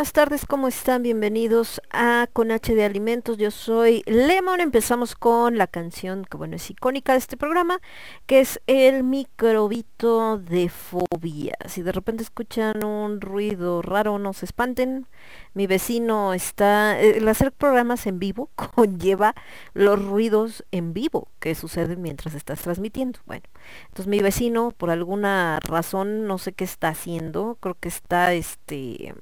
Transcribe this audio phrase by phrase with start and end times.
[0.00, 1.02] Buenas tardes, ¿cómo están?
[1.02, 3.36] Bienvenidos a Con H de Alimentos.
[3.36, 4.62] Yo soy Lemon.
[4.62, 7.80] Empezamos con la canción que, bueno, es icónica de este programa,
[8.24, 11.54] que es el microbito de fobia.
[11.66, 15.06] Si de repente escuchan un ruido raro, no se espanten.
[15.52, 19.34] Mi vecino está, eh, el hacer programas en vivo conlleva
[19.74, 23.18] los ruidos en vivo que suceden mientras estás transmitiendo.
[23.26, 23.44] Bueno,
[23.88, 29.14] entonces mi vecino, por alguna razón, no sé qué está haciendo, creo que está, este,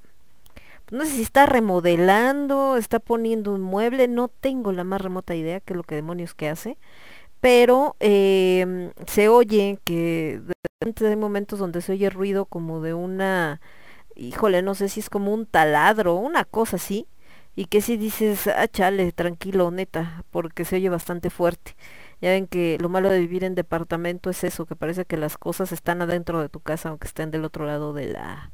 [0.90, 5.60] no sé si está remodelando, está poniendo un mueble, no tengo la más remota idea
[5.60, 6.78] qué es lo que demonios que hace,
[7.40, 12.94] pero em, se oye que de repente hay momentos donde se oye ruido como de
[12.94, 13.60] una,
[14.16, 17.06] híjole, no sé si es como un taladro, una cosa así,
[17.56, 21.76] y que si dices, ah, chale, tranquilo, neta, porque se oye bastante fuerte.
[22.20, 25.38] Ya ven que lo malo de vivir en departamento es eso, que parece que las
[25.38, 28.52] cosas están adentro de tu casa aunque estén del otro lado de la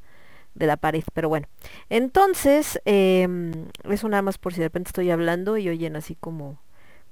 [0.55, 1.49] de la pared, pero bueno.
[1.91, 6.59] Entonces, em, eso nada más por si de repente estoy hablando y oyen así como,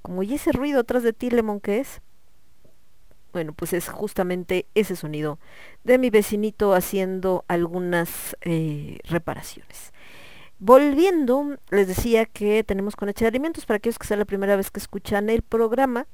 [0.01, 2.01] como, ¿y ese ruido atrás de ti, Lemon, qué es?
[3.33, 5.39] Bueno, pues es justamente ese sonido
[5.83, 9.91] de mi vecinito haciendo algunas eh, reparaciones.
[10.59, 14.55] Volviendo, les decía que tenemos con H de alimentos para aquellos que sea la primera
[14.55, 16.07] vez que escuchan el programa.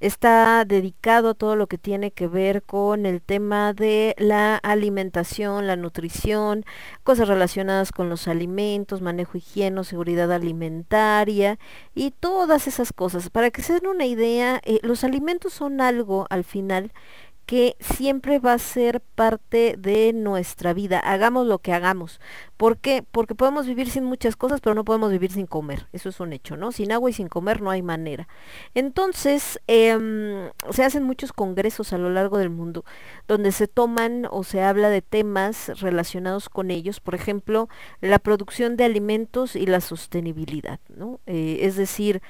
[0.00, 5.66] Está dedicado a todo lo que tiene que ver con el tema de la alimentación,
[5.66, 6.64] la nutrición,
[7.04, 11.58] cosas relacionadas con los alimentos, manejo higieno, seguridad alimentaria
[11.94, 13.30] y todas esas cosas.
[13.30, 16.92] Para que se den una idea, eh, los alimentos son algo al final
[17.50, 22.20] que siempre va a ser parte de nuestra vida, hagamos lo que hagamos.
[22.56, 23.02] ¿Por qué?
[23.10, 25.88] Porque podemos vivir sin muchas cosas, pero no podemos vivir sin comer.
[25.92, 26.70] Eso es un hecho, ¿no?
[26.70, 28.28] Sin agua y sin comer no hay manera.
[28.74, 32.84] Entonces, em, se hacen muchos congresos a lo largo del mundo
[33.26, 37.68] donde se toman o se habla de temas relacionados con ellos, por ejemplo,
[38.00, 41.18] la producción de alimentos y la sostenibilidad, ¿no?
[41.26, 42.22] Eh, es decir,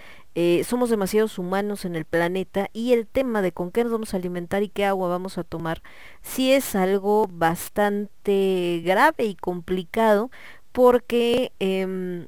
[0.42, 4.14] eh, somos demasiados humanos en el planeta y el tema de con qué nos vamos
[4.14, 5.82] a alimentar y qué agua vamos a tomar
[6.22, 10.30] sí es algo bastante grave y complicado
[10.72, 12.26] porque em,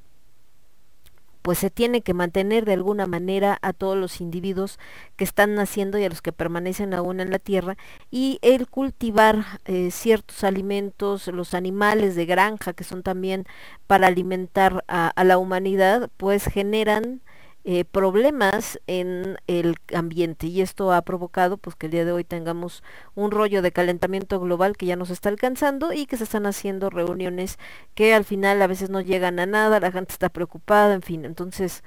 [1.40, 4.78] pues se tiene que mantener de alguna manera a todos los individuos
[5.16, 7.78] que están naciendo y a los que permanecen aún en la tierra
[8.10, 13.46] y el cultivar eh, ciertos alimentos, los animales de granja que son también
[13.86, 17.22] para alimentar a, a la humanidad, pues generan
[17.64, 22.24] eh, problemas en el ambiente y esto ha provocado pues que el día de hoy
[22.24, 22.82] tengamos
[23.14, 26.90] un rollo de calentamiento global que ya nos está alcanzando y que se están haciendo
[26.90, 27.58] reuniones
[27.94, 31.24] que al final a veces no llegan a nada, la gente está preocupada, en fin,
[31.24, 31.84] entonces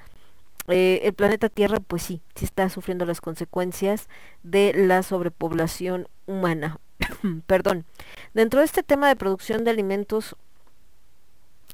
[0.68, 4.08] eh, el planeta Tierra pues sí, sí está sufriendo las consecuencias
[4.42, 6.80] de la sobrepoblación humana.
[7.46, 7.84] Perdón.
[8.34, 10.36] Dentro de este tema de producción de alimentos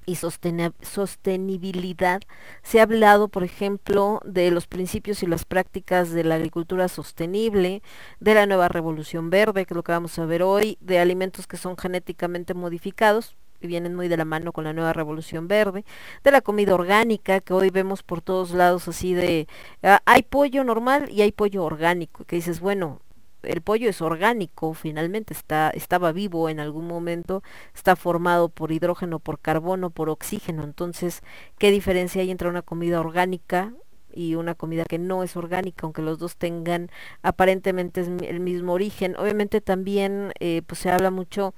[0.07, 2.23] y sostenibilidad.
[2.63, 7.83] Se ha hablado, por ejemplo, de los principios y las prácticas de la agricultura sostenible,
[8.21, 11.47] de la nueva revolución verde, que es lo que vamos a ver hoy, de alimentos
[11.47, 15.85] que son genéticamente modificados, que vienen muy de la mano con la nueva revolución verde,
[16.25, 19.47] de la comida orgánica, que hoy vemos por todos lados así de,
[19.83, 23.01] ah, hay pollo normal y hay pollo orgánico, que dices, bueno,
[23.43, 27.43] el pollo es orgánico, finalmente está, estaba vivo en algún momento,
[27.75, 30.65] está formado por hidrógeno, por carbono, por oxígeno.
[30.65, 31.23] Entonces,
[31.59, 33.73] ¿qué diferencia hay entre una comida orgánica
[34.15, 36.91] y una comida que no es orgánica, aunque los dos tengan
[37.23, 39.17] aparentemente el mismo origen?
[39.17, 41.55] Obviamente también eh, pues se habla mucho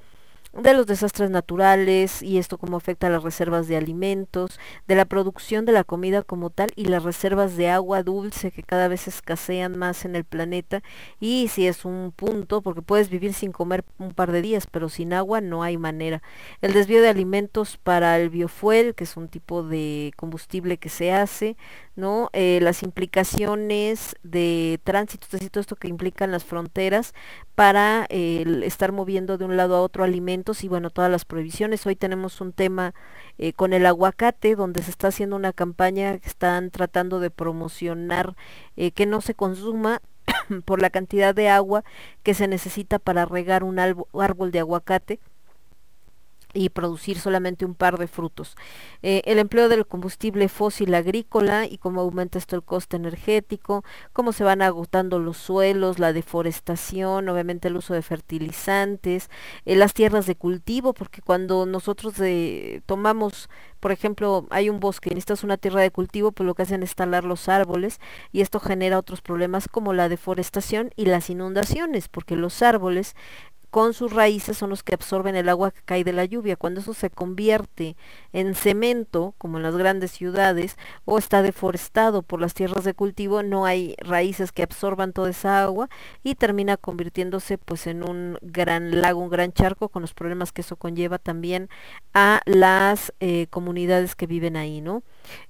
[0.56, 5.04] de los desastres naturales y esto cómo afecta a las reservas de alimentos, de la
[5.04, 9.08] producción de la comida como tal y las reservas de agua dulce que cada vez
[9.08, 10.82] escasean más en el planeta
[11.18, 14.88] y si es un punto porque puedes vivir sin comer un par de días pero
[14.88, 16.22] sin agua no hay manera.
[16.60, 21.12] El desvío de alimentos para el biofuel que es un tipo de combustible que se
[21.12, 21.56] hace,
[21.96, 22.31] ¿no?
[22.32, 27.14] Eh, las implicaciones de tránsito, todo esto que implican las fronteras
[27.55, 31.87] para eh, estar moviendo de un lado a otro alimentos y bueno, todas las prohibiciones.
[31.87, 32.94] Hoy tenemos un tema
[33.38, 38.35] eh, con el aguacate, donde se está haciendo una campaña que están tratando de promocionar
[38.94, 40.00] que no se consuma
[40.64, 41.85] por la cantidad de agua
[42.23, 45.20] que se necesita para regar un árbol de aguacate
[46.54, 48.56] y producir solamente un par de frutos.
[49.02, 54.32] Eh, el empleo del combustible fósil agrícola y cómo aumenta esto el coste energético, cómo
[54.32, 59.30] se van agotando los suelos, la deforestación, obviamente el uso de fertilizantes,
[59.64, 63.50] eh, las tierras de cultivo, porque cuando nosotros eh, tomamos,
[63.80, 66.94] por ejemplo, hay un bosque necesitas una tierra de cultivo, pues lo que hacen es
[66.94, 68.00] talar los árboles
[68.32, 73.14] y esto genera otros problemas como la deforestación y las inundaciones, porque los árboles
[73.74, 76.54] con sus raíces son los que absorben el agua que cae de la lluvia.
[76.54, 77.96] Cuando eso se convierte
[78.32, 83.42] en cemento, como en las grandes ciudades, o está deforestado por las tierras de cultivo,
[83.42, 85.88] no hay raíces que absorban toda esa agua
[86.22, 90.60] y termina convirtiéndose pues en un gran lago, un gran charco, con los problemas que
[90.60, 91.68] eso conlleva también
[92.12, 95.02] a las eh, comunidades que viven ahí, ¿no?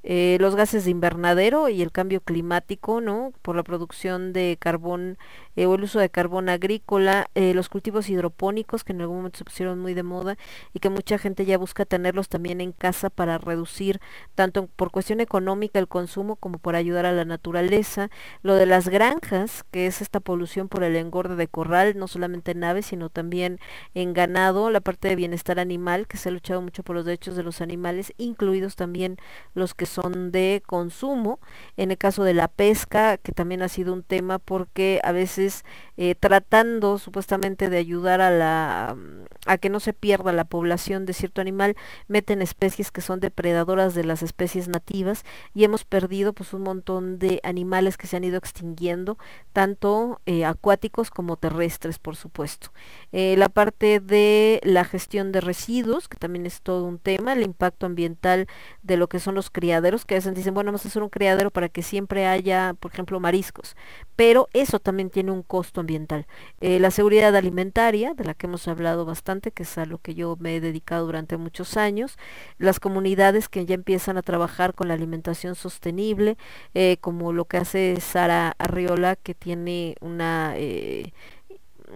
[0.02, 3.34] Eh, los gases de invernadero y el cambio climático, ¿no?
[3.42, 5.18] Por la producción de carbón
[5.56, 9.44] eh, o el uso de carbón agrícola, los cultivos hidropónicos que en algún momento se
[9.44, 10.36] pusieron muy de moda
[10.72, 14.00] y que mucha gente ya busca tenerlos también en casa para reducir
[14.34, 18.10] tanto por cuestión económica el consumo como por ayudar a la naturaleza,
[18.42, 22.52] lo de las granjas, que es esta polución por el engorde de corral, no solamente
[22.52, 23.58] en aves, sino también
[23.94, 27.36] en ganado, la parte de bienestar animal, que se ha luchado mucho por los derechos
[27.36, 29.16] de los animales, incluidos también
[29.54, 31.40] los que son de consumo.
[31.76, 35.64] En el caso de la pesca, que también ha sido un tema porque a veces
[35.96, 41.06] eh, tratando supuestamente de ayudar a la mm, a que no se pierda la población
[41.06, 41.76] de cierto animal,
[42.08, 45.24] meten especies que son depredadoras de las especies nativas
[45.54, 49.18] y hemos perdido pues un montón de animales que se han ido extinguiendo,
[49.52, 52.72] tanto eh, acuáticos como terrestres, por supuesto.
[53.12, 57.42] Eh, la parte de la gestión de residuos, que también es todo un tema, el
[57.42, 58.46] impacto ambiental
[58.82, 61.10] de lo que son los criaderos, que a veces dicen, bueno, vamos a hacer un
[61.10, 63.76] criadero para que siempre haya, por ejemplo, mariscos,
[64.16, 66.26] pero eso también tiene un costo ambiental.
[66.60, 70.14] Eh, la seguridad alimentaria, de la que hemos hablado bastante, que es a lo que
[70.14, 72.16] yo me he dedicado durante muchos años,
[72.58, 76.36] las comunidades que ya empiezan a trabajar con la alimentación sostenible,
[76.72, 80.54] eh, como lo que hace Sara Arriola, que tiene una...
[80.56, 81.12] Eh,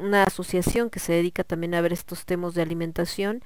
[0.00, 3.42] una asociación que se dedica también a ver estos temas de alimentación.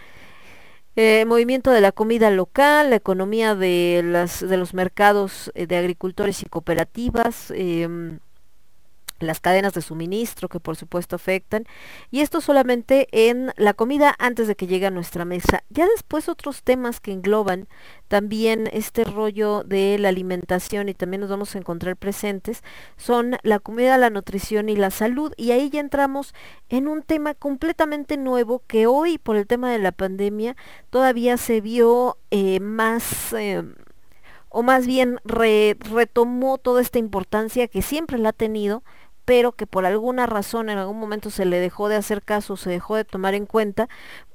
[1.27, 6.47] Movimiento de la comida local, la economía de, las, de los mercados de agricultores y
[6.47, 8.19] cooperativas, em,
[9.23, 11.65] las cadenas de suministro que por supuesto afectan
[12.11, 15.65] y esto solamente en la comida antes de que llegue a nuestra mesa.
[15.71, 17.69] Ya después otros temas que engloban
[18.09, 22.63] también este rollo de la alimentación y también nos vamos a encontrar presentes
[22.97, 26.35] son la comida, la nutrición y la salud y ahí ya entramos
[26.69, 30.57] en un tema completamente nuevo que hoy por el tema de la pandemia
[30.91, 33.33] todavía se vio eh, más...
[33.33, 33.63] Eh,
[34.53, 38.85] o más bien re, retomó toda esta importancia que siempre la ha tenido,
[39.25, 42.71] pero que por alguna razón en algún momento se le dejó de hacer caso, se
[42.71, 43.89] dejó de tomar en cuenta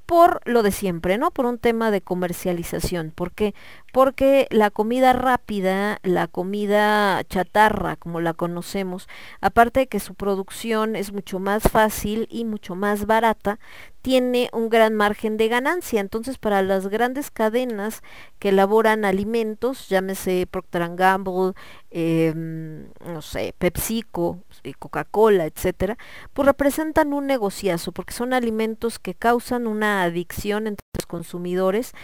[0.06, 1.30] por lo de siempre, ¿no?
[1.30, 3.12] Por un tema de comercialización.
[3.14, 3.54] ¿Por qué?
[3.98, 9.08] Porque la comida rápida, la comida chatarra, como la conocemos,
[9.40, 13.58] aparte de que su producción es mucho más fácil y mucho más barata,
[14.00, 16.00] tiene un gran margen de ganancia.
[16.00, 18.02] Entonces, para las grandes cadenas
[18.38, 21.54] que elaboran alimentos, llámese Procter Gamble,
[21.90, 25.98] eh, no sé, PepsiCo, eh, Coca-Cola, etcétera,
[26.34, 31.94] pues representan un negociazo porque son alimentos que causan una adicción entre los consumidores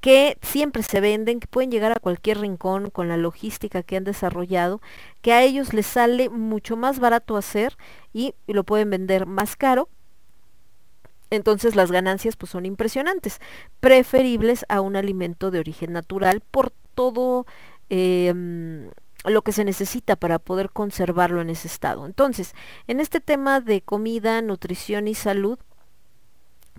[0.00, 4.04] que siempre se venden, que pueden llegar a cualquier rincón con la logística que han
[4.04, 4.80] desarrollado,
[5.22, 7.76] que a ellos les sale mucho más barato hacer
[8.12, 9.88] y lo pueden vender más caro
[11.30, 13.40] entonces las ganancias pues son impresionantes,
[13.78, 17.46] preferibles a un alimento de origen natural por todo
[17.88, 18.34] eh,
[19.24, 22.04] lo que se necesita para poder conservarlo en ese estado.
[22.04, 22.54] Entonces,
[22.88, 25.58] en este tema de comida, nutrición y salud,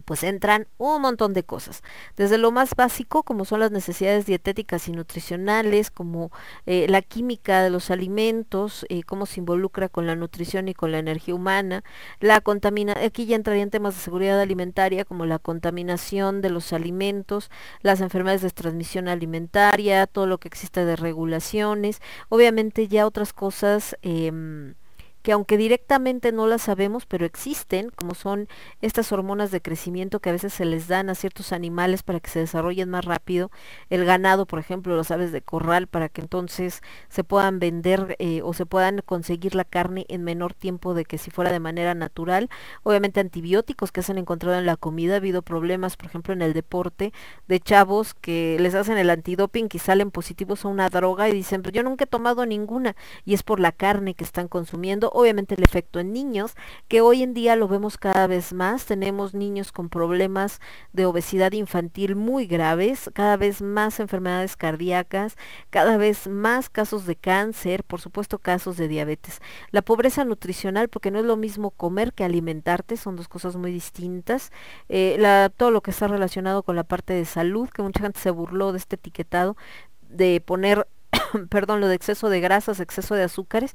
[0.06, 1.84] pues entran un montón de cosas.
[2.18, 6.32] Desde lo más básico, como son las necesidades dietéticas y nutricionales, como
[6.66, 10.92] eh, la química de los alimentos, eh, cómo se involucra con la nutrición y con
[10.92, 11.84] la energía humana,
[12.20, 17.50] la contaminación, aquí ya entrarían temas de seguridad alimentaria, como la contaminación de los alimentos,
[17.82, 23.98] las enfermedades de transmisión alimentaria, todo lo que existe de regulaciones, obviamente ya otras cosas.
[24.02, 24.74] Eh,
[25.22, 28.48] que aunque directamente no las sabemos, pero existen, como son
[28.82, 32.30] estas hormonas de crecimiento que a veces se les dan a ciertos animales para que
[32.30, 33.52] se desarrollen más rápido,
[33.90, 38.42] el ganado, por ejemplo, las aves de corral, para que entonces se puedan vender eh,
[38.44, 41.94] o se puedan conseguir la carne en menor tiempo de que si fuera de manera
[41.94, 42.50] natural.
[42.84, 46.42] Obviamente antibióticos que se han encontrado en la comida, ha habido problemas, por ejemplo, en
[46.42, 47.14] el deporte,
[47.48, 51.62] de chavos que les hacen el antidoping y salen positivos a una droga y dicen,
[51.62, 55.56] pero yo nunca he tomado ninguna, y es por la carne que están consumiendo obviamente
[55.56, 56.56] el efecto en niños,
[56.88, 60.60] que hoy en día lo vemos cada vez más, tenemos niños con problemas
[60.94, 65.36] de obesidad infantil muy graves, cada vez más enfermedades cardíacas,
[65.70, 69.42] cada vez más casos de cáncer, por supuesto casos de diabetes.
[69.72, 73.72] La pobreza nutricional, porque no es lo mismo comer que alimentarte, son dos cosas muy
[73.72, 74.52] distintas.
[74.90, 78.20] Eh, la, todo lo que está relacionado con la parte de salud, que mucha gente
[78.20, 79.58] se burló de este etiquetado,
[80.02, 80.88] de poner
[81.50, 83.74] perdón, lo de exceso de grasas, exceso de azúcares,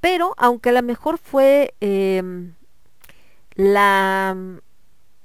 [0.00, 2.22] pero aunque a lo mejor fue eh,
[3.54, 4.36] la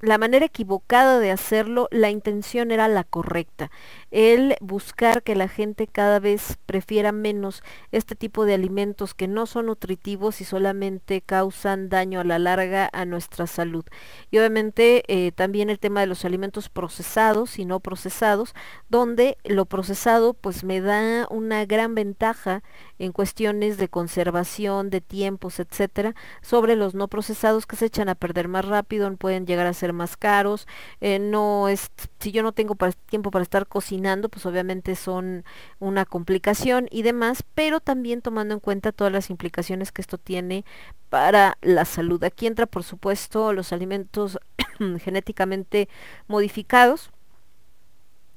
[0.02, 3.72] la manera equivocada de hacerlo, la intención era la correcta.
[4.12, 9.46] El buscar que la gente cada vez prefiera menos este tipo de alimentos que no
[9.46, 13.86] son nutritivos y solamente causan daño a la larga a nuestra salud.
[14.30, 18.54] Y obviamente eh, también el tema de los alimentos procesados y no procesados,
[18.90, 22.64] donde lo procesado pues me da una gran ventaja
[23.00, 28.16] en cuestiones de conservación, de tiempos, etcétera, sobre los no procesados que se echan a
[28.16, 30.68] perder más rápido, pueden llegar a ser más caros,
[31.00, 32.76] eh, no es, si yo no tengo
[33.10, 35.44] tiempo para estar cocinando, pues obviamente son
[35.80, 40.66] una complicación y demás, pero también tomando en cuenta todas las implicaciones que esto tiene
[41.10, 42.24] para la salud.
[42.24, 44.40] Aquí entra, por supuesto, los alimentos
[45.00, 45.90] genéticamente
[46.28, 47.12] modificados,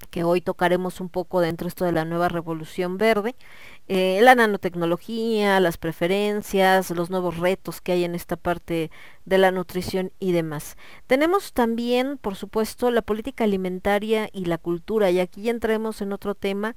[0.06, 3.34] que hoy tocaremos un poco dentro de esto de la nueva revolución verde,
[3.88, 8.90] eh, la nanotecnología, las preferencias, los nuevos retos que hay en esta parte
[9.24, 10.76] de la nutrición y demás.
[11.06, 16.12] Tenemos también, por supuesto, la política alimentaria y la cultura, y aquí ya entremos en
[16.12, 16.74] otro tema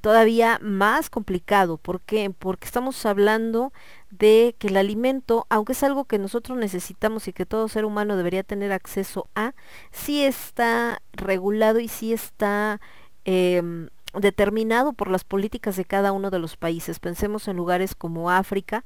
[0.00, 1.78] todavía más complicado.
[1.78, 2.30] ¿Por qué?
[2.30, 3.72] Porque estamos hablando
[4.10, 8.16] de que el alimento, aunque es algo que nosotros necesitamos y que todo ser humano
[8.16, 9.54] debería tener acceso a,
[9.90, 12.80] sí está regulado y sí está
[13.24, 16.98] em, determinado por las políticas de cada uno de los países.
[17.00, 18.84] Pensemos en lugares como África,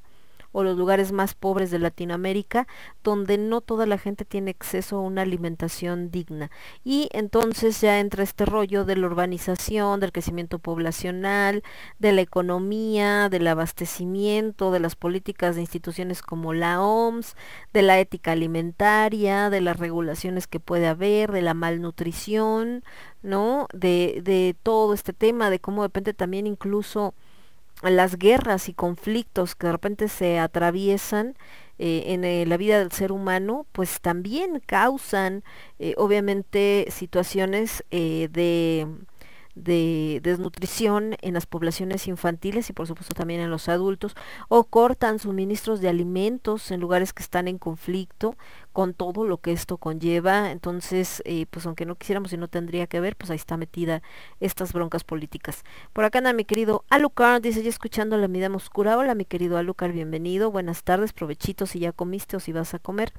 [0.56, 2.66] o los lugares más pobres de Latinoamérica,
[3.04, 6.50] donde no toda la gente tiene acceso a una alimentación digna.
[6.82, 11.62] Y entonces ya entra este rollo de la urbanización, del crecimiento poblacional,
[11.98, 17.36] de la economía, del abastecimiento, de las políticas de instituciones como la OMS,
[17.74, 22.82] de la ética alimentaria, de las regulaciones que puede haber, de la malnutrición,
[23.20, 23.66] ¿no?
[23.74, 27.12] De, de todo este tema, de cómo depende también incluso
[27.82, 31.36] las guerras y conflictos que de repente se atraviesan
[31.78, 35.44] eh, en eh, la vida del ser humano, pues también causan
[35.78, 38.86] eh, obviamente situaciones de
[39.56, 44.14] de desnutrición en las poblaciones infantiles y por supuesto también en los adultos,
[44.48, 48.36] o cortan suministros de alimentos en lugares que están en conflicto
[48.76, 50.50] con todo lo que esto conlleva.
[50.50, 54.02] Entonces, eh, pues aunque no quisiéramos y no tendría que ver, pues ahí está metida
[54.38, 55.64] estas broncas políticas.
[55.94, 58.98] Por acá anda mi querido Alucard, dice ya escuchando la mirada oscura.
[58.98, 62.78] Hola mi querido Alucard, bienvenido, buenas tardes, provechitos si ya comiste o si vas a
[62.78, 63.14] comer.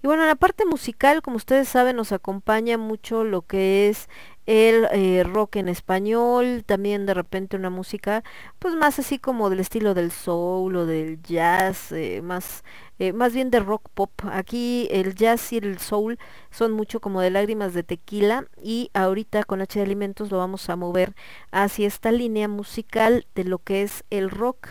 [0.00, 4.08] Y bueno, en la parte musical, como ustedes saben, nos acompaña mucho lo que es
[4.46, 8.24] el eh, rock en español, también de repente una música
[8.58, 12.64] pues más así como del estilo del soul o del jazz, eh, más,
[12.98, 14.10] eh, más bien de rock pop.
[14.32, 16.18] Aquí el jazz y el soul
[16.50, 20.68] son mucho como de lágrimas de tequila y ahorita con H de Alimentos lo vamos
[20.70, 21.14] a mover
[21.52, 24.68] hacia esta línea musical de lo que es el rock,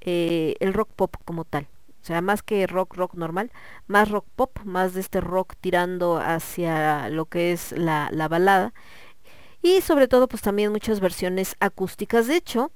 [0.00, 1.68] el rock pop como tal.
[2.00, 3.50] O sea, más que rock, rock normal,
[3.86, 8.72] más rock pop, más de este rock tirando hacia lo que es la, la balada
[9.62, 12.26] y sobre todo pues también muchas versiones acústicas.
[12.26, 12.70] De hecho,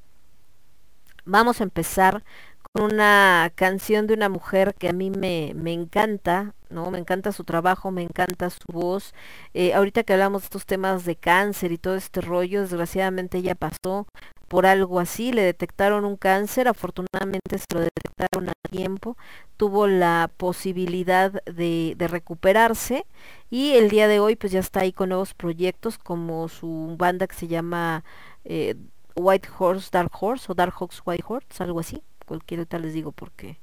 [1.25, 2.25] vamos a empezar
[2.73, 6.91] con una canción de una mujer que a mí me, me encanta, ¿no?
[6.91, 9.15] Me encanta su trabajo, me encanta su voz.
[9.53, 13.55] Eh, ahorita que hablamos de estos temas de cáncer y todo este rollo, desgraciadamente ella
[13.55, 14.07] pasó
[14.49, 19.17] por algo así, le detectaron un cáncer, afortunadamente se lo detectaron a tiempo,
[19.63, 23.07] tuvo la posibilidad de, recuperarse
[23.49, 27.29] y el día de hoy pues ya está ahí con nuevos proyectos como su banda
[27.29, 28.03] que se llama
[28.45, 28.75] eh,
[29.15, 32.03] White Horse, Dark Horse o Dark Hawks White Horse, algo así.
[32.27, 33.61] Cualquier tal les digo porque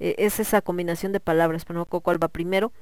[0.00, 2.72] eh, es esa combinación de palabras, pero no cuál va primero.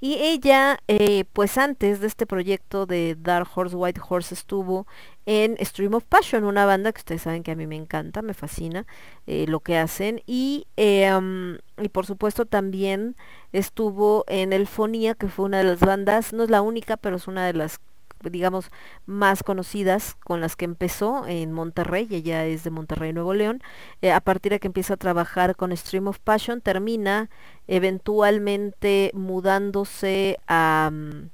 [0.00, 4.86] Y ella, eh, pues antes de este proyecto de Dark Horse, White Horse, estuvo
[5.26, 8.34] en Stream of Passion, una banda que ustedes saben que a mí me encanta, me
[8.34, 8.86] fascina
[9.26, 10.22] lo que hacen.
[10.26, 13.16] Y, y por supuesto también
[13.52, 17.26] estuvo en Elfonía, que fue una de las bandas, no es la única, pero es
[17.26, 17.80] una de las
[18.22, 18.70] digamos
[19.06, 23.62] más conocidas con las que empezó en Monterrey, ella es de Monterrey, Nuevo León,
[24.02, 27.30] eh, a partir de que empieza a trabajar con Stream of Passion, termina
[27.66, 31.30] eventualmente mudándose a mm,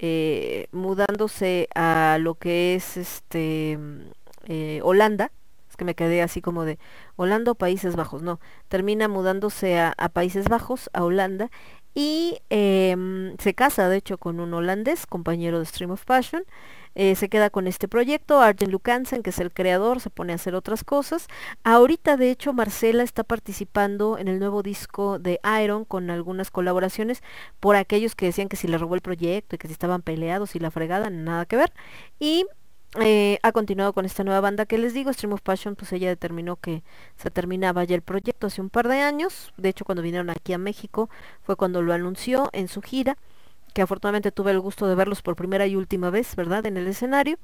[0.00, 4.00] eh, mudándose a lo que es este mm,
[4.46, 5.32] eh, Holanda,
[5.68, 6.78] es que me quedé así como de
[7.16, 11.50] Holanda o Países Bajos, no, termina mudándose a, Países Bajos, a Holanda,
[11.98, 16.44] y em, se casa de hecho con un holandés, compañero de Stream of Passion,
[16.94, 20.36] eh, se queda con este proyecto, Arjen Lucansen, que es el creador, se pone a
[20.36, 21.26] hacer otras cosas.
[21.64, 27.20] Ahorita, de hecho, Marcela está participando en el nuevo disco de Iron con algunas colaboraciones
[27.58, 30.54] por aquellos que decían que si le robó el proyecto y que si estaban peleados
[30.54, 31.72] y la fregada, nada que ver.
[32.20, 32.46] Y
[33.00, 36.08] eh, ha continuado con esta nueva banda que les digo, Stream of Passion, pues ella
[36.08, 36.82] determinó que
[37.16, 39.52] se terminaba ya el proyecto hace un par de años.
[39.56, 41.10] De hecho, cuando vinieron aquí a México
[41.42, 43.18] fue cuando lo anunció en su gira,
[43.74, 46.64] que afortunadamente tuve el gusto de verlos por primera y última vez, ¿verdad?
[46.66, 47.38] En el escenario.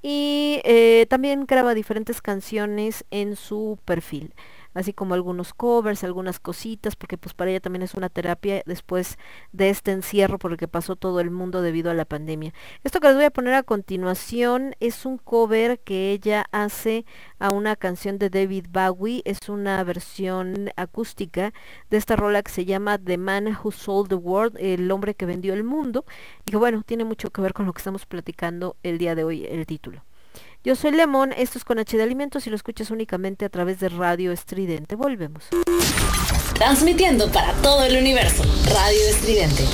[0.00, 4.32] Y eh, también graba diferentes canciones en su perfil
[4.74, 9.18] así como algunos covers, algunas cositas, porque pues para ella también es una terapia después
[9.52, 12.52] de este encierro por el que pasó todo el mundo debido a la pandemia.
[12.82, 17.06] Esto que les voy a poner a continuación es un cover que ella hace
[17.38, 21.52] a una canción de David Bowie, es una versión acústica
[21.90, 25.26] de esta rola que se llama The Man Who Sold the World, el hombre que
[25.26, 26.04] vendió el mundo,
[26.46, 29.24] y que bueno, tiene mucho que ver con lo que estamos platicando el día de
[29.24, 30.02] hoy, el título.
[30.64, 33.80] Yo soy Lemón, esto es con H de Alimentos y lo escuchas únicamente a través
[33.80, 34.96] de Radio Estridente.
[34.96, 35.44] Volvemos.
[36.54, 39.64] Transmitiendo para todo el universo, Radio Estridente.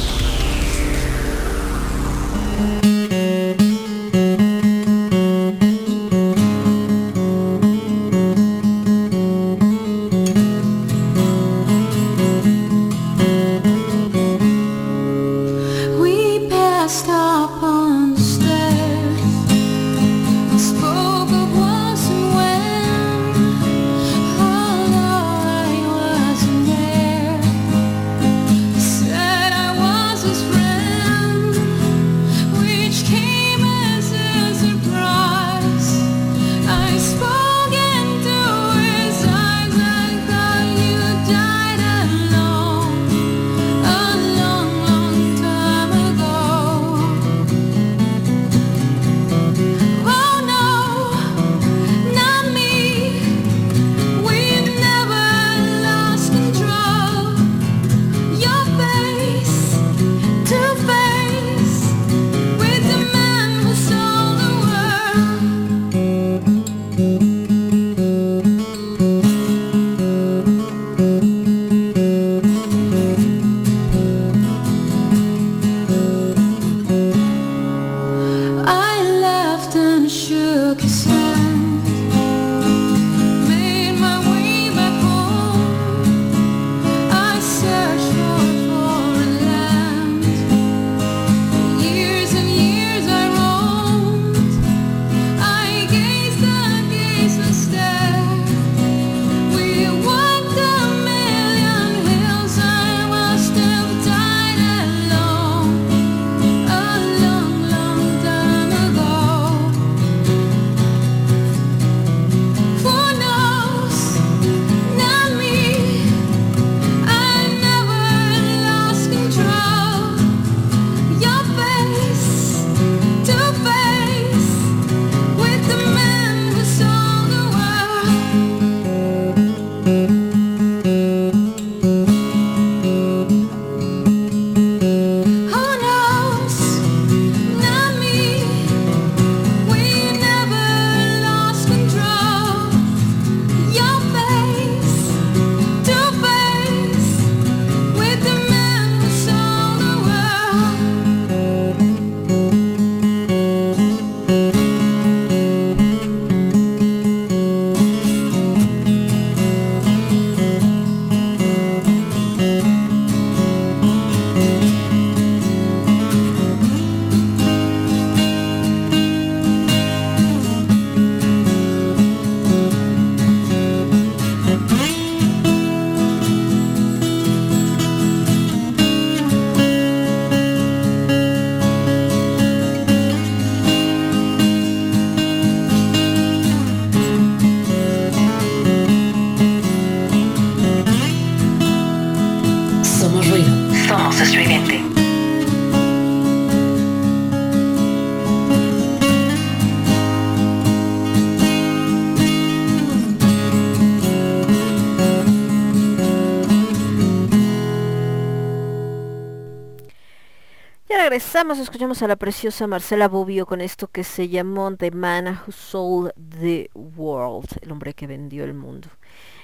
[211.10, 215.50] Regresamos, escuchamos a la preciosa Marcela Bobbio con esto que se llamó The Man Who
[215.50, 218.88] Sold the World, el hombre que vendió el mundo.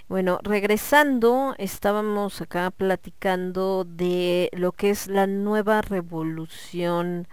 [0.09, 7.27] Bueno, regresando, estábamos acá platicando de lo que es la nueva revolución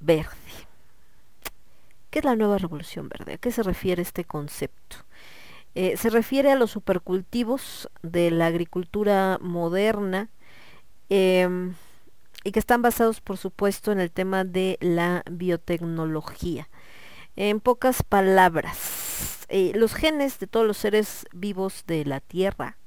[0.00, 0.32] verde.
[2.08, 3.34] ¿Qué es la nueva revolución verde?
[3.34, 4.96] ¿A qué se refiere este concepto?
[5.74, 10.30] Eh, se refiere a los supercultivos de la agricultura moderna
[11.10, 11.74] em,
[12.44, 16.68] y que están basados, por supuesto, en el tema de la biotecnología.
[17.36, 22.78] En pocas palabras, eh, los genes de todos los seres vivos de la Tierra,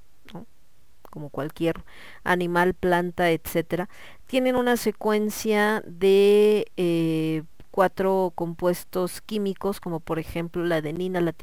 [1.09, 1.83] como cualquier
[2.23, 3.89] animal, planta, etcétera,
[4.25, 11.35] tienen una secuencia de eh, cuatro compuestos químicos, como por ejemplo la adenina, la,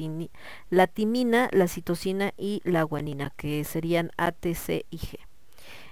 [0.71, 5.28] la timina, la citosina y la guanina, que serían A, T, C y G.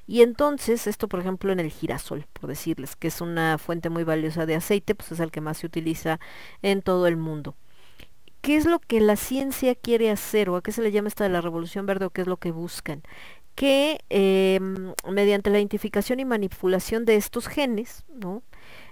[0.07, 4.05] Y entonces, esto por ejemplo en el girasol, por decirles, que es una fuente muy
[4.05, 6.21] valiosa de aceite, pues es el que más se utiliza
[6.63, 7.57] en todo el mundo.
[8.41, 11.25] ¿Qué es lo que la ciencia quiere hacer o a qué se le llama esta
[11.25, 13.03] de la revolución verde o qué es lo que buscan?
[13.57, 18.43] Que em, mediante la identificación y manipulación de estos genes, ¿no?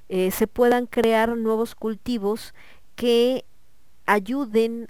[0.08, 2.54] eh, se puedan crear nuevos cultivos
[2.94, 3.44] que
[4.06, 4.88] ayuden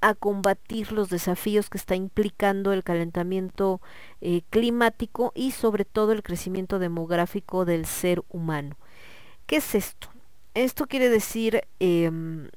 [0.00, 3.80] a combatir los desafíos que está implicando el calentamiento
[4.20, 8.76] eh, climático y sobre todo el crecimiento demográfico del ser humano.
[9.46, 10.08] ¿Qué es esto?
[10.54, 12.48] Esto quiere decir em,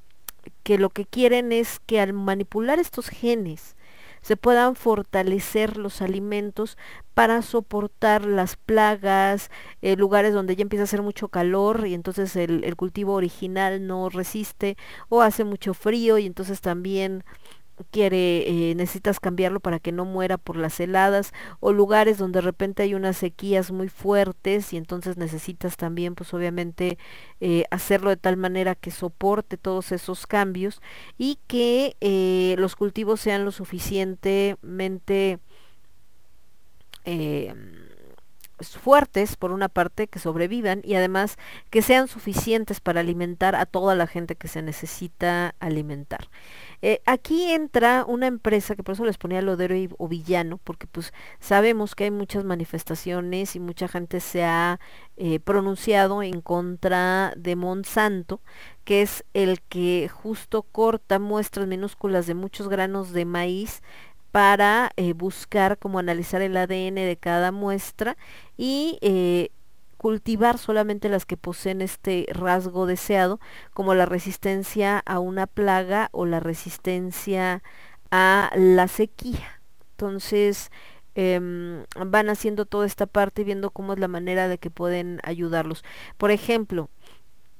[0.64, 3.76] que lo que quieren es que al manipular estos genes
[4.22, 6.78] se puedan fortalecer los alimentos
[7.14, 9.52] para soportar las plagas,
[9.82, 13.86] eh, lugares donde ya empieza a hacer mucho calor y entonces el, el cultivo original
[13.86, 14.78] no resiste
[15.10, 17.24] o hace mucho frío y entonces también
[17.94, 22.84] eh, necesitas cambiarlo para que no muera por las heladas o lugares donde de repente
[22.84, 26.98] hay unas sequías muy fuertes y entonces necesitas también pues obviamente
[27.42, 30.82] eh, hacerlo de tal manera que soporte todos esos cambios
[31.18, 35.40] y que eh, los cultivos sean lo suficientemente
[37.06, 37.54] eh,
[38.62, 41.38] fuertes por una parte que sobrevivan y además
[41.70, 46.30] que sean suficientes para alimentar a toda la gente que se necesita alimentar.
[46.82, 50.88] Eh, aquí entra una empresa que por eso les ponía Lodero y, o Villano, porque
[50.88, 54.80] pues sabemos que hay muchas manifestaciones y mucha gente se ha
[55.18, 58.42] eh, pronunciado en contra de Monsanto,
[58.86, 63.82] que es el que justo corta muestras minúsculas de muchos granos de maíz
[64.32, 68.18] para eh, buscar como analizar el ADN de cada muestra
[68.58, 69.50] y eh,
[69.98, 73.40] cultivar solamente las que poseen este rasgo deseado,
[73.74, 77.62] como la resistencia a una plaga o la resistencia
[78.12, 79.62] a la sequía.
[79.92, 80.72] Entonces,
[81.16, 85.20] em, van haciendo toda esta parte y viendo cómo es la manera de que pueden
[85.24, 85.84] ayudarlos.
[86.18, 86.90] Por ejemplo,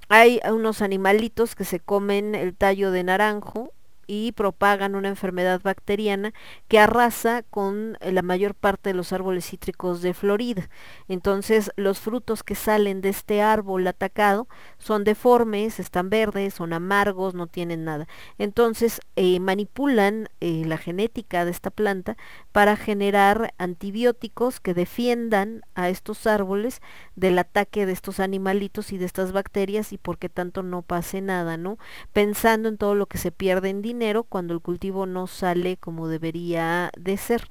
[0.08, 3.74] hay unos animalitos que se comen el tallo de naranjo
[4.12, 6.34] y propagan una enfermedad bacteriana
[6.68, 10.68] que arrasa con eh, la mayor parte de los árboles cítricos de Florida.
[11.08, 14.48] Entonces los frutos que salen de este árbol atacado
[14.80, 18.08] son deformes, están verdes, son amargos, no tienen nada.
[18.40, 22.18] Entonces eh, manipulan eh, la genética de esta planta
[22.52, 26.82] para generar antibióticos que defiendan a estos árboles
[27.16, 31.58] del ataque de estos animalitos y de estas bacterias y porque tanto no pase nada,
[31.58, 31.78] ¿no?
[32.12, 36.08] Pensando en todo lo que se pierde en dinero cuando el cultivo no sale como
[36.08, 37.50] debería de ser.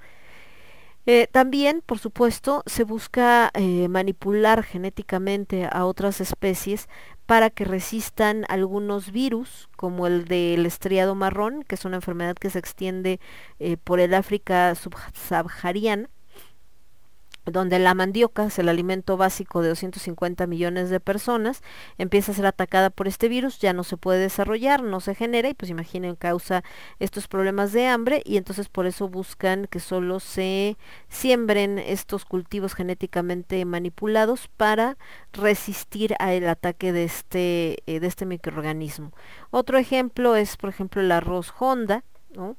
[1.07, 6.89] Eh, también, por supuesto, se busca eh, manipular genéticamente a otras especies
[7.25, 12.51] para que resistan algunos virus, como el del estriado marrón, que es una enfermedad que
[12.51, 13.21] se extiende
[13.59, 16.11] eh, por el África subsahariana
[17.51, 21.63] donde la mandioca es el alimento básico de 250 millones de personas,
[21.99, 25.49] empieza a ser atacada por este virus, ya no se puede desarrollar, no se genera
[25.49, 26.63] y pues imaginen causa
[26.99, 30.77] estos problemas de hambre y entonces por eso buscan que solo se
[31.09, 34.97] siembren estos cultivos genéticamente manipulados para
[35.33, 39.13] resistir al ataque de este, eh, de este microorganismo.
[39.51, 42.57] Otro ejemplo es por ejemplo el arroz Honda, ¿no?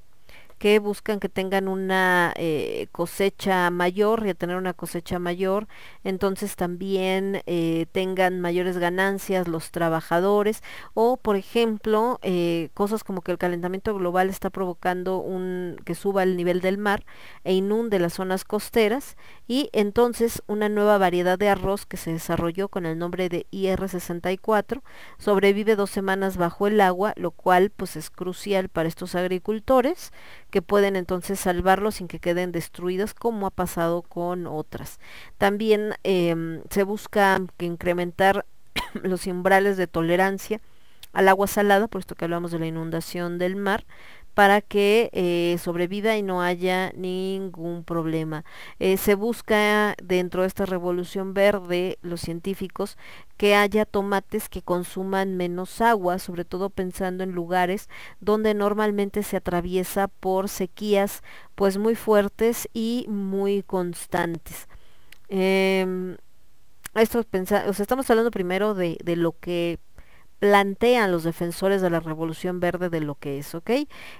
[0.59, 5.67] Que buscan que tengan una eh, cosecha mayor y a tener una cosecha mayor,
[6.03, 10.61] entonces también eh, tengan mayores ganancias los trabajadores
[10.93, 16.23] o, por ejemplo, eh, cosas como que el calentamiento global está provocando un que suba
[16.23, 17.05] el nivel del mar
[17.45, 19.15] e inunde las zonas costeras
[19.47, 24.81] y entonces una nueva variedad de arroz que se desarrolló con el nombre de IR64
[25.17, 30.11] sobrevive dos semanas bajo el agua, lo cual pues es crucial para estos agricultores
[30.49, 34.99] que pueden entonces salvarlos sin que queden destruidas como ha pasado con otras.
[35.37, 38.45] También eh, se busca incrementar
[39.03, 40.61] los umbrales de tolerancia
[41.13, 43.85] al agua salada, por esto que hablamos de la inundación del mar,
[44.33, 48.45] para que eh, sobreviva y no haya ningún problema.
[48.79, 52.97] Eh, se busca dentro de esta revolución verde, los científicos,
[53.37, 57.89] que haya tomates que consuman menos agua, sobre todo pensando en lugares
[58.19, 61.23] donde normalmente se atraviesa por sequías
[61.55, 64.67] pues muy fuertes y muy constantes.
[65.29, 66.17] Em,
[67.29, 69.79] pensa, o sea, estamos hablando primero de, de lo que
[70.39, 73.69] plantean los defensores de la revolución verde de lo que es, ¿ok?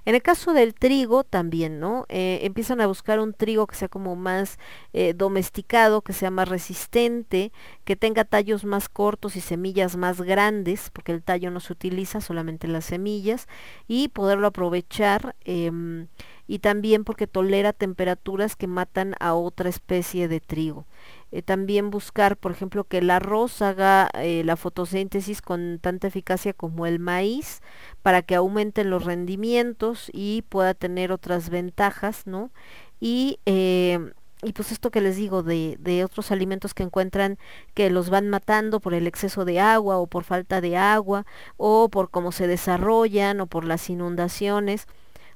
[0.05, 2.05] En el caso del trigo también, ¿no?
[2.09, 4.59] Eh, empiezan a buscar un trigo que sea como más
[4.91, 7.53] eh, domesticado, que sea más resistente,
[7.85, 12.19] que tenga tallos más cortos y semillas más grandes, porque el tallo no se utiliza,
[12.19, 13.47] solamente las semillas,
[13.87, 15.35] y poderlo aprovechar.
[15.45, 16.07] Em,
[16.47, 20.87] y también porque tolera temperaturas que matan a otra especie de trigo.
[21.31, 26.53] Eh, también buscar, por ejemplo, que el arroz haga eh, la fotosíntesis con tanta eficacia
[26.53, 27.61] como el maíz
[28.01, 32.51] para que aumenten los rendimientos y pueda tener otras ventajas, ¿no?
[32.99, 34.11] Y, eh,
[34.41, 37.37] y pues esto que les digo de, de otros alimentos que encuentran
[37.73, 41.25] que los van matando por el exceso de agua o por falta de agua
[41.57, 44.87] o por cómo se desarrollan o por las inundaciones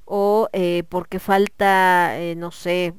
[0.06, 2.94] o eh, porque falta, no sé,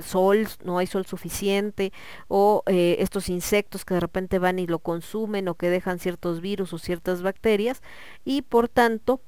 [0.00, 1.92] sol, no hay sol suficiente,
[2.28, 6.40] o eh, estos insectos que de repente van y lo consumen o que dejan ciertos
[6.40, 7.82] virus o ciertas bacterias
[8.24, 9.20] y por tanto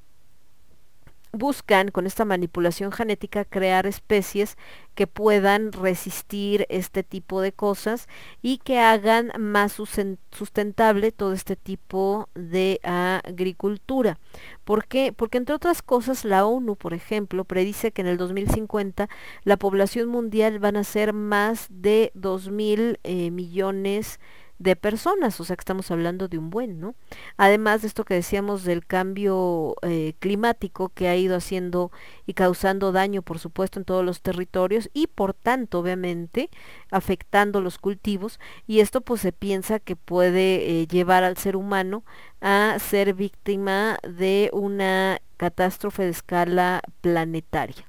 [1.33, 4.57] buscan con esta manipulación genética crear especies
[4.95, 8.09] que puedan resistir este tipo de cosas
[8.41, 14.19] y que hagan más sustentable todo este tipo de agricultura.
[14.65, 15.13] ¿Por qué?
[15.13, 19.09] Porque entre otras cosas la ONU, por ejemplo, predice que en el 2050
[19.45, 24.46] la población mundial van a ser más de 2 mil eh, millones de
[24.77, 26.95] personas, o sea que estamos hablando de un buen, ¿no?
[27.37, 31.91] Además de esto que decíamos del cambio eh, climático que ha ido haciendo
[32.27, 36.51] y causando daño, por supuesto, en todos los territorios y por tanto, obviamente,
[36.91, 42.05] afectando los cultivos y esto pues se piensa que puede eh, llevar al ser humano
[42.41, 47.87] a ser víctima de una catástrofe de escala planetaria.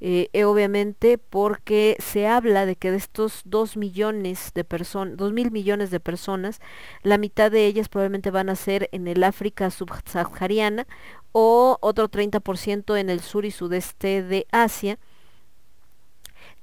[0.00, 5.32] Eh, eh, obviamente porque se habla de que de estos dos millones de personas, dos
[5.32, 6.60] mil millones de personas,
[7.02, 10.86] la mitad de ellas probablemente van a ser en el África subsahariana
[11.32, 14.98] o otro 30% en el sur y sudeste de Asia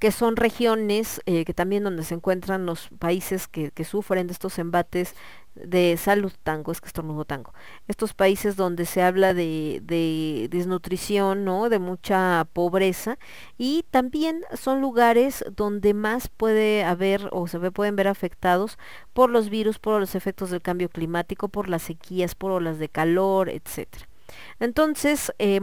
[0.04, 4.60] que son regiones eh, que también donde se encuentran los países que, sufren de estos
[4.60, 5.16] embates
[5.56, 7.54] de salud tango, es que estornudo tango,
[7.88, 11.70] estos países donde se habla de, de desnutrición, ¿no?
[11.70, 13.18] de mucha pobreza
[13.58, 18.78] y también son lugares donde más puede haber o se pueden ver afectados
[19.14, 22.90] por los virus, por los efectos del cambio climático, por las sequías, por olas de
[22.90, 24.06] calor, etcétera.
[24.60, 25.60] Entonces, eh,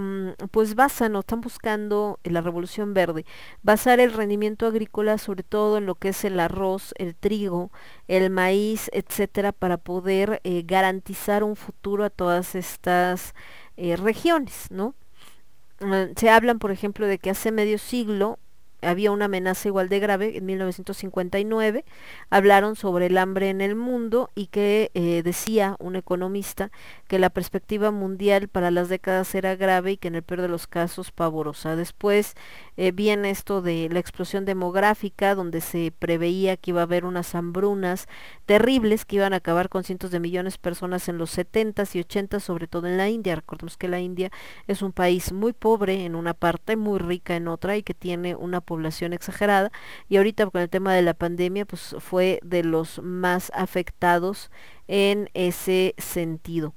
[0.50, 3.24] pues basan o están buscando la revolución verde,
[3.62, 7.70] basar el rendimiento agrícola sobre todo en lo que es el arroz, el trigo,
[8.08, 13.34] el maíz, etcétera, para poder eh, garantizar un futuro a todas estas
[13.76, 14.94] eh, regiones, ¿no?
[15.80, 18.38] Uh, se hablan, por ejemplo, de que hace medio siglo
[18.82, 21.84] había una amenaza igual de grave en 1959,
[22.30, 26.70] hablaron sobre el hambre en el mundo y que eh, decía un economista
[27.08, 30.48] que la perspectiva mundial para las décadas era grave y que en el peor de
[30.48, 31.76] los casos pavorosa.
[31.76, 32.34] Después
[32.76, 37.34] eh, viene esto de la explosión demográfica donde se preveía que iba a haber unas
[37.34, 38.06] hambrunas
[38.46, 42.00] terribles que iban a acabar con cientos de millones de personas en los 70s y
[42.00, 43.34] 80s, sobre todo en la India.
[43.34, 44.30] Recordemos que la India
[44.66, 48.34] es un país muy pobre en una parte, muy rica en otra y que tiene
[48.34, 49.72] una población exagerada
[50.08, 54.48] y ahorita con el tema de la pandemia pues fue de los más afectados
[54.86, 56.72] en ese sentido.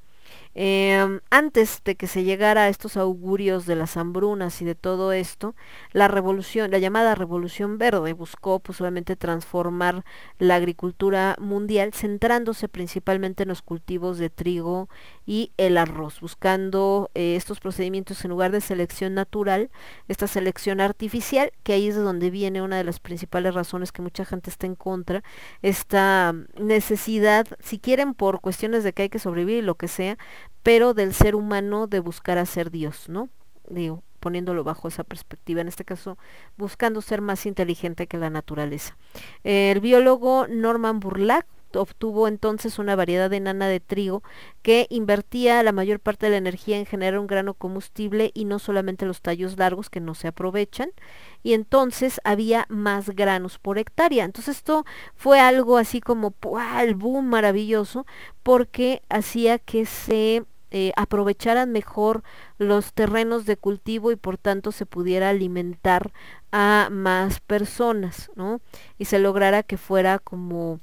[0.55, 5.11] Eh, antes de que se llegara a estos augurios de las hambrunas y de todo
[5.11, 5.55] esto,
[5.91, 10.05] la revolución, la llamada revolución verde, buscó pues obviamente transformar
[10.37, 14.89] la agricultura mundial, centrándose principalmente en los cultivos de trigo
[15.25, 19.71] y el arroz, buscando eh, estos procedimientos en lugar de selección natural,
[20.07, 24.01] esta selección artificial, que ahí es de donde viene una de las principales razones que
[24.01, 25.23] mucha gente está en contra,
[25.61, 30.17] esta necesidad, si quieren por cuestiones de que hay que sobrevivir y lo que sea,
[30.63, 33.29] pero del ser humano de buscar a ser Dios, ¿no?
[33.69, 36.17] Digo, poniéndolo bajo esa perspectiva, en este caso
[36.57, 38.97] buscando ser más inteligente que la naturaleza.
[39.43, 41.45] El biólogo Norman Burlack
[41.75, 44.23] obtuvo entonces una variedad enana de trigo
[44.61, 48.59] que invertía la mayor parte de la energía en generar un grano combustible y no
[48.59, 50.91] solamente los tallos largos que no se aprovechan
[51.41, 54.23] y entonces había más granos por hectárea.
[54.23, 56.33] Entonces esto fue algo así como
[56.79, 58.05] el boom maravilloso
[58.43, 60.43] porque hacía que se
[60.75, 62.23] eh, aprovecharan mejor
[62.57, 66.11] los terrenos de cultivo y por tanto se pudiera alimentar
[66.51, 68.59] a más personas, ¿no?
[68.97, 70.79] Y se lograra que fuera como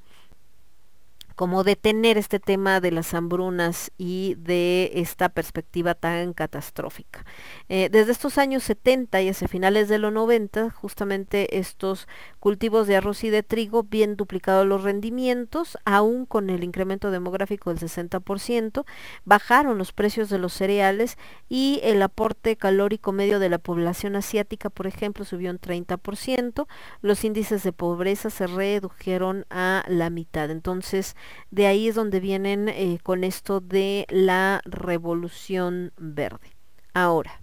[1.41, 7.25] como detener este tema de las hambrunas y de esta perspectiva tan catastrófica.
[7.71, 12.09] Eh, desde estos años 70 y hacia finales de los 90, justamente estos
[12.41, 17.73] cultivos de arroz y de trigo bien duplicados los rendimientos, aún con el incremento demográfico
[17.73, 18.85] del 60%,
[19.25, 21.17] bajaron los precios de los cereales
[21.49, 26.67] y el aporte calórico medio de la población asiática, por ejemplo, subió un 30%,
[27.01, 30.51] los índices de pobreza se redujeron a la mitad.
[30.51, 31.17] Entonces,
[31.51, 36.55] de ahí es donde vienen eh, con esto de la revolución verde.
[36.95, 37.41] Ahora,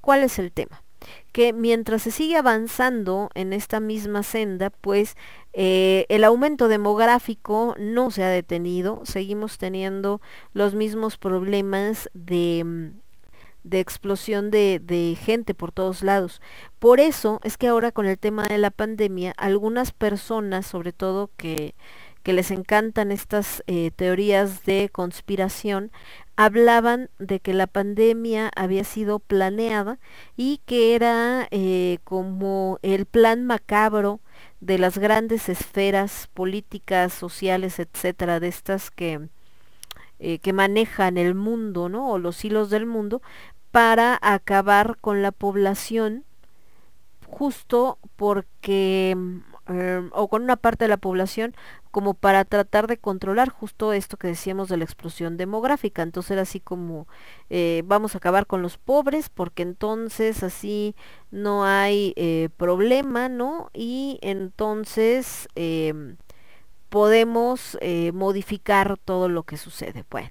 [0.00, 0.82] ¿cuál es el tema?
[1.32, 5.16] Que mientras se sigue avanzando en esta misma senda, pues
[5.52, 10.20] eh, el aumento demográfico no se ha detenido, seguimos teniendo
[10.52, 13.08] los mismos problemas de mm,
[13.68, 16.40] de explosión de, de, gente por todos lados.
[16.78, 21.30] Por eso es que ahora con el tema de la pandemia, algunas personas, sobre todo
[21.36, 21.74] que
[22.28, 25.90] que les encantan estas eh, teorías de conspiración,
[26.36, 29.98] hablaban de que la pandemia había sido planeada
[30.36, 34.20] y que era eh, como el plan macabro
[34.60, 39.30] de las grandes esferas políticas, sociales, etcétera, de estas que,
[40.18, 42.10] eh, que manejan el mundo, ¿no?
[42.10, 43.22] O los hilos del mundo,
[43.70, 46.24] para acabar con la población
[47.26, 49.16] justo porque
[49.68, 51.54] Em, o con una parte de la población
[51.90, 56.02] como para tratar de controlar justo esto que decíamos de la explosión demográfica.
[56.02, 57.08] Entonces era así como
[57.50, 60.94] eh, vamos a acabar con los pobres porque entonces así
[61.30, 63.70] no hay eh, problema, ¿no?
[63.72, 66.16] Y entonces em,
[66.88, 70.04] podemos eh, modificar todo lo que sucede.
[70.10, 70.30] Bueno.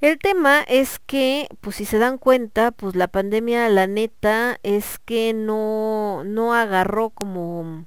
[0.00, 4.98] El tema es que, pues si se dan cuenta, pues la pandemia, la neta, es
[4.98, 7.86] que no, no agarró como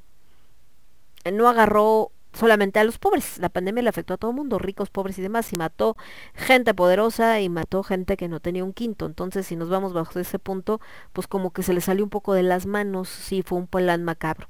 [1.31, 3.37] no agarró solamente a los pobres.
[3.39, 5.97] La pandemia le afectó a todo el mundo, ricos, pobres y demás, y mató
[6.33, 9.05] gente poderosa y mató gente que no tenía un quinto.
[9.05, 10.81] Entonces, si nos vamos bajo ese punto,
[11.13, 14.03] pues como que se le salió un poco de las manos, sí fue un plan
[14.03, 14.47] macabro.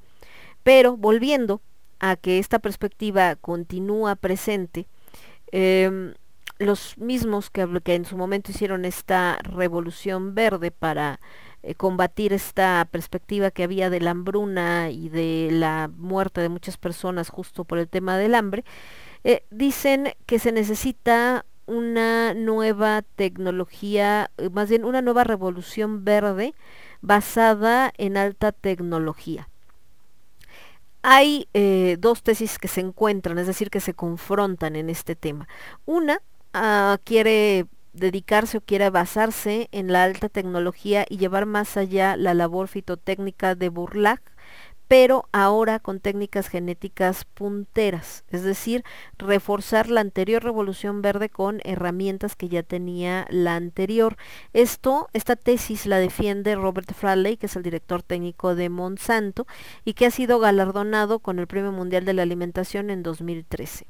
[0.63, 1.61] Pero volviendo
[1.99, 4.87] a que esta perspectiva continúa presente,
[5.51, 6.13] eh,
[6.57, 11.19] los mismos que, que en su momento hicieron esta revolución verde para
[11.67, 16.77] eh, combatir esta perspectiva que había de la hambruna y de la muerte de muchas
[16.77, 18.63] personas justo por el tema del hambre,
[19.23, 26.53] eh, dicen que se necesita una nueva tecnología, eh, más bien una nueva revolución verde
[27.01, 29.49] basada en alta tecnología.
[31.01, 31.47] Hay
[31.99, 35.47] dos tesis que se encuentran, es decir, que se confrontan en este tema.
[35.85, 36.19] Una
[36.53, 42.33] ah, quiere dedicarse o quiere basarse en la alta tecnología y llevar más allá la
[42.33, 44.21] labor fitotécnica de Burlac,
[44.87, 48.83] pero ahora con técnicas genéticas punteras, es decir,
[49.17, 54.17] reforzar la anterior revolución verde con herramientas que ya tenía la anterior.
[54.53, 59.47] Esto, esta tesis la defiende Robert Fraley, que es el director técnico de Monsanto
[59.83, 63.87] y que ha sido galardonado con el Premio Mundial de la Alimentación en 2013.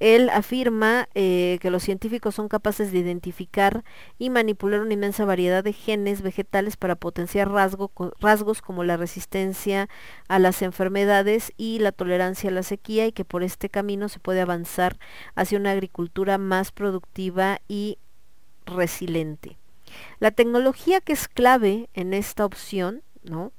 [0.00, 3.84] Él afirma eh, que los científicos son capaces de identificar
[4.18, 9.88] y manipular una inmensa variedad de genes vegetales para potenciar rasgos como la resistencia
[10.28, 14.18] a las enfermedades y la tolerancia a la sequía y que por este camino se
[14.18, 14.98] puede avanzar
[15.34, 17.98] hacia una agricultura más productiva y
[18.66, 19.58] resiliente.
[20.18, 23.52] La tecnología que es clave en esta opción, ¿no?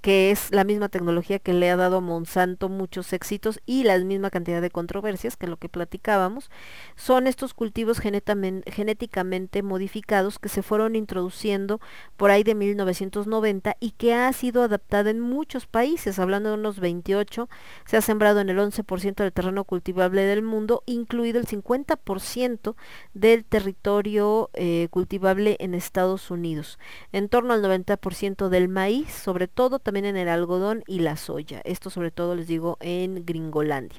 [0.00, 3.98] Que es la misma tecnología que le ha dado a Monsanto muchos éxitos y la
[3.98, 6.50] misma cantidad de controversias que lo que platicábamos,
[6.96, 11.80] son estos cultivos genéticamente modificados que se fueron introduciendo
[12.16, 16.80] por ahí de 1990 y que ha sido adaptada en muchos países, hablando de unos
[16.80, 17.48] 28,
[17.84, 22.76] se ha sembrado en el 11% del terreno cultivable del mundo, incluido el 50%
[23.14, 26.78] del territorio eh, cultivable en Estados Unidos,
[27.12, 31.62] en torno al 90% del maíz, sobre todo también en el algodón y la soya.
[31.64, 33.98] Esto sobre todo les digo en Gringolandia.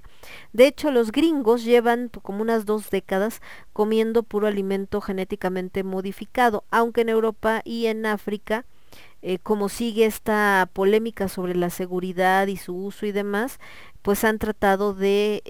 [0.54, 3.42] De hecho, los gringos llevan como unas dos décadas
[3.74, 8.66] comiendo puro alimento genéticamente modificado, aunque en Europa y en África
[9.24, 13.60] eh, como sigue esta polémica sobre la seguridad y su uso y demás,
[14.04, 15.42] pues han tratado de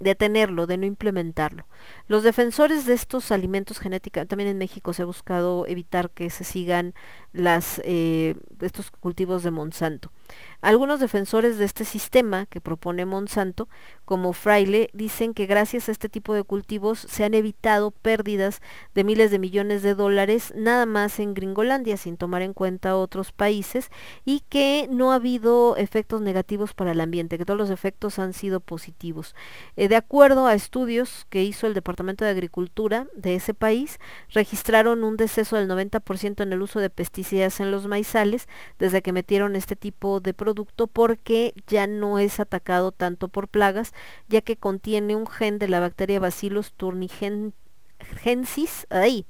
[0.00, 1.66] em, detenerlo, de no implementarlo.
[2.08, 6.44] Los defensores de estos alimentos genéticos, también en México se ha buscado evitar que se
[6.44, 6.94] sigan
[7.32, 10.10] las, eh, estos cultivos de Monsanto.
[10.60, 13.68] Algunos defensores de este sistema que propone Monsanto,
[14.04, 18.62] como Fraile, dicen que gracias a este tipo de cultivos se han evitado pérdidas
[18.94, 23.32] de miles de millones de dólares nada más en Gringolandia, sin tomar en cuenta otros
[23.32, 23.90] países,
[24.24, 28.32] y que no ha habido efectos negativos para el ambiente, que todos los efectos han
[28.32, 29.34] sido positivos.
[29.76, 33.98] Eh, de acuerdo a estudios que hizo el Departamento de Agricultura de ese país,
[34.30, 38.48] registraron un deceso del 90% en el uso de pesticidas en los maizales
[38.78, 43.92] desde que metieron este tipo de producto porque ya no es atacado tanto por plagas,
[44.28, 47.52] ya que contiene un gen de la bacteria Bacillus turnigensis
[48.90, 49.26] ahí,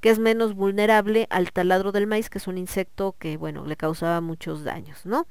[0.00, 3.76] que es menos vulnerable al taladro del maíz, que es un insecto que, bueno, le
[3.76, 5.26] causaba muchos daños, ¿no?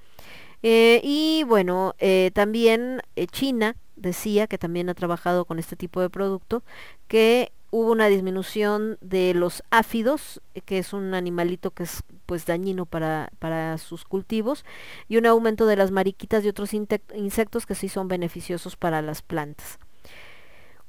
[0.64, 6.02] Eh, y bueno, eh, también eh, China decía que también ha trabajado con este tipo
[6.02, 6.64] de producto,
[7.08, 12.86] que hubo una disminución de los áfidos, que es un animalito que es pues dañino
[12.86, 14.66] para, para sus cultivos,
[15.08, 19.22] y un aumento de las mariquitas y otros insectos que sí son beneficiosos para las
[19.22, 19.80] plantas.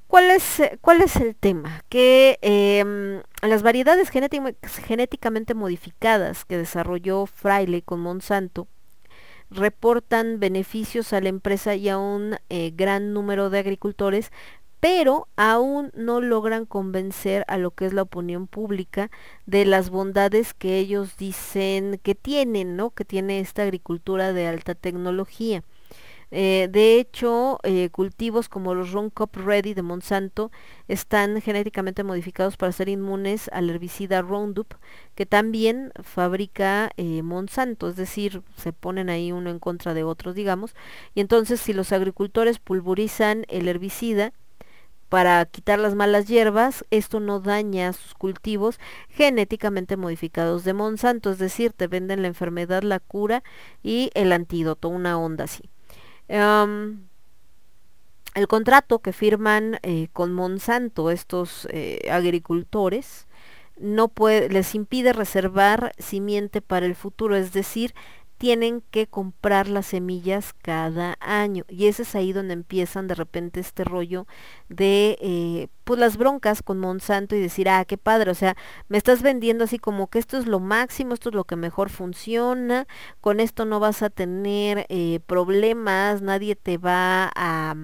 [0.09, 1.85] ¿Cuál es, cuál es el tema?
[1.91, 8.68] Que eh, las variedades genéticamente modificadas que desarrolló Fraile con Monsanto
[9.51, 14.31] reportan beneficios a la empresa y a un eh, gran número de agricultores,
[14.81, 19.11] pero aún no logran convencer a lo que es la opinión pública
[19.47, 22.91] de las bondades que ellos dicen que tienen, ¿no?
[22.91, 25.62] Que tiene esta agricultura de alta tecnología.
[26.31, 30.51] Eh, de hecho, eh, cultivos como los Roundup Ready de Monsanto
[30.87, 34.74] están genéticamente modificados para ser inmunes al herbicida Roundup,
[35.14, 40.35] que también fabrica eh, Monsanto, es decir, se ponen ahí uno en contra de otros,
[40.35, 40.74] digamos,
[41.14, 44.35] y entonces si los agricultores pulverizan el herbicida,
[45.09, 48.78] para quitar las malas hierbas, esto no daña sus cultivos
[49.09, 53.42] genéticamente modificados de Monsanto, es decir, te venden la enfermedad, la cura
[53.82, 55.70] y el antídoto, una onda así.
[56.28, 57.09] Um,
[58.34, 63.26] el contrato que firman eh, con Monsanto estos eh, agricultores
[63.80, 64.12] no
[64.50, 67.94] les impide reservar simiente para el futuro, es decir,
[68.39, 71.64] tienen que comprar las semillas cada año.
[71.68, 74.26] Y ese es ahí donde empiezan de repente este rollo
[74.68, 78.57] de eh, pues las broncas con Monsanto y decir, ah, qué padre, o sea,
[78.89, 81.91] me estás vendiendo así como que esto es lo máximo, esto es lo que mejor
[81.91, 82.86] funciona,
[83.20, 87.74] con esto no vas a tener eh, problemas, nadie te va a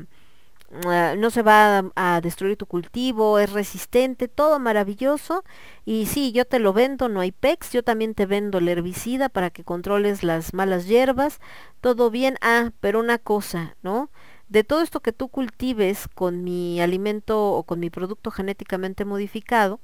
[0.86, 5.44] Ah, no se va a, destruir tu cultivo, es resistente, todo maravilloso.
[5.84, 9.28] Y sí, yo te lo vendo, no hay PEX, yo también te vendo el herbicida
[9.28, 11.40] para que controles las malas hierbas,
[11.80, 12.36] todo bien.
[12.40, 14.10] Ah, pero una cosa, ¿no?
[14.48, 19.80] De todo esto que tú cultives con mi alimento o con mi producto genéticamente modificado,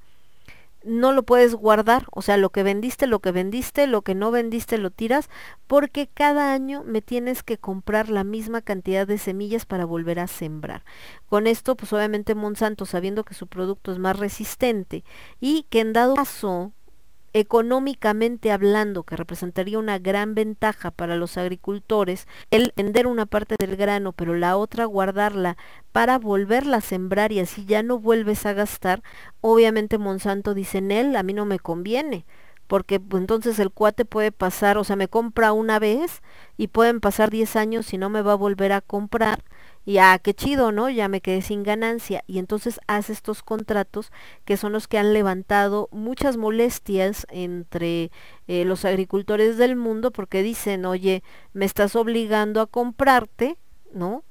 [0.85, 4.31] no lo puedes guardar, o sea, lo que vendiste, lo que vendiste, lo que no
[4.31, 5.29] vendiste lo tiras,
[5.67, 10.27] porque cada año me tienes que comprar la misma cantidad de semillas para volver a
[10.27, 10.85] sembrar.
[11.29, 15.05] Con esto, pues obviamente Monsanto, sabiendo que su producto es más resistente
[15.41, 16.73] y que en dado caso
[17.33, 23.77] económicamente hablando, que representaría una gran ventaja para los agricultores, el vender una parte del
[23.77, 25.57] grano, pero la otra guardarla
[25.93, 29.03] para volverla a sembrar y así ya no vuelves a gastar,
[29.41, 32.27] obviamente Monsanto dice en él, a mí no me conviene,
[32.67, 36.23] porque pues, entonces el cuate puede pasar, o sea, me compra una vez
[36.57, 39.43] y pueden pasar 10 años y no me va a volver a comprar
[39.85, 40.91] y ah, qué chido, ¿no?
[40.91, 42.23] Ya me quedé sin ganancia.
[42.27, 44.13] Y entonces hace estos contratos
[44.45, 48.11] que son los que han levantado muchas molestias entre
[48.47, 51.23] eh, los agricultores del mundo porque dicen, oye,
[51.53, 53.57] me estás obligando a comprarte,
[53.93, 54.23] ¿no?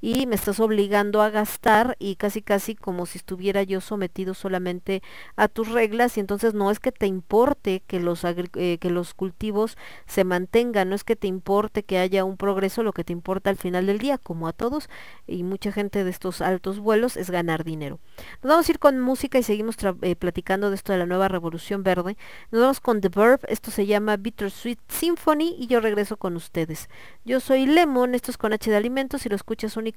[0.00, 5.02] Y me estás obligando a gastar y casi casi como si estuviera yo sometido solamente
[5.36, 9.14] a tus reglas y entonces no es que te importe que los eh, que los
[9.14, 9.76] cultivos
[10.06, 13.50] se mantengan, no es que te importe que haya un progreso, lo que te importa
[13.50, 14.88] al final del día, como a todos
[15.26, 17.98] y mucha gente de estos altos vuelos es ganar dinero.
[18.42, 21.28] Nos vamos a ir con música y seguimos eh, platicando de esto de la nueva
[21.28, 22.16] revolución verde.
[22.50, 26.88] Nos vamos con The Verb, esto se llama Bittersweet Symphony y yo regreso con ustedes.
[27.24, 29.87] Yo soy Lemon, esto es con H de Alimentos y lo escuchas un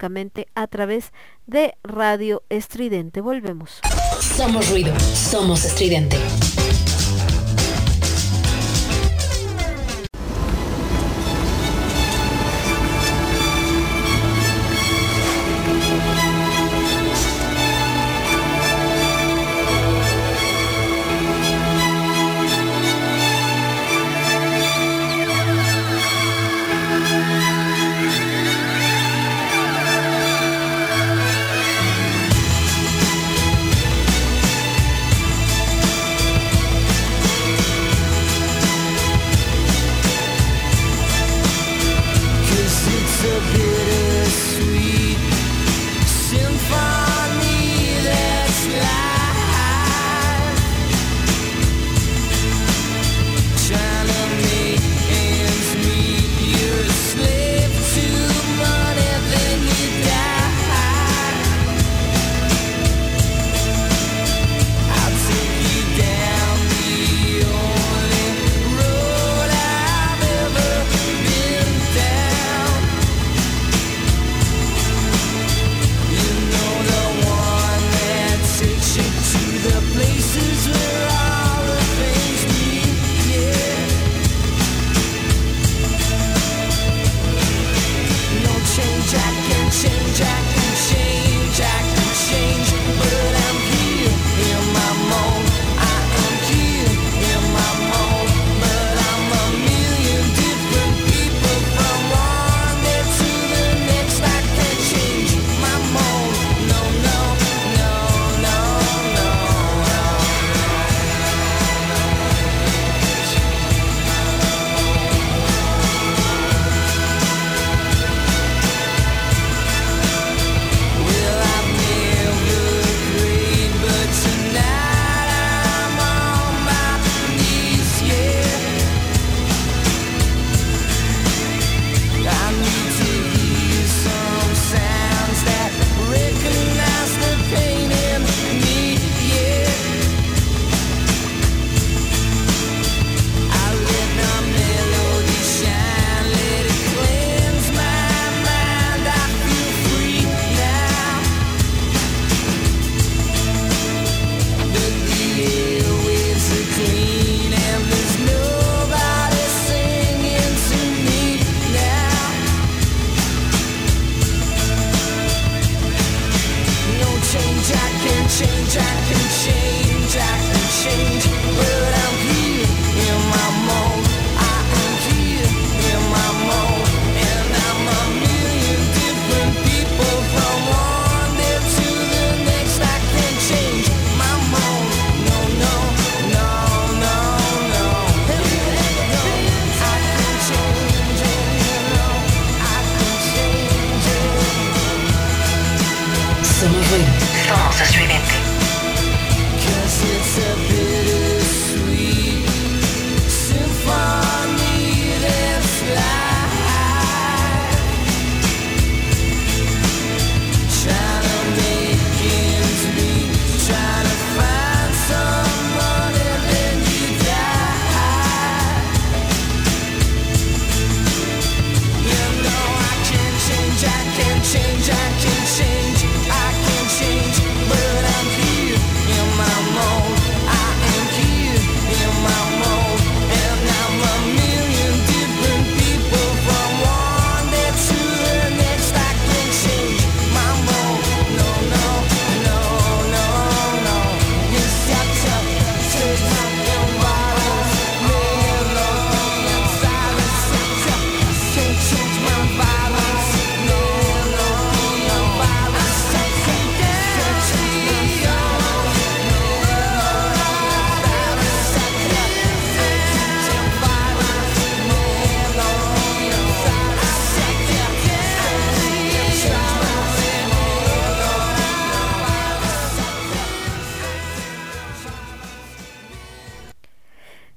[0.55, 1.11] a través
[1.47, 3.21] de Radio Estridente.
[3.21, 3.81] Volvemos.
[4.19, 6.17] Somos ruido, somos estridente.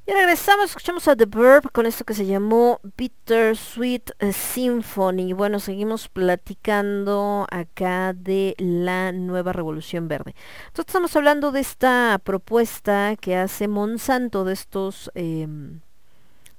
[0.07, 5.33] Y regresamos, escuchamos a The Verb con esto que se llamó Bitter Sweet Symphony.
[5.33, 10.35] Bueno, seguimos platicando acá de la nueva revolución verde.
[10.67, 15.49] Entonces estamos hablando de esta propuesta que hace Monsanto de estos eh,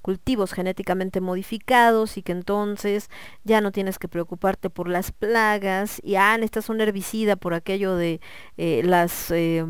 [0.06, 3.10] cultivos genéticamente modificados y que entonces
[3.44, 7.96] ya no tienes que preocuparte por las plagas y ah, necesitas un herbicida por aquello
[7.96, 8.22] de
[8.58, 9.66] eh, las eh,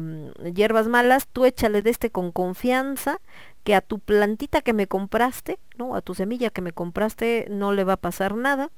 [0.54, 3.22] hierbas malas, tú échale de este con confianza
[3.66, 5.96] que a tu plantita que me compraste, ¿no?
[5.96, 8.70] A tu semilla que me compraste no le va a pasar nada,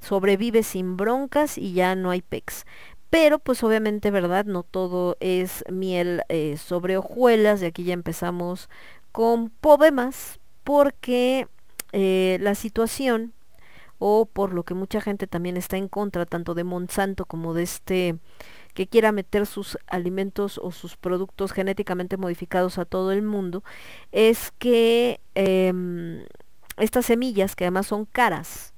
[0.00, 2.64] sobrevive sin broncas y ya no hay pex.
[3.10, 4.44] Pero pues obviamente, ¿verdad?
[4.44, 8.70] No todo es miel eh, sobre hojuelas, y aquí ya empezamos
[9.10, 11.48] con problemas, porque
[11.92, 13.32] eh, la situación
[13.98, 17.64] o por lo que mucha gente también está en contra tanto de Monsanto como de
[17.64, 18.18] este
[18.78, 23.64] que quiera meter sus alimentos o sus productos genéticamente modificados a todo el mundo,
[24.12, 26.24] es que eh,
[26.76, 28.74] estas semillas, que además son caras,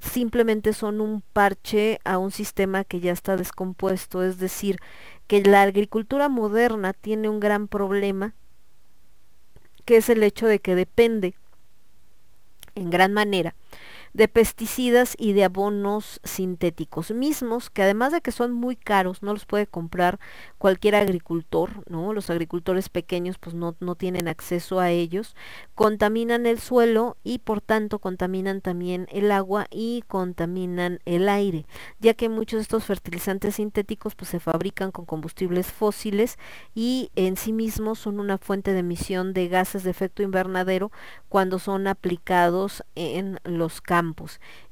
[0.00, 4.80] simplemente son un parche a un sistema que ya está descompuesto, es decir,
[5.28, 8.34] que la agricultura moderna tiene un gran problema
[9.84, 11.36] que es el hecho de que depende
[12.74, 13.54] en gran manera
[14.16, 19.34] de pesticidas y de abonos sintéticos mismos que además de que son muy caros no
[19.34, 20.18] los puede comprar
[20.56, 25.36] cualquier agricultor no los agricultores pequeños pues no, no tienen acceso a ellos
[25.74, 31.66] contaminan el suelo y por tanto contaminan también el agua y contaminan el aire
[32.00, 36.38] ya que muchos de estos fertilizantes sintéticos pues se fabrican con combustibles fósiles
[36.74, 40.90] y en sí mismos son una fuente de emisión de gases de efecto invernadero
[41.28, 44.05] cuando son aplicados en los campos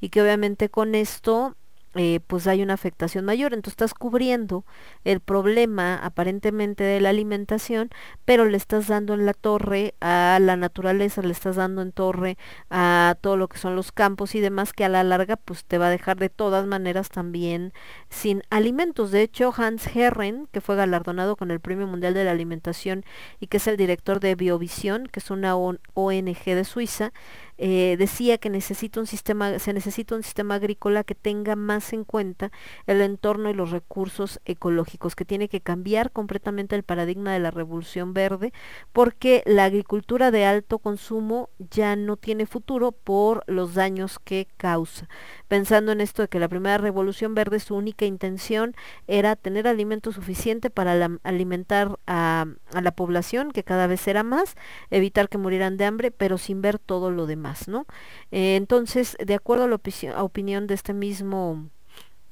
[0.01, 1.57] y que obviamente con esto
[1.97, 3.55] eh, pues hay una afectación mayor.
[3.55, 4.65] Entonces estás cubriendo
[5.05, 7.91] el problema aparentemente de la alimentación,
[8.25, 12.37] pero le estás dando en la torre a la naturaleza, le estás dando en torre
[12.71, 15.79] a todo lo que son los campos y demás, que a la larga pues te
[15.79, 17.73] va a dejar de todas maneras también
[18.11, 19.13] sin alimentos.
[19.13, 23.05] De hecho, Hans Herren, que fue galardonado con el Premio Mundial de la Alimentación
[23.39, 27.13] y que es el director de Biovisión, que es una ONG de Suiza,
[27.59, 32.51] eh, decía que se necesita un sistema agrícola que tenga más en cuenta
[32.87, 37.51] el entorno y los recursos ecológicos, que tiene que cambiar completamente el paradigma de la
[37.51, 38.53] revolución verde,
[38.93, 45.09] porque la agricultura de alto consumo ya no tiene futuro por los daños que causa.
[45.49, 48.75] Pensando en esto de que la primera revolución verde su única intención
[49.07, 54.57] era tener alimento suficiente para alimentar a, a la población, que cada vez era más,
[54.91, 57.44] evitar que murieran de hambre, pero sin ver todo lo demás.
[57.69, 57.87] ¿No?
[58.31, 61.69] Eh, entonces, de acuerdo a la opinión de este mismo,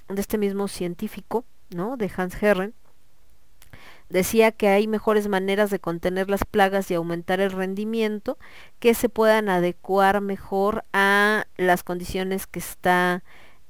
[0.08, 1.96] de este mismo científico, ¿no?
[1.96, 2.74] De Hans Herren,
[4.08, 8.38] decía que hay mejores maneras de contener las plagas y aumentar el rendimiento
[8.78, 13.22] que se puedan adecuar mejor a las condiciones que está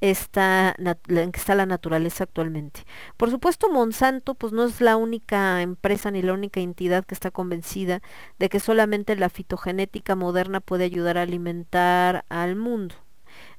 [0.03, 0.75] está,
[1.09, 2.85] en que está la naturaleza actualmente.
[3.17, 7.31] Por supuesto, Monsanto pues no es la única empresa ni la única entidad que está
[7.31, 8.03] convencida
[8.39, 12.97] de que solamente la fitogenética moderna puede ayudar a alimentar al mundo.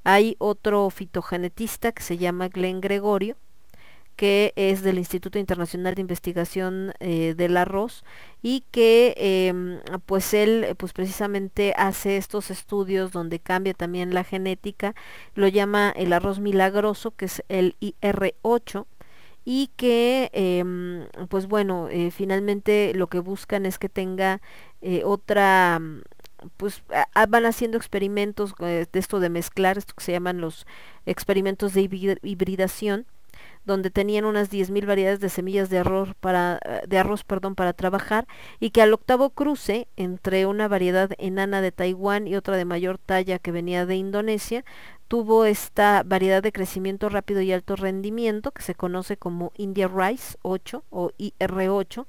[0.03, 3.37] Hay otro fitogenetista que se llama Glenn Gregorio,
[4.15, 8.03] que es del Instituto Internacional de Investigación eh, del Arroz
[8.41, 14.95] y que em, pues él pues precisamente hace estos estudios donde cambia también la genética,
[15.35, 18.85] lo llama el arroz milagroso que es el IR8
[19.45, 24.41] y que em, pues bueno eh, finalmente lo que buscan es que tenga
[24.81, 25.81] eh, otra
[26.57, 26.83] pues
[27.29, 30.65] van haciendo experimentos de esto de mezclar, esto que se llaman los
[31.05, 31.89] experimentos de
[32.21, 33.05] hibridación,
[33.65, 37.73] donde tenían unas 10.000 variedades de semillas de arroz, para, eh, de arroz perdón, para
[37.73, 38.27] trabajar
[38.59, 42.97] y que al octavo cruce entre una variedad enana de Taiwán y otra de mayor
[42.97, 44.63] talla que venía de Indonesia,
[45.13, 50.39] tuvo esta variedad de crecimiento rápido y alto rendimiento que se conoce como India Rice
[50.41, 52.07] 8 o IR8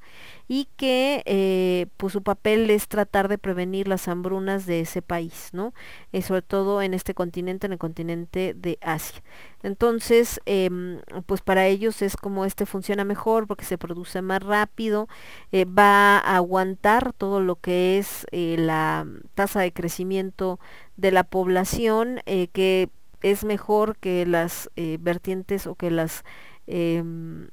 [0.49, 5.51] y que eh, pues su papel es tratar de prevenir las hambrunas de ese país,
[5.53, 5.75] ¿no?
[6.13, 9.23] Eh, sobre todo en este continente, en el continente de Asia.
[9.63, 15.09] Entonces, em, pues para ellos es como este funciona mejor porque se produce más rápido,
[15.53, 20.59] eh, va a aguantar todo lo que es la tasa de crecimiento
[20.97, 22.89] de la población eh, que
[23.23, 26.25] es mejor que las eh, vertientes o que las
[26.67, 27.49] em,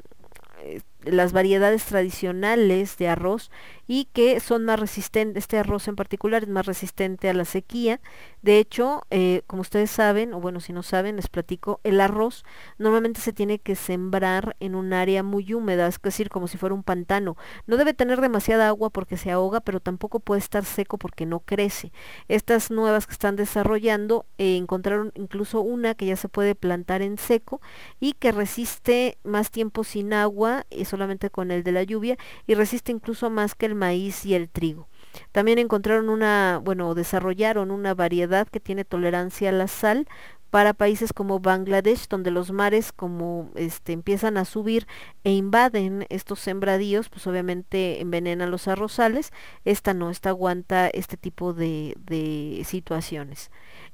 [0.64, 3.50] eh, las variedades tradicionales de arroz
[3.94, 8.00] y que son más resistentes, este arroz en particular es más resistente a la sequía.
[8.42, 12.46] De hecho, eh, como ustedes saben, o bueno, si no saben, les platico, el arroz
[12.78, 16.74] normalmente se tiene que sembrar en un área muy húmeda, es decir, como si fuera
[16.74, 17.36] un pantano.
[17.68, 21.42] No debe tener demasiada agua porque se ahoga, pero tampoco puede estar seco porque no
[21.42, 21.92] crece.
[22.30, 27.18] Estas nuevas que están desarrollando eh, encontraron incluso una que ya se puede plantar en
[27.18, 27.60] seco
[28.00, 32.18] y que resiste más tiempo sin agua y solamente con el de la lluvia
[32.48, 34.88] y resiste incluso más que el maíz y el trigo.
[35.32, 40.08] También encontraron una, bueno, desarrollaron una variedad que tiene tolerancia a la sal
[40.52, 44.86] para países como Bangladesh, donde los mares como este empiezan a subir
[45.24, 49.32] e invaden estos sembradíos, pues obviamente envenenan los arrozales.
[49.64, 53.50] Esta no, esta aguanta este tipo de, de situaciones.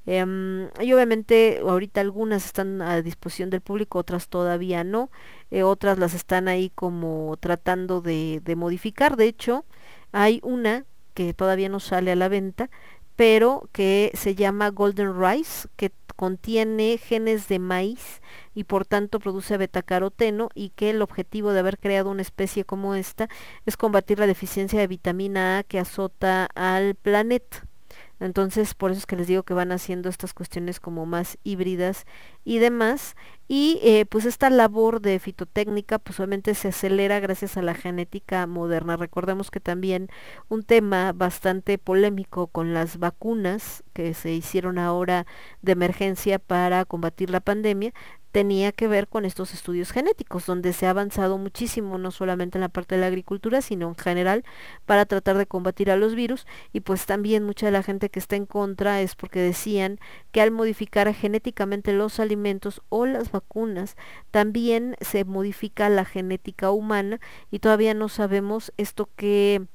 [0.07, 5.11] Em, y obviamente ahorita algunas están a disposición del público, otras todavía no,
[5.51, 9.15] eh, otras las están ahí como tratando de, de modificar.
[9.15, 9.63] De hecho,
[10.11, 12.69] hay una que todavía no sale a la venta,
[13.15, 18.21] pero que se llama Golden Rice, que contiene genes de maíz
[18.53, 22.95] y por tanto produce betacaroteno y que el objetivo de haber creado una especie como
[22.95, 23.29] esta
[23.65, 27.66] es combatir la deficiencia de vitamina A que azota al planeta.
[28.19, 32.05] Entonces, por eso es que les digo que van haciendo estas cuestiones como más híbridas
[32.43, 33.15] y demás.
[33.47, 38.45] Y eh, pues esta labor de fitotécnica pues obviamente se acelera gracias a la genética
[38.47, 38.97] moderna.
[38.97, 40.09] Recordemos que también
[40.49, 45.25] un tema bastante polémico con las vacunas que se hicieron ahora
[45.61, 47.93] de emergencia para combatir la pandemia
[48.37, 52.61] tenía que ver con estos estudios genéticos, donde se ha avanzado muchísimo, no solamente en
[52.61, 54.43] la parte de la agricultura, sino en general,
[54.85, 56.45] para tratar de combatir a los virus.
[56.71, 59.99] Y pues también mucha de la gente que está en contra es porque decían
[60.31, 63.97] que al modificar genéticamente los alimentos o las vacunas,
[64.29, 67.19] también se modifica la genética humana
[67.49, 69.65] y todavía no sabemos esto que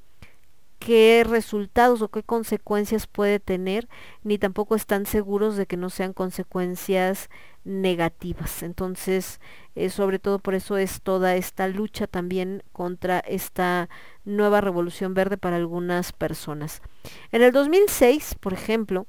[0.78, 3.88] qué resultados o qué consecuencias puede tener,
[4.24, 7.28] ni tampoco están seguros de que no sean consecuencias
[7.64, 8.62] negativas.
[8.62, 9.40] Entonces,
[9.74, 13.88] eh, sobre todo por eso es toda esta lucha también contra esta
[14.24, 16.82] nueva revolución verde para algunas personas.
[17.30, 19.06] En el 2006, por ejemplo,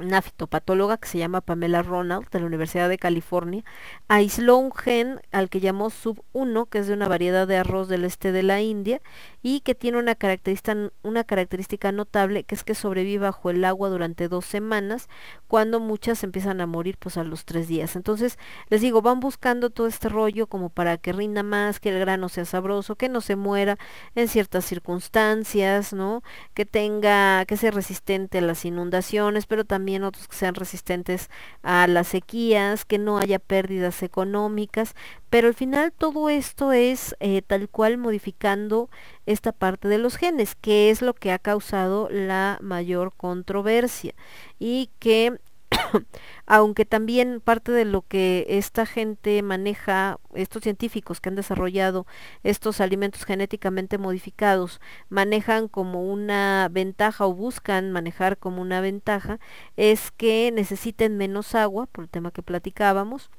[0.00, 3.64] una fitopatóloga que se llama Pamela Ronald de la Universidad de California,
[4.08, 8.04] aisló un gen al que llamó sub-1, que es de una variedad de arroz del
[8.04, 9.00] este de la India
[9.42, 13.88] y que tiene una característica, una característica notable que es que sobrevive bajo el agua
[13.88, 15.08] durante dos semanas,
[15.48, 17.96] cuando muchas empiezan a morir pues a los tres días.
[17.96, 18.38] Entonces,
[18.68, 22.28] les digo, van buscando todo este rollo como para que rinda más, que el grano
[22.28, 23.78] sea sabroso, que no se muera
[24.14, 26.22] en ciertas circunstancias, ¿no?
[26.54, 31.30] Que tenga, que sea resistente a las inundaciones, pero también otros que sean resistentes
[31.62, 34.94] a las sequías, que no haya pérdidas económicas,
[35.30, 38.90] pero al final todo esto es eh, tal cual modificando
[39.32, 44.14] esta parte de los genes, que es lo que ha causado la mayor controversia.
[44.58, 45.38] Y que
[46.46, 52.06] aunque también parte de lo que esta gente maneja, estos científicos que han desarrollado
[52.42, 59.38] estos alimentos genéticamente modificados, manejan como una ventaja o buscan manejar como una ventaja,
[59.76, 63.30] es que necesiten menos agua, por el tema que platicábamos,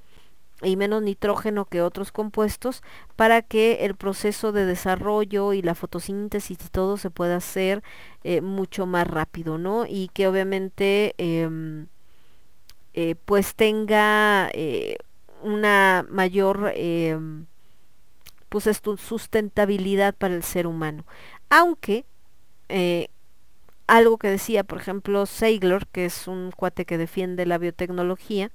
[0.63, 2.83] y menos nitrógeno que otros compuestos
[3.15, 7.83] para que el proceso de desarrollo y la fotosíntesis y todo se pueda hacer
[8.23, 9.85] eh, mucho más rápido, ¿no?
[9.87, 11.85] Y que obviamente eh,
[12.93, 14.97] eh, pues tenga eh,
[15.41, 17.17] una mayor eh,
[18.49, 21.05] pues sustentabilidad para el ser humano.
[21.49, 22.05] Aunque
[23.91, 28.49] algo que decía, por ejemplo, Seigler, que es un cuate que defiende la biotecnología,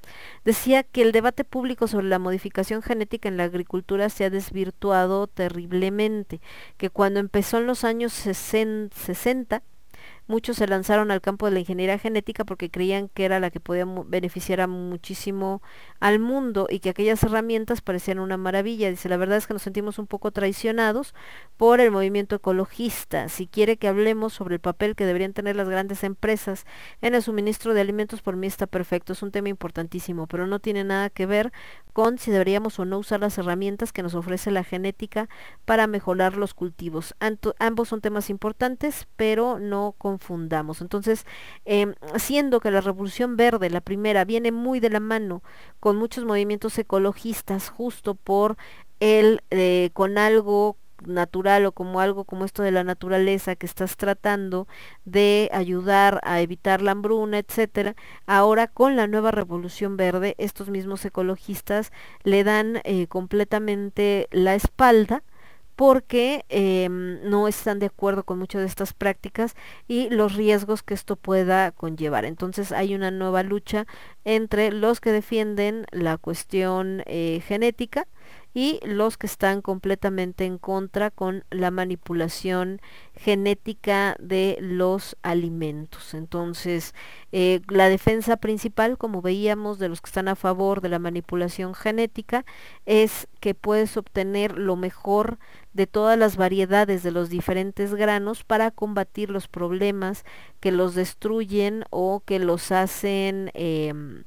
[0.46, 5.26] decía que el debate público sobre la modificación genética en la agricultura se ha desvirtuado
[5.26, 6.40] terriblemente,
[6.78, 9.62] que cuando empezó en los años 60
[10.28, 13.60] Muchos se lanzaron al campo de la ingeniería genética porque creían que era la que
[13.60, 15.62] podía beneficiar muchísimo
[16.00, 18.90] al mundo y que aquellas herramientas parecían una maravilla.
[18.90, 21.14] Dice, la verdad es que nos sentimos un poco traicionados
[21.56, 23.28] por el movimiento ecologista.
[23.28, 26.66] Si quiere que hablemos sobre el papel que deberían tener las grandes empresas
[27.02, 29.12] en el suministro de alimentos, por mí está perfecto.
[29.12, 31.52] Es un tema importantísimo, pero no tiene nada que ver
[31.92, 35.28] con si deberíamos o no usar las herramientas que nos ofrece la genética
[35.64, 37.14] para mejorar los cultivos.
[37.58, 41.26] ambos son temas importantes, pero no con fundamos Entonces,
[41.64, 45.42] em, siendo que la Revolución Verde, la primera, viene muy de la mano
[45.80, 48.56] con muchos movimientos ecologistas, justo por
[49.00, 53.96] el, eh, con algo natural o como algo como esto de la naturaleza que estás
[53.96, 54.66] tratando
[55.04, 57.94] de ayudar a evitar la hambruna, etcétera.
[58.26, 61.92] Ahora con la nueva revolución verde, estos mismos ecologistas
[62.24, 65.22] le dan eh, completamente la espalda
[65.76, 69.54] porque em, no están de acuerdo con muchas de estas prácticas
[69.86, 72.24] y los riesgos que esto pueda conllevar.
[72.24, 73.86] Entonces hay una nueva lucha
[74.24, 78.08] entre los que defienden la cuestión eh, genética
[78.56, 82.80] y los que están completamente en contra con la manipulación
[83.14, 86.14] genética de los alimentos.
[86.14, 86.94] Entonces,
[87.32, 91.74] eh, la defensa principal, como veíamos, de los que están a favor de la manipulación
[91.74, 92.46] genética,
[92.86, 95.38] es que puedes obtener lo mejor
[95.74, 100.24] de todas las variedades de los diferentes granos para combatir los problemas
[100.60, 104.24] que los destruyen o que los hacen em,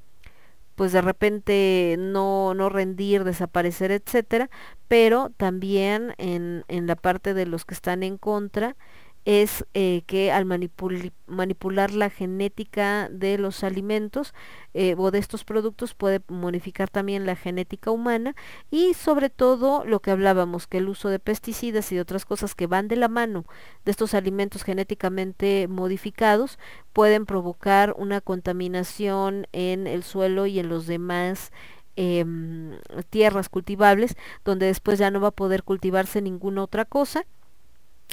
[0.80, 4.50] pues de repente no, no rendir, desaparecer, etcétera,
[4.88, 8.78] pero también en, en la parte de los que están en contra,
[9.26, 14.34] es eh, que al manipular la genética de los alimentos
[14.74, 18.36] eh, o de estos productos puede modificar también la genética humana
[18.72, 22.68] y sobre todo lo que hablábamos, que el uso de pesticidas y otras cosas que
[22.68, 23.46] van de la mano
[23.86, 26.58] de estos alimentos genéticamente modificados
[26.94, 31.52] pueden provocar una contaminación en el suelo y en los demás
[31.96, 34.16] em, tierras cultivables
[34.46, 37.26] donde después ya no va a poder cultivarse ninguna otra cosa.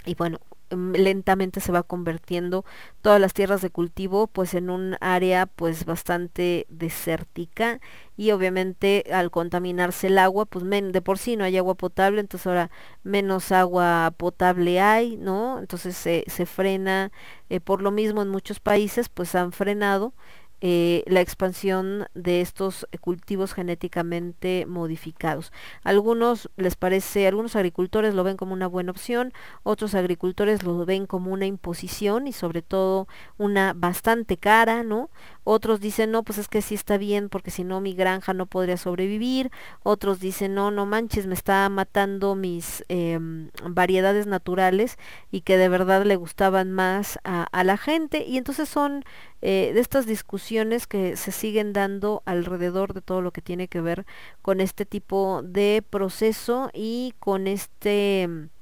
[0.04, 0.40] Y bueno,
[0.71, 2.64] lentamente se va convirtiendo
[3.03, 7.81] todas las tierras de cultivo pues en un área pues bastante desértica
[8.17, 12.47] y obviamente al contaminarse el agua pues de por sí no hay agua potable entonces
[12.47, 12.71] ahora
[13.05, 17.12] menos agua potable hay no entonces se, se frena
[17.49, 20.14] eh, por lo mismo en muchos países pues han frenado
[20.61, 25.52] eh, la expansión de estos cultivos genéticamente modificados.
[25.82, 29.32] Algunos les parece, algunos agricultores lo ven como una buena opción,
[29.62, 35.11] otros agricultores lo ven como una imposición y sobre todo una bastante cara, ¿no?
[35.49, 38.47] Otros dicen, no, pues es que sí está bien porque si no mi granja no
[38.47, 39.53] podría sobrevivir.
[39.84, 44.99] Otros dicen, no, no manches, me está matando mis em, variedades naturales
[45.30, 48.24] y que de verdad le gustaban más a, la gente.
[48.26, 49.05] Y entonces son
[49.40, 53.80] eh, de estas discusiones que se siguen dando alrededor de todo lo que tiene que
[53.80, 54.05] ver
[54.42, 58.55] con este tipo de proceso y con este mm,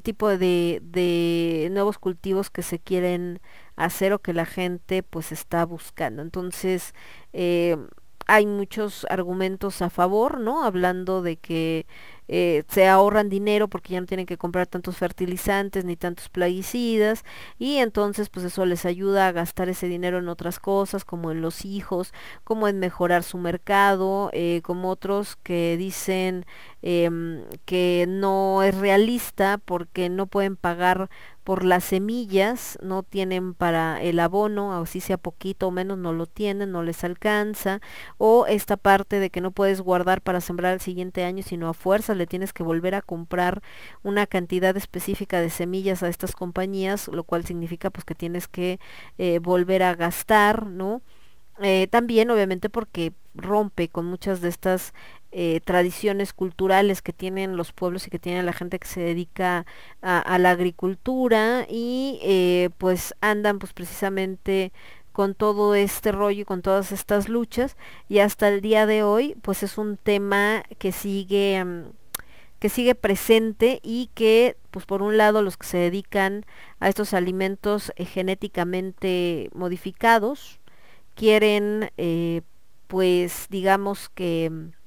[0.00, 3.40] tipo de, de nuevos cultivos que se quieren
[3.76, 6.22] hacer o que la gente pues está buscando.
[6.22, 6.94] Entonces,
[7.32, 7.76] eh,
[8.26, 10.64] hay muchos argumentos a favor, ¿no?
[10.64, 11.86] Hablando de que
[12.28, 17.24] eh, se ahorran dinero porque ya no tienen que comprar tantos fertilizantes ni tantos plaguicidas
[17.58, 21.42] y entonces pues eso les ayuda a gastar ese dinero en otras cosas como en
[21.42, 22.14] los hijos,
[22.44, 26.46] como en mejorar su mercado, eh, como otros que dicen
[26.80, 31.10] em, que no es realista porque no pueden pagar
[31.44, 36.26] por las semillas, no tienen para el abono, así sea poquito o menos, no lo
[36.26, 37.80] tienen, no les alcanza,
[38.18, 41.74] o esta parte de que no puedes guardar para sembrar el siguiente año, sino a
[41.74, 43.62] fuerza le tienes que volver a comprar
[44.02, 48.78] una cantidad específica de semillas a estas compañías, lo cual significa pues que tienes que
[49.18, 51.02] eh, volver a gastar, ¿no?
[51.60, 54.94] Eh, también obviamente porque rompe con muchas de estas
[55.34, 59.64] eh, tradiciones culturales que tienen los pueblos y que tiene la gente que se dedica
[60.02, 64.72] a, la agricultura y eh, pues andan pues precisamente
[65.12, 67.78] con todo este rollo y con todas estas luchas
[68.10, 71.84] y hasta el día de hoy pues es un tema que sigue mm,
[72.58, 76.44] que sigue presente y que pues por un lado los que se dedican
[76.78, 80.60] a estos alimentos eh, genéticamente modificados
[81.14, 81.90] quieren
[82.86, 84.81] pues digamos que mm,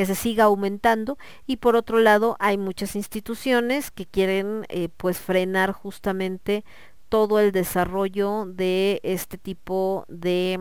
[0.00, 5.18] que se siga aumentando y por otro lado hay muchas instituciones que quieren eh, pues
[5.18, 6.64] frenar justamente
[7.10, 10.58] todo el desarrollo de este tipo de,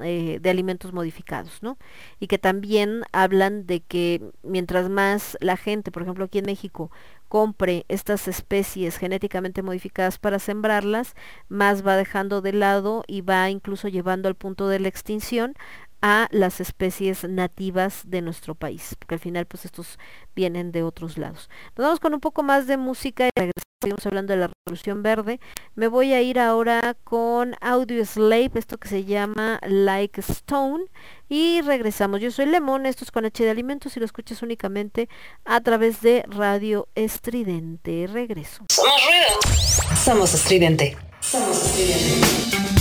[0.00, 1.76] eh, de alimentos modificados, ¿no?
[2.20, 6.90] Y que también hablan de que mientras más la gente, por ejemplo aquí en México,
[7.28, 11.14] compre estas especies genéticamente modificadas para sembrarlas,
[11.50, 15.54] más va dejando de lado y va incluso llevando al punto de la extinción
[16.02, 19.98] a las especies nativas de nuestro país, porque al final pues estos
[20.34, 21.48] vienen de otros lados.
[21.76, 25.40] Nos vamos con un poco más de música y regresamos hablando de la Revolución Verde.
[25.74, 30.84] Me voy a ir ahora con Audio Slave, esto que se llama Like Stone,
[31.28, 32.20] y regresamos.
[32.20, 35.08] Yo soy Lemon, esto es con H de Alimentos y lo escuchas únicamente
[35.44, 38.06] a través de Radio Estridente.
[38.06, 38.64] Regreso.
[38.70, 39.96] Somos ruido.
[39.96, 40.96] Somos estridente.
[41.20, 42.79] Somos estridente.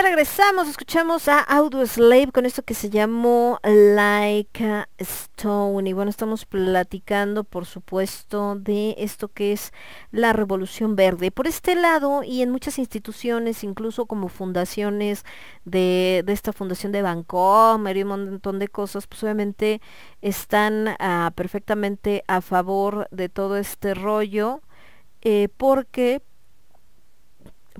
[0.00, 5.90] Regresamos, escuchamos a Audio Slave con esto que se llamó Like a Stone.
[5.90, 9.70] Y bueno, estamos platicando, por supuesto, de esto que es
[10.10, 11.30] la Revolución Verde.
[11.30, 15.24] Por este lado, y en muchas instituciones, incluso como fundaciones
[15.66, 19.82] de, de esta fundación de Bancomer y un montón de cosas, pues obviamente
[20.22, 24.62] están ah, perfectamente a favor de todo este rollo,
[25.20, 26.22] eh, porque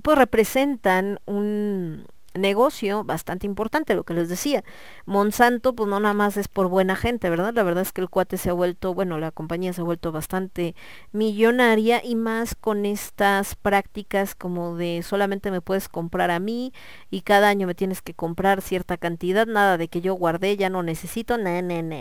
[0.03, 4.63] pues representan un negocio bastante importante, lo que les decía.
[5.05, 7.53] Monsanto, pues no nada más es por buena gente, ¿verdad?
[7.53, 10.11] La verdad es que el cuate se ha vuelto, bueno, la compañía se ha vuelto
[10.11, 10.75] bastante
[11.11, 16.73] millonaria y más con estas prácticas como de solamente me puedes comprar a mí
[17.11, 20.69] y cada año me tienes que comprar cierta cantidad, nada de que yo guardé, ya
[20.69, 21.97] no necesito, na, na, na.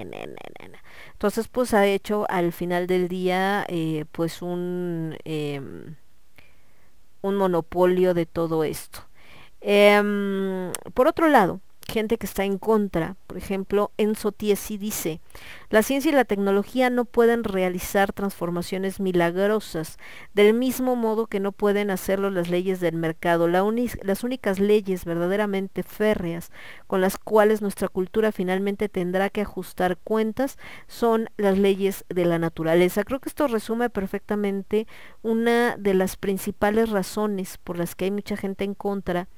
[1.12, 5.16] Entonces, pues ha hecho al final del día, eh, pues un...
[5.24, 5.96] em,
[7.22, 9.00] un monopolio de todo esto.
[9.60, 15.20] Em, por otro lado, gente que está en contra, por ejemplo, Enzo Tiesi dice,
[15.70, 19.98] la ciencia y la tecnología no pueden realizar transformaciones milagrosas,
[20.34, 23.48] del mismo modo que no pueden hacerlo las leyes del mercado.
[23.48, 23.62] La
[24.02, 26.50] las únicas leyes verdaderamente férreas
[26.86, 30.58] con las cuales nuestra cultura finalmente tendrá que ajustar cuentas
[30.88, 33.04] son las leyes de la naturaleza.
[33.04, 34.86] Creo que esto resume perfectamente
[35.22, 39.28] una de las principales razones por las que hay mucha gente en contra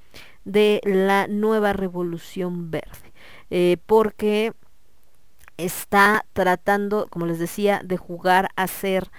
[0.44, 3.12] de la nueva revolución verde,
[3.50, 4.52] eh, porque
[5.56, 9.10] está tratando, como les decía, de jugar a ser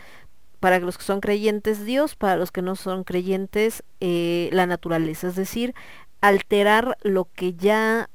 [0.60, 5.28] para los que son creyentes Dios, para los que no son creyentes eh, la naturaleza,
[5.28, 5.76] es decir,
[6.22, 8.10] alterar lo que ya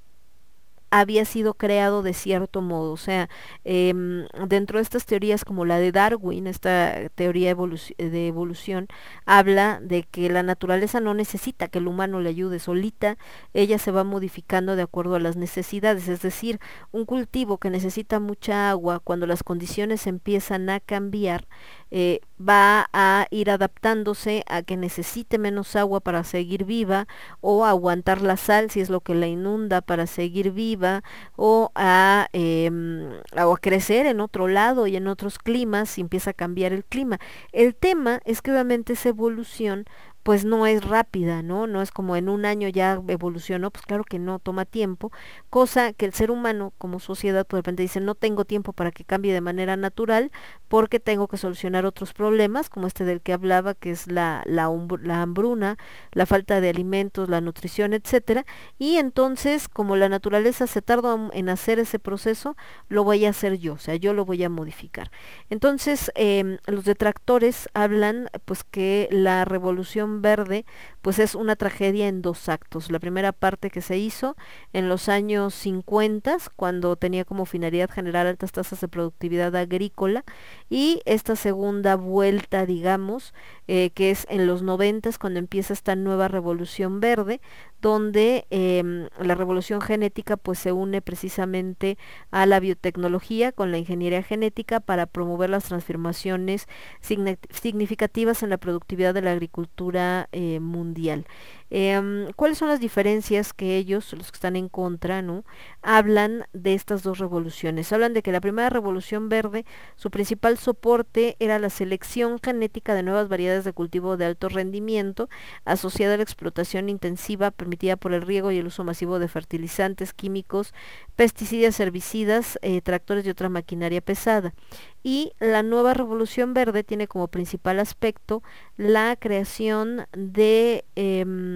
[0.91, 2.93] había sido creado de cierto modo.
[2.93, 3.29] O sea,
[3.65, 8.89] em, dentro de estas teorías como la de Darwin, esta teoría de evolución,
[9.25, 13.17] habla de que la naturaleza no necesita que el humano le ayude solita,
[13.55, 16.09] ella se va modificando de acuerdo a las necesidades.
[16.09, 16.59] Es decir,
[16.93, 21.47] un cultivo que necesita mucha agua, cuando las condiciones empiezan a cambiar,
[21.91, 27.07] eh, va a ir adaptándose a que necesite menos agua para seguir viva
[27.41, 31.03] o a aguantar la sal si es lo que la inunda para seguir viva
[31.37, 36.31] o a, em, o a crecer en otro lado y en otros climas si empieza
[36.31, 37.19] a cambiar el clima.
[37.53, 39.87] El tema es que obviamente esa evolución
[40.31, 41.67] pues no es rápida, ¿no?
[41.67, 45.11] No es como en un año ya evolucionó, pues claro que no, toma tiempo,
[45.49, 48.93] cosa que el ser humano como sociedad pues de repente dice no tengo tiempo para
[48.93, 50.31] que cambie de manera natural
[50.69, 54.67] porque tengo que solucionar otros problemas como este del que hablaba que es la, la,
[54.67, 55.79] hambruna,
[56.13, 58.47] la falta de alimentos, la nutrición, etcétera,
[58.79, 62.57] y entonces como la naturaleza se tarda en hacer ese proceso,
[62.89, 65.11] lo voy a hacer yo, o sea, yo lo voy a modificar.
[65.49, 70.65] Entonces, em, los detractores hablan pues que la revolución verde
[71.03, 72.91] pues es una tragedia en dos actos.
[72.91, 74.37] La primera parte que se hizo
[74.73, 80.25] en los años 50, cuando tenía como finalidad generar altas tasas de productividad agrícola,
[80.69, 83.35] y esta segunda vuelta, digamos,
[83.69, 87.41] eh, que es en los 90, cuando empieza esta nueva revolución verde,
[87.81, 91.97] donde em, la revolución genética pues se une precisamente
[92.31, 96.67] a la biotecnología con la ingeniería genética para promover las transformaciones
[97.03, 101.25] signi- significativas en la productividad de la agricultura eh, mundial mundial.
[101.71, 105.45] Em, ¿Cuáles son las diferencias que ellos, los que están en contra, ¿no?
[105.83, 107.93] hablan de estas dos revoluciones?
[107.93, 109.65] Hablan de que la primera revolución verde,
[109.95, 115.29] su principal soporte era la selección genética de nuevas variedades de cultivo de alto rendimiento
[115.65, 120.13] asociada a la explotación intensiva permitida por el riego y el uso masivo de fertilizantes
[120.13, 120.75] químicos,
[121.15, 124.55] pesticidas, herbicidas, eh, tractores y otra maquinaria pesada.
[125.03, 128.43] Y la nueva revolución verde tiene como principal aspecto
[128.77, 130.85] la creación de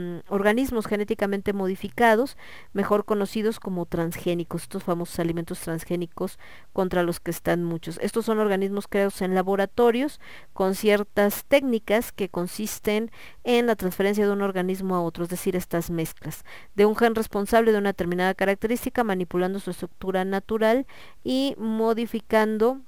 [0.04, 2.36] em, organismos genéticamente modificados,
[2.72, 6.38] mejor conocidos como transgénicos, estos famosos alimentos transgénicos
[6.72, 7.98] contra los que están muchos.
[8.02, 10.20] Estos son organismos creados en laboratorios
[10.52, 13.10] con ciertas técnicas que consisten
[13.44, 16.44] en la transferencia de un organismo a otro, es decir, estas mezclas,
[16.74, 20.86] de un gen responsable de una determinada característica, manipulando su estructura natural
[21.22, 22.80] y modificando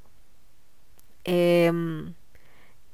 [1.24, 2.14] em,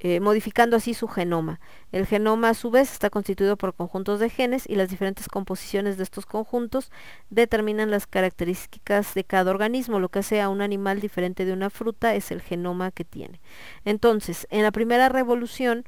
[0.04, 1.60] eh, modificando así su genoma.
[1.92, 5.96] El genoma a su vez está constituido por conjuntos de genes y las diferentes composiciones
[5.96, 6.90] de estos conjuntos
[7.30, 10.00] determinan las características de cada organismo.
[10.00, 13.40] Lo que hace a un animal diferente de una fruta es el genoma que tiene.
[13.84, 15.84] Entonces, en la primera revolución,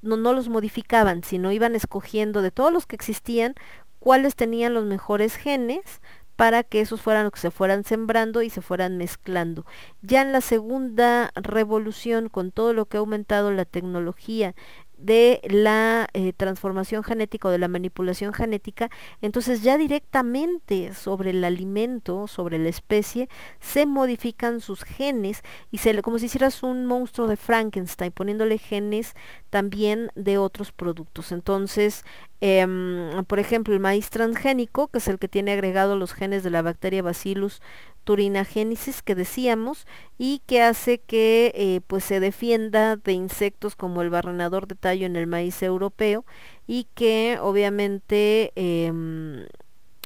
[0.00, 3.56] no los modificaban, sino iban escogiendo de todos los que existían
[3.98, 6.00] cuáles tenían los mejores genes
[6.36, 9.64] para que esos fueran los que se fueran sembrando y se fueran mezclando.
[10.02, 14.54] Ya en la segunda revolución, con todo lo que ha aumentado la tecnología
[14.96, 18.90] de la eh, transformación genética o de la manipulación genética,
[19.20, 23.28] entonces ya directamente sobre el alimento, sobre la especie,
[23.60, 29.14] se modifican sus genes y se como si hicieras un monstruo de Frankenstein, poniéndole genes
[29.50, 31.32] también de otros productos.
[31.32, 32.04] Entonces,
[32.40, 36.50] em, por ejemplo, el maíz transgénico, que es el que tiene agregado los genes de
[36.50, 37.60] la bacteria Bacillus
[38.06, 39.84] turinagénesis que decíamos
[40.16, 45.06] y que hace que eh, pues se defienda de insectos como el barrenador de tallo
[45.06, 46.24] en el maíz europeo
[46.68, 49.46] y que obviamente em,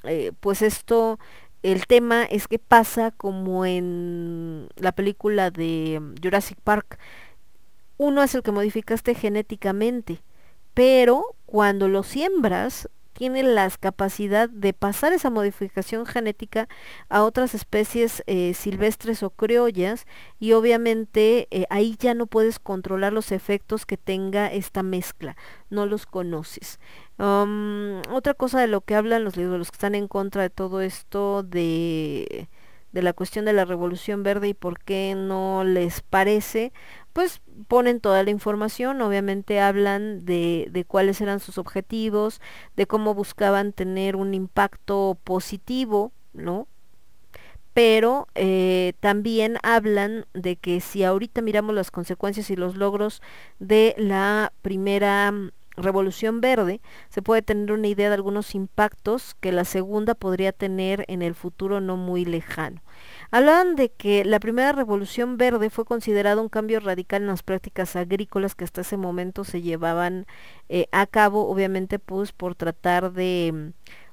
[0.05, 1.19] eh, pues esto
[1.63, 6.99] el tema es que pasa como en la película de Jurassic Park.
[7.99, 10.23] Uno es el que modificaste genéticamente
[10.75, 16.69] pero cuando lo siembras tiene la capacidad de pasar esa modificación genética
[17.09, 20.07] a otras especies eh, silvestres o criollas
[20.39, 25.37] y obviamente eh, ahí ya no puedes controlar los efectos que tenga esta mezcla,
[25.71, 26.81] no los conoces.
[27.19, 30.81] Um, otra cosa de lo que hablan los, los que están en contra de todo
[30.81, 32.49] esto de
[32.93, 36.73] de la cuestión de la revolución verde y por qué no les parece,
[37.13, 42.41] pues ponen toda la información, obviamente hablan de, de, cuáles eran sus objetivos,
[42.77, 46.67] de cómo buscaban tener un impacto positivo, ¿no?
[47.73, 53.23] Pero eh, también hablan de que si ahorita miramos las consecuencias y los logros
[53.59, 55.33] de la primera
[55.77, 61.05] revolución verde, se puede tener una idea de algunos impactos que la segunda podría tener
[61.09, 62.83] en el futuro no muy lejano.
[63.33, 67.95] Hablaban de que la primera revolución verde fue considerada un cambio radical en las prácticas
[67.95, 70.27] agrícolas que hasta ese momento se llevaban
[70.69, 73.73] eh, a cabo, obviamente pues por tratar de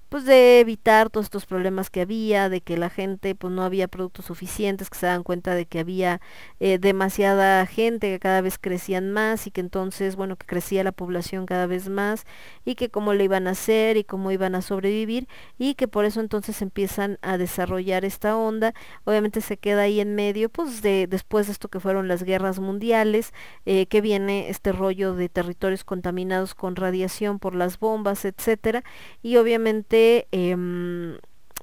[0.10, 3.88] pues de evitar todos estos problemas que había, de que la gente pues no había
[3.88, 6.22] productos suficientes, que se dan cuenta de que había
[6.60, 10.92] eh, demasiada gente, que cada vez crecían más y que entonces, bueno, que crecía la
[10.92, 12.26] población cada vez más
[12.64, 15.28] y que cómo le iban a hacer y cómo iban a sobrevivir
[15.58, 18.74] y que por eso entonces empiezan a desarrollar esta onda.
[19.04, 22.60] Obviamente se queda ahí en medio, pues de después de esto que fueron las guerras
[22.60, 23.34] mundiales,
[23.66, 28.84] eh, que viene este rollo de territorios contaminados con radiación por las bombas, etcétera,
[29.22, 29.97] y obviamente
[30.32, 31.18] Em,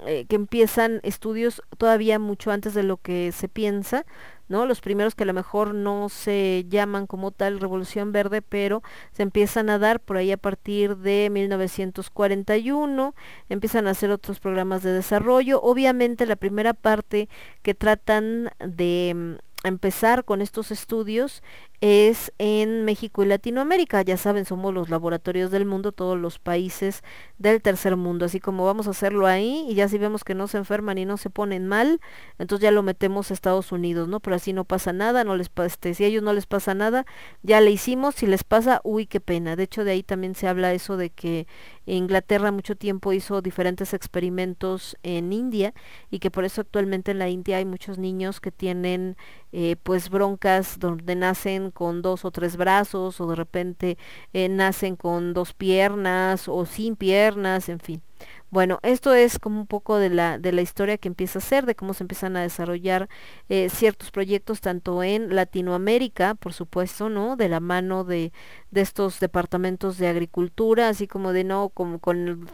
[0.07, 4.05] eh, que empiezan estudios todavía mucho antes de lo que se piensa,
[4.49, 4.67] ¿no?
[4.67, 8.83] Los primeros que a lo mejor no se llaman como tal Revolución Verde, pero
[9.13, 13.15] se empiezan a dar por ahí a partir de 1941,
[13.49, 15.63] empiezan a hacer otros programas de desarrollo.
[15.63, 17.29] Obviamente la primera parte
[17.63, 21.43] que tratan de em, empezar con estos estudios
[21.81, 24.01] es en México y Latinoamérica.
[24.03, 27.03] Ya saben, somos los laboratorios del mundo, todos los países
[27.39, 28.25] del tercer mundo.
[28.25, 31.05] Así como vamos a hacerlo ahí y ya si vemos que no se enferman y
[31.05, 32.01] no se ponen mal,
[32.39, 34.21] entonces ya lo metemos a Estados Unidos, ¿no?
[34.21, 37.05] Pero así no pasa nada, no les este, si a ellos no les pasa nada,
[37.43, 39.57] ya le hicimos, si les pasa, uy, qué pena.
[39.57, 41.47] De hecho, de ahí también se habla eso de que
[41.87, 45.75] Inglaterra mucho tiempo hizo diferentes experimentos en India
[46.11, 49.17] y que por eso actualmente en la India hay muchos niños que tienen
[49.57, 53.99] eh, pues broncas donde nacen con dos o tres brazos o de repente
[54.33, 58.03] eh, nacen con dos piernas o sin piernas, en fin.
[58.51, 61.67] Bueno, esto es como un poco de la, de la historia que empieza a ser,
[61.67, 63.09] de cómo se empiezan a desarrollar
[63.49, 67.37] eh, ciertos proyectos tanto en Latinoamérica, por supuesto, ¿no?
[67.37, 68.33] De la mano de,
[68.71, 72.49] de estos departamentos de agricultura, así como de no, como con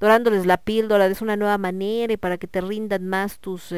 [0.00, 3.72] dorándoles la píldora, es una nueva manera y para que te rindan más tus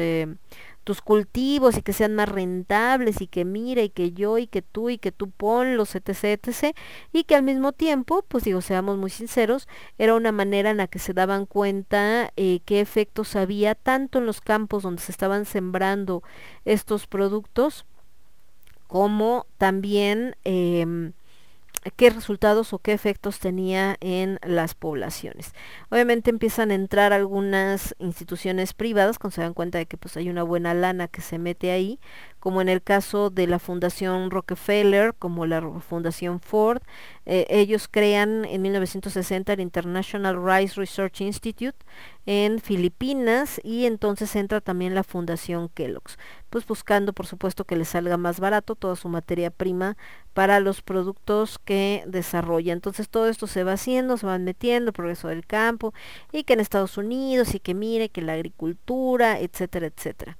[0.83, 4.61] tus cultivos y que sean más rentables y que mira y que yo y que
[4.61, 6.75] tú y que tú ponlos, etc, etc,
[7.13, 9.67] y que al mismo tiempo, pues digo, seamos muy sinceros,
[9.97, 14.25] era una manera en la que se daban cuenta eh, qué efectos había tanto en
[14.25, 16.23] los campos donde se estaban sembrando
[16.65, 17.85] estos productos,
[18.87, 21.13] como también eh,
[21.89, 25.53] qué resultados o qué efectos tenía en las poblaciones.
[25.89, 30.29] Obviamente empiezan a entrar algunas instituciones privadas cuando se dan cuenta de que pues hay
[30.29, 31.99] una buena lana que se mete ahí,
[32.41, 36.81] como en el caso de la Fundación Rockefeller, como la Fundación Ford.
[37.27, 41.77] Eh, ellos crean en 1960 el International Rice Research Institute
[42.25, 46.17] en Filipinas y entonces entra también la Fundación Kellogg's,
[46.49, 49.95] pues buscando por supuesto que les salga más barato toda su materia prima
[50.33, 52.73] para los productos que desarrolla.
[52.73, 55.93] Entonces todo esto se va haciendo, se van metiendo, progreso del campo
[56.31, 60.37] y que en Estados Unidos y que mire que la agricultura, etcétera, etcétera.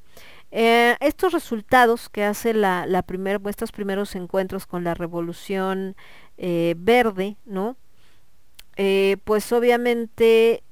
[0.51, 5.95] Eh, estos resultados que hace la, primer, estos primeros encuentros con la revolución
[6.37, 7.77] eh, verde, ¿no?
[8.75, 10.63] Eh, pues obviamente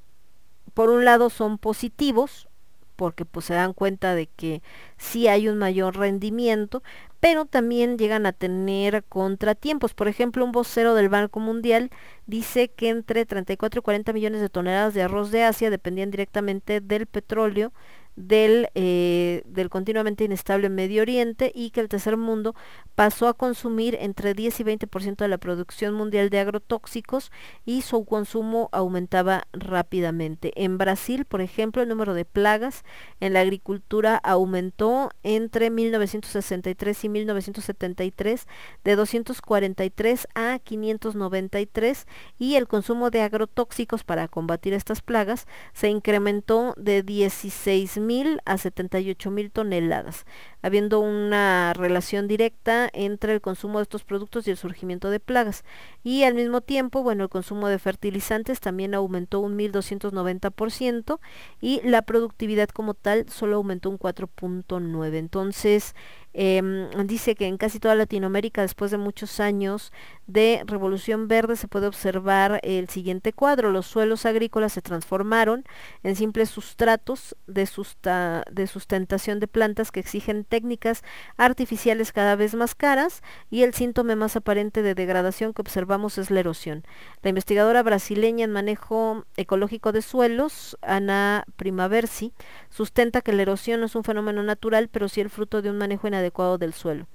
[0.74, 2.48] por un lado son positivos,
[2.96, 4.62] porque pues se dan cuenta de que
[4.98, 6.84] sí hay un mayor rendimiento,
[7.22, 9.94] pero también llegan a tener contratiempos.
[9.94, 11.92] Por ejemplo, un vocero del Banco Mundial
[12.28, 16.82] dice que entre 34 y 40 millones de toneladas de arroz de Asia dependían directamente
[16.82, 17.72] del petróleo
[18.16, 22.56] del, eh, del continuamente inestable Medio Oriente y que el tercer mundo
[22.96, 27.32] pasó a consumir entre 10 y 20% de la producción mundial de agrotóxicos
[27.66, 30.52] y su consumo aumentaba rápidamente.
[30.56, 32.84] En Brasil, por ejemplo, el número de plagas
[33.20, 38.48] en la agricultura aumentó entre 1963 y 1973
[38.84, 42.08] de 243 a 593
[42.38, 48.58] y el consumo de agrotóxicos para combatir estas plagas se incrementó de 16 mil a
[48.58, 50.26] 78 mil toneladas,
[50.64, 55.64] habiendo una relación directa entre el consumo de estos productos y el surgimiento de plagas.
[56.04, 61.20] Y al mismo tiempo, bueno, el consumo de fertilizantes también aumentó un 1290%
[61.62, 65.20] y la productividad como tal solo aumentó un 4.9.
[65.20, 65.94] Entonces,
[66.34, 69.92] Em, dice que en casi toda Latinoamérica, después de muchos años
[70.30, 73.72] de revolución verde, se puede observar el siguiente cuadro.
[73.72, 75.66] Los suelos agrícolas se transformaron
[76.04, 81.04] en simples sustratos de, sustentación de plantas que exigen técnicas
[81.36, 86.30] artificiales cada vez más caras y el síntoma más aparente de degradación que observamos es
[86.30, 86.84] la erosión.
[87.24, 92.34] La investigadora brasileña en manejo ecológico de suelos, Ana Primaversi,
[92.70, 95.80] sustenta que la erosión no es un fenómeno natural, pero sí el fruto de un
[95.80, 97.08] manejo inadecuado del suelo.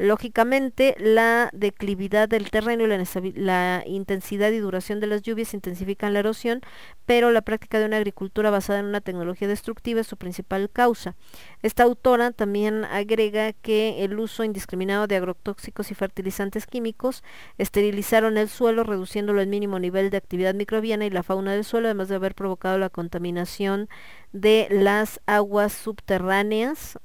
[0.00, 3.04] Lógicamente, la declividad del terreno y la,
[3.34, 6.62] la, intensidad y duración de las lluvias intensifican la erosión,
[7.04, 11.16] pero la práctica de una agricultura basada en una tecnología destructiva es su principal causa.
[11.60, 17.22] Esta autora también agrega que el uso indiscriminado de agrotóxicos y fertilizantes químicos
[17.58, 21.88] esterilizaron el suelo, reduciéndolo al mínimo nivel de actividad microbiana y la fauna del suelo,
[21.88, 23.90] además de haber provocado la contaminación
[24.32, 26.98] de las aguas subterráneas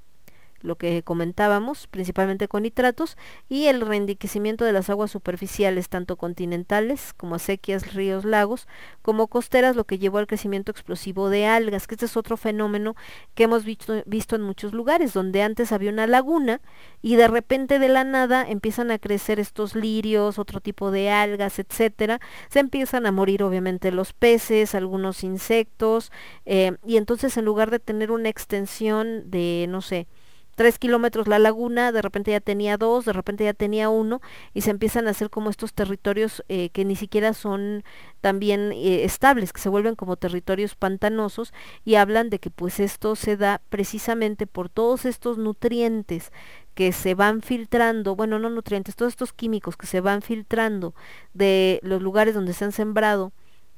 [0.66, 3.18] lo que comentábamos, principalmente con nitratos,
[3.48, 8.68] y el reenriquecimiento de las aguas superficiales, tanto continentales como acequias, ríos, lagos,
[9.02, 12.96] como costeras, lo que llevó al crecimiento explosivo de algas, que este es otro fenómeno
[13.34, 16.62] que hemos visto, visto en muchos lugares, donde antes había una laguna
[17.02, 21.60] y de repente de la nada empiezan a crecer estos lirios, otro tipo de algas,
[21.60, 22.20] etcétera,
[22.50, 26.12] se empiezan a morir obviamente los peces, algunos insectos,
[26.46, 30.08] eh, y entonces en lugar de tener una extensión de, no sé,
[30.56, 34.22] tres kilómetros la laguna, de repente ya tenía dos, de repente ya tenía uno,
[34.54, 37.84] y se empiezan a hacer como estos territorios eh, que ni siquiera son
[38.22, 41.54] también eh, estables, que se vuelven como territorios pantanosos,
[41.84, 46.32] y hablan de que pues esto se da precisamente por todos estos nutrientes
[46.74, 50.94] que se van filtrando, bueno, no nutrientes, todos estos químicos que se van filtrando
[51.34, 53.32] de los lugares donde se han sembrado,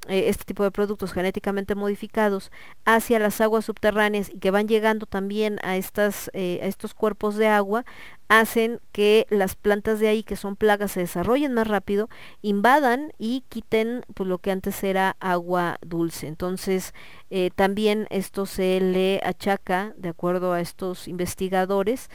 [0.07, 2.51] eh, este tipo de productos genéticamente modificados
[2.85, 7.35] hacia las aguas subterráneas y que van llegando también a, estas, eh, a estos cuerpos
[7.35, 7.85] de agua,
[8.29, 12.09] hacen que las plantas de ahí, que son plagas, se desarrollen más rápido,
[12.41, 16.27] invadan y quiten pues, lo que antes era agua dulce.
[16.27, 16.93] Entonces,
[17.29, 22.09] eh, también esto se le achaca, de acuerdo a estos investigadores,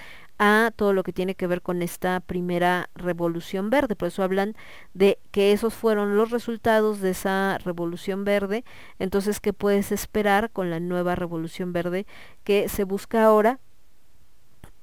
[0.44, 3.94] a todo lo que tiene que ver con esta primera revolución verde.
[3.94, 4.56] Por eso hablan
[4.92, 8.64] de que esos fueron los resultados de esa revolución verde.
[8.98, 12.06] Entonces, ¿qué puedes esperar con la nueva revolución verde
[12.42, 13.60] que se busca ahora?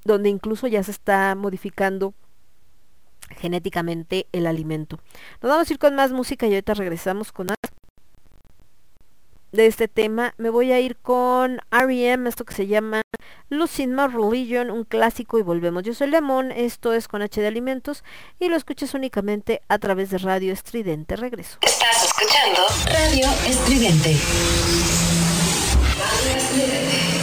[0.06, 2.14] Donde incluso ya se está modificando
[3.32, 4.98] genéticamente el alimento.
[5.42, 7.48] Nos vamos a ir con más música y ahorita regresamos con
[9.52, 10.34] de este tema.
[10.38, 13.02] Me voy a ir con R.E.M., esto que se llama
[13.50, 15.84] Losing My Religion, un clásico y volvemos.
[15.84, 18.04] Yo soy Lemón, esto es con H de Alimentos
[18.40, 21.16] y lo escuchas únicamente a través de Radio Estridente.
[21.16, 21.58] Regreso.
[21.62, 24.18] Estás escuchando Radio Estridente.
[25.98, 27.19] Radio Estridente.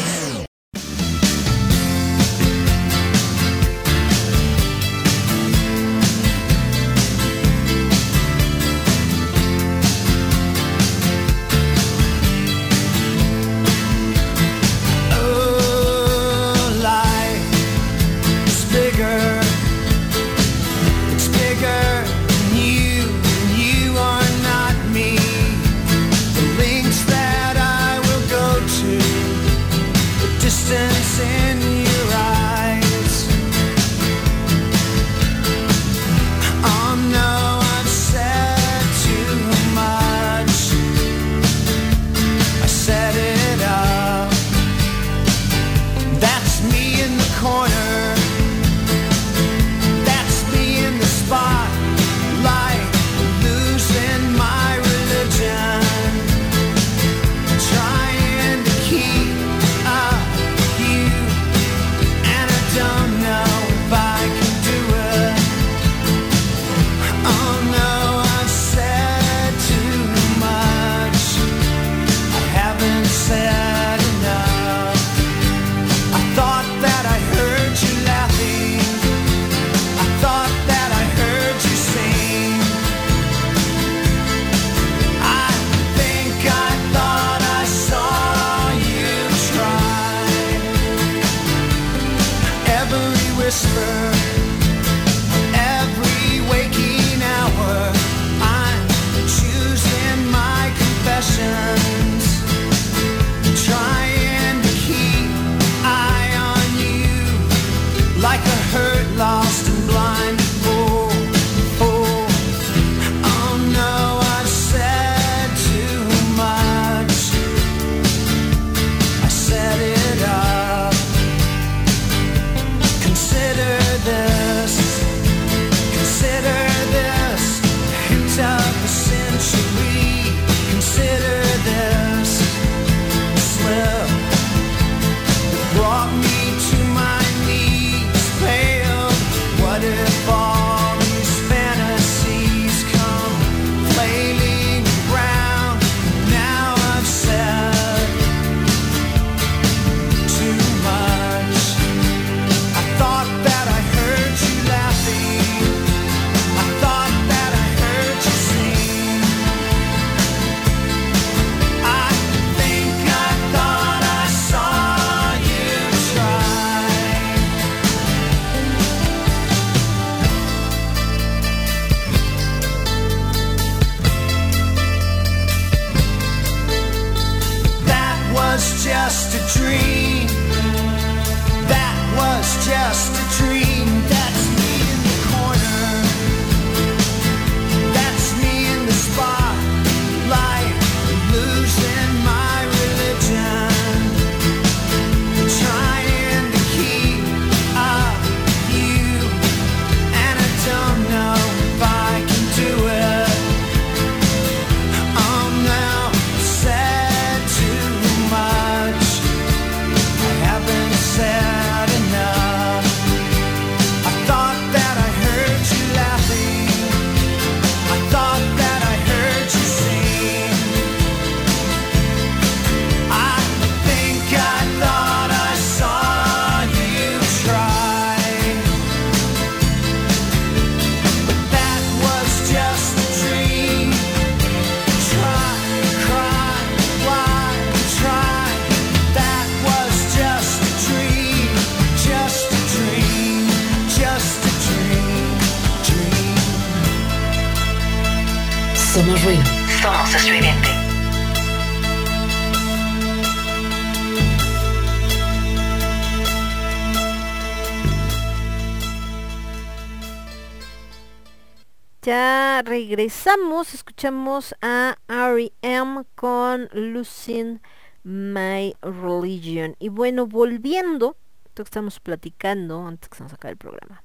[262.86, 266.04] Regresamos, escuchamos a R.E.M.
[266.14, 267.60] con Losing
[268.04, 269.74] My Religion.
[269.80, 274.04] Y bueno, volviendo, esto estamos platicando antes que se nos acabe el programa,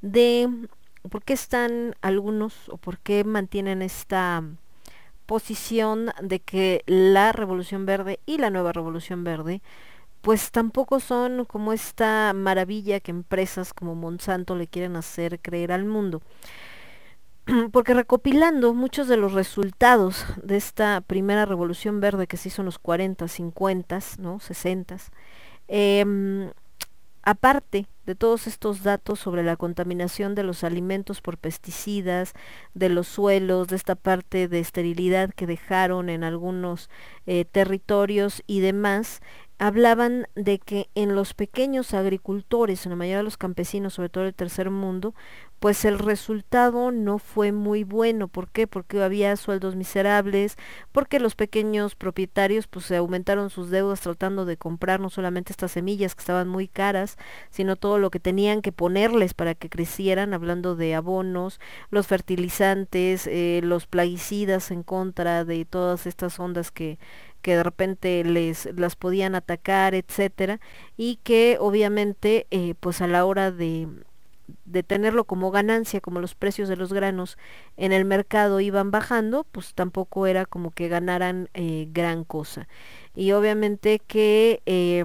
[0.00, 0.48] de
[1.08, 4.42] por qué están algunos o por qué mantienen esta
[5.26, 9.62] posición de que la Revolución Verde y la nueva Revolución Verde
[10.20, 15.84] pues tampoco son como esta maravilla que empresas como Monsanto le quieren hacer creer al
[15.84, 16.22] mundo.
[17.72, 22.66] Porque recopilando muchos de los resultados de esta primera revolución verde que se hizo en
[22.66, 24.40] los 40, 50, ¿no?
[24.40, 24.96] 60,
[25.68, 26.50] em,
[27.22, 32.34] aparte de todos estos datos sobre la contaminación de los alimentos por pesticidas,
[32.74, 36.88] de los suelos, de esta parte de esterilidad que dejaron en algunos
[37.26, 39.20] eh, territorios y demás,
[39.58, 44.24] hablaban de que en los pequeños agricultores, en la mayoría de los campesinos, sobre todo
[44.24, 45.14] del tercer mundo,
[45.58, 48.28] pues el resultado no fue muy bueno.
[48.28, 48.66] ¿Por qué?
[48.66, 50.56] Porque había sueldos miserables,
[50.92, 55.72] porque los pequeños propietarios pues se aumentaron sus deudas tratando de comprar no solamente estas
[55.72, 57.16] semillas que estaban muy caras,
[57.50, 61.58] sino todo lo que tenían que ponerles para que crecieran, hablando de abonos,
[61.90, 66.98] los fertilizantes, eh, los plaguicidas en contra de todas estas ondas que
[67.46, 70.58] que de repente les las podían atacar, etcétera,
[70.96, 73.86] y que obviamente eh, pues a la hora de,
[74.64, 77.38] de tenerlo como ganancia, como los precios de los granos
[77.76, 82.66] en el mercado iban bajando, pues tampoco era como que ganaran eh, gran cosa.
[83.14, 85.04] Y obviamente que eh,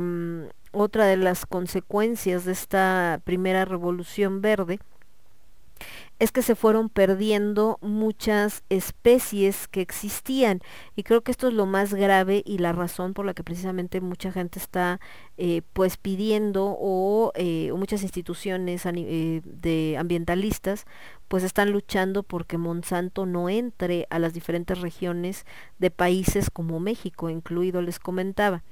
[0.71, 4.79] otra de las consecuencias de esta primera revolución verde
[6.19, 10.61] es que se fueron perdiendo muchas especies que existían
[10.95, 14.01] y creo que esto es lo más grave y la razón por la que precisamente
[14.01, 14.99] mucha gente está
[15.37, 20.85] eh, pues pidiendo o, eh, muchas instituciones eh, de ambientalistas
[21.27, 25.45] pues están luchando porque Monsanto no entre a las diferentes regiones
[25.79, 28.63] de países como México incluido les comentaba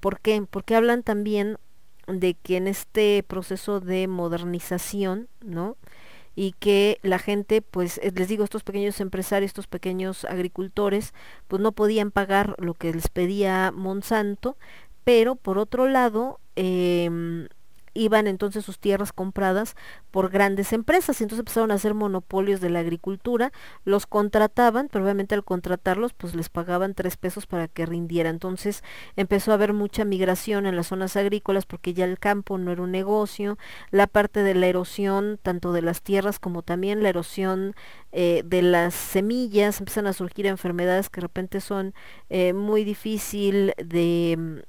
[0.00, 0.44] ¿por qué?
[0.48, 1.58] porque hablan también
[2.06, 5.76] de que en este proceso de modernización, ¿no?
[6.36, 11.14] Y que la gente, pues eh, les digo, estos pequeños empresarios, estos pequeños agricultores,
[11.48, 14.56] pues no podían pagar lo que les pedía Monsanto,
[15.02, 17.48] pero por otro lado, eh,
[17.96, 19.74] iban entonces sus tierras compradas
[20.10, 23.52] por grandes empresas y entonces empezaron a hacer monopolios de la agricultura,
[23.84, 28.30] los contrataban, pero obviamente al contratarlos pues les pagaban tres pesos para que rindiera.
[28.30, 28.82] Entonces
[29.16, 32.82] empezó a haber mucha migración en las zonas agrícolas porque ya el campo no era
[32.82, 33.58] un negocio,
[33.90, 37.74] la parte de la erosión, tanto de las tierras como también la erosión
[38.12, 41.94] eh, de las semillas, empiezan a surgir enfermedades que de repente son
[42.30, 44.64] eh, muy difícil de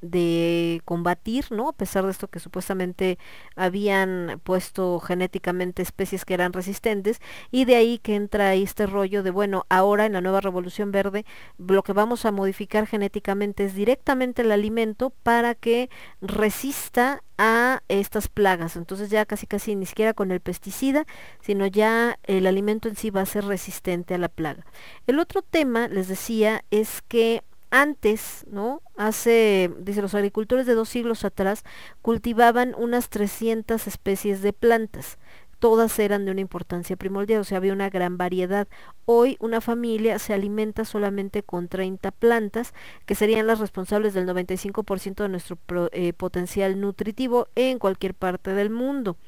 [0.00, 1.68] de combatir, ¿no?
[1.68, 3.18] A pesar de esto que supuestamente
[3.56, 7.20] habían puesto genéticamente especies que eran resistentes
[7.50, 11.24] y de ahí que entra este rollo de, bueno, ahora en la nueva revolución verde
[11.58, 15.90] lo que vamos a modificar genéticamente es directamente el alimento para que
[16.20, 18.76] resista a estas plagas.
[18.76, 21.06] Entonces ya casi casi ni siquiera con el pesticida,
[21.40, 24.66] sino ya el alimento en sí va a ser resistente a la plaga.
[25.06, 28.82] El otro tema, les decía, es que antes, ¿no?
[28.96, 31.64] Hace, dice, los agricultores de dos siglos atrás
[32.02, 35.18] cultivaban unas 300 especies de plantas.
[35.60, 38.66] Todas eran de una importancia primordial, o sea, había una gran variedad.
[39.04, 42.72] Hoy una familia se alimenta solamente con 30 plantas,
[43.04, 45.58] que serían las responsables del 95% de nuestro
[45.92, 49.18] eh, potencial nutritivo en cualquier parte del mundo.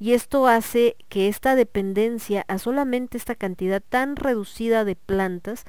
[0.00, 5.66] Y esto hace que esta dependencia a solamente esta cantidad tan reducida de plantas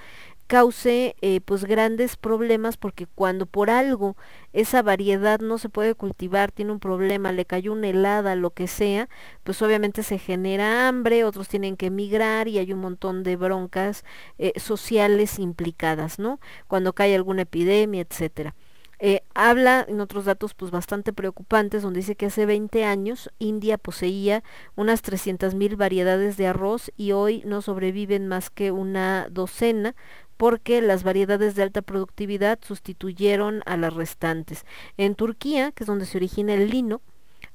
[0.48, 4.15] cause eh, pues grandes problemas porque cuando por algo
[4.53, 8.68] esa variedad no se puede cultivar, tiene un problema, le cayó una helada, lo que
[8.68, 9.10] sea,
[9.44, 14.03] pues obviamente se genera hambre, otros tienen que emigrar y hay un montón de broncas
[14.38, 16.40] eh, sociales implicadas, ¿no?
[16.68, 18.56] Cuando cae alguna epidemia, etcétera.
[18.99, 23.78] Eh, habla en otros datos pues bastante preocupantes donde dice que hace 20 años India
[23.78, 24.44] poseía
[24.76, 29.95] unas 300.000 variedades de arroz y hoy no sobreviven más que una docena
[30.38, 34.65] porque las variedades de alta productividad sustituyeron a las restantes.
[34.95, 37.01] En Turquía, que es donde se origina el lino,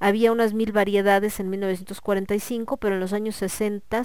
[0.03, 4.03] había unas mil variedades en 1945, pero en los años 60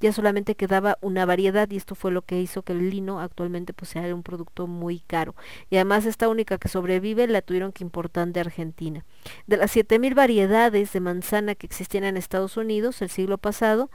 [0.00, 3.72] ya solamente quedaba una variedad y esto fue lo que hizo que el lino actualmente
[3.72, 5.36] pues sea un producto muy caro.
[5.70, 9.04] Y además esta única que sobrevive la tuvieron que importar de Argentina.
[9.46, 13.88] De las mil variedades de manzana que existían en Estados Unidos el siglo pasado,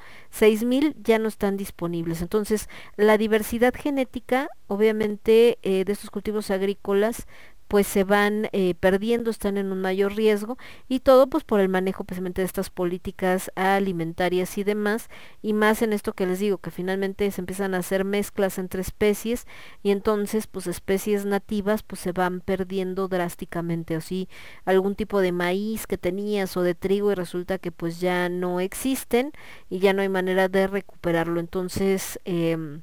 [0.64, 2.22] mil ya no están disponibles.
[2.22, 7.28] Entonces, la diversidad genética, obviamente, eh, de estos cultivos agrícolas
[7.72, 10.57] pues se van eh, perdiendo, están en un mayor riesgo
[10.89, 15.07] y todo pues por el manejo precisamente de estas políticas alimentarias y demás
[15.41, 18.81] y más en esto que les digo que finalmente se empiezan a hacer mezclas entre
[18.81, 19.48] especies
[19.84, 24.27] y entonces pues especies nativas pues se van perdiendo drásticamente así
[24.65, 28.60] algún tipo de maíz que tenías o de trigo y resulta que pues ya no
[28.60, 29.31] existen
[29.69, 31.39] y ya no hay manera de recuperarlo.
[31.39, 32.81] Entonces eh,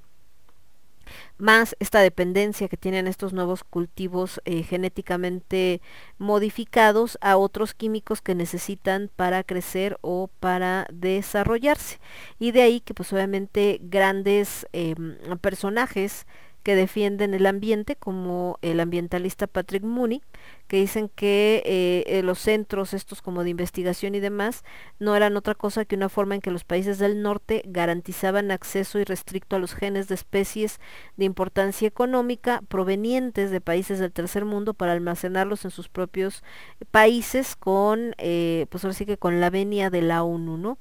[1.39, 5.81] más esta dependencia que tienen estos nuevos cultivos eh, genéticamente
[6.19, 11.99] modificados a otros químicos que necesitan para crecer o para desarrollarse.
[12.39, 16.27] Y de ahí que pues obviamente grandes em, personajes
[16.69, 20.21] que defienden el ambiente, como el ambientalista Patrick Mooney,
[20.67, 24.65] que dicen que eh, eh, los centros estos como de investigación y demás
[24.99, 28.99] no eran otra cosa que una forma en que los países del norte garantizaban acceso
[28.99, 30.79] irrestricto a los genes de especies
[31.17, 36.45] de importancia económica provenientes de países del tercer mundo para almacenarlos en sus propios
[36.91, 40.77] países con, eh, pues ahora sí que con la venia de la ONU.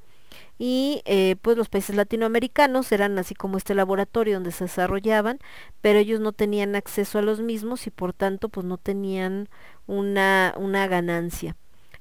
[0.59, 5.39] Y eh, pues los países latinoamericanos eran así como este laboratorio donde se desarrollaban,
[5.81, 9.49] pero ellos no tenían acceso a los mismos y por tanto pues no tenían
[9.87, 11.55] una, una ganancia.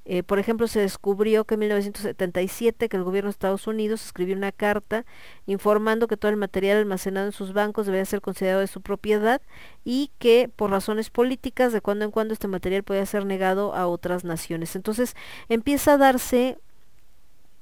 [0.08, 4.36] Eh, por ejemplo, se descubrió que en 1977 que el gobierno de Estados Unidos escribió
[4.36, 5.04] una carta
[5.46, 9.42] informando que todo el material almacenado en sus bancos debía ser considerado de su propiedad
[9.84, 13.88] y que por razones políticas de cuando en cuando este material podía ser negado a
[13.88, 14.76] otras naciones.
[14.76, 15.16] Entonces
[15.48, 16.58] empieza a darse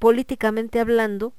[0.04, 1.32] políticamente hablando,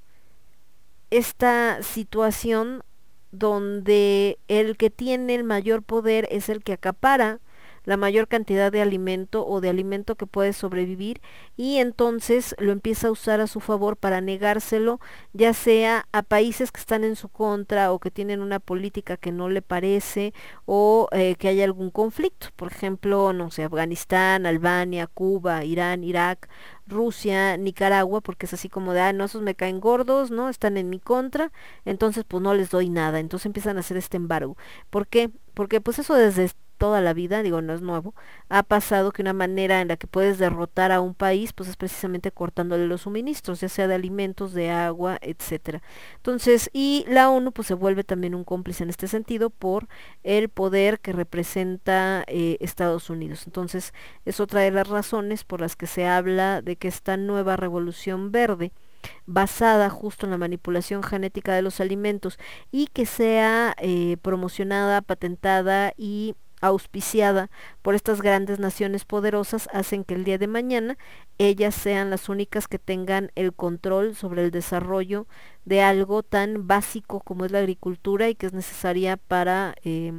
[1.11, 2.81] esta situación
[3.29, 7.41] donde el que tiene el mayor poder es el que acapara
[7.85, 11.21] la mayor cantidad de alimento o de alimento que puede sobrevivir
[11.55, 14.99] y entonces lo empieza a usar a su favor para negárselo
[15.33, 19.31] ya sea a países que están en su contra o que tienen una política que
[19.31, 20.33] no le parece
[20.65, 26.49] o eh, que haya algún conflicto por ejemplo no sé Afganistán Albania Cuba Irán Irak
[26.87, 30.49] Rusia, Nicaragua, porque es así como de, ah, no, esos me caen gordos, ¿no?
[30.49, 31.51] Están en mi contra,
[31.83, 34.55] entonces pues no les doy nada, entonces empiezan a hacer este embargo.
[34.89, 35.31] ¿Por qué?
[35.53, 38.13] Porque pues eso desde toda la vida, digo, no es nuevo,
[38.49, 41.77] ha pasado que una manera en la que puedes derrotar a un país, pues es
[41.77, 45.81] precisamente cortándole los suministros, ya sea de alimentos, de agua, etcétera.
[46.17, 49.87] Entonces, y la ONU pues se vuelve también un cómplice en este sentido por
[50.23, 53.43] el poder que representa eh, Estados Unidos.
[53.45, 53.93] Entonces,
[54.25, 58.31] es otra de las razones por las que se habla de que esta nueva revolución
[58.31, 58.71] verde
[59.25, 62.39] basada justo en la manipulación genética de los alimentos
[62.71, 66.35] y que sea eh, promocionada, patentada y
[66.67, 67.49] auspiciada
[67.81, 70.97] por estas grandes naciones poderosas hacen que el día de mañana
[71.37, 75.27] ellas sean las únicas que tengan el control sobre el desarrollo
[75.65, 80.13] de algo tan básico como es la agricultura y que es necesaria para eh,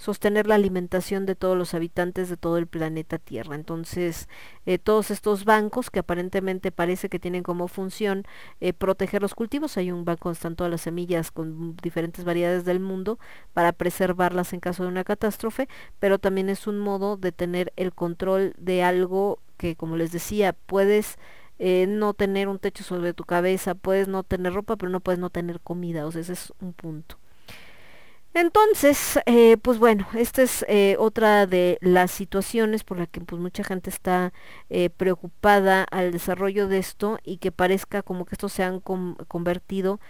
[0.00, 3.54] sostener la alimentación de todos los habitantes de todo el planeta Tierra.
[3.54, 4.30] Entonces,
[4.64, 8.24] eh, todos estos bancos que aparentemente parece que tienen como función
[8.60, 12.64] eh, proteger los cultivos, hay un banco donde están todas las semillas con diferentes variedades
[12.64, 13.18] del mundo
[13.52, 15.68] para preservarlas en caso de una catástrofe,
[15.98, 20.54] pero también es un modo de tener el control de algo que, como les decía,
[20.54, 21.18] puedes
[21.58, 25.18] eh, no tener un techo sobre tu cabeza, puedes no tener ropa, pero no puedes
[25.18, 27.18] no tener comida, o sea, ese es un punto.
[28.32, 33.40] Entonces, eh, pues bueno, esta es eh, otra de las situaciones por la que pues
[33.42, 34.32] mucha gente está
[34.68, 40.00] eh, preocupada al desarrollo de esto y que parezca como que estos se han convertido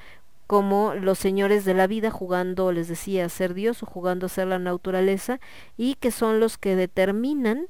[0.47, 4.29] como los señores de la vida jugando, les decía, a ser Dios o jugando a
[4.29, 5.41] ser la naturaleza
[5.77, 7.69] y que son los que determinan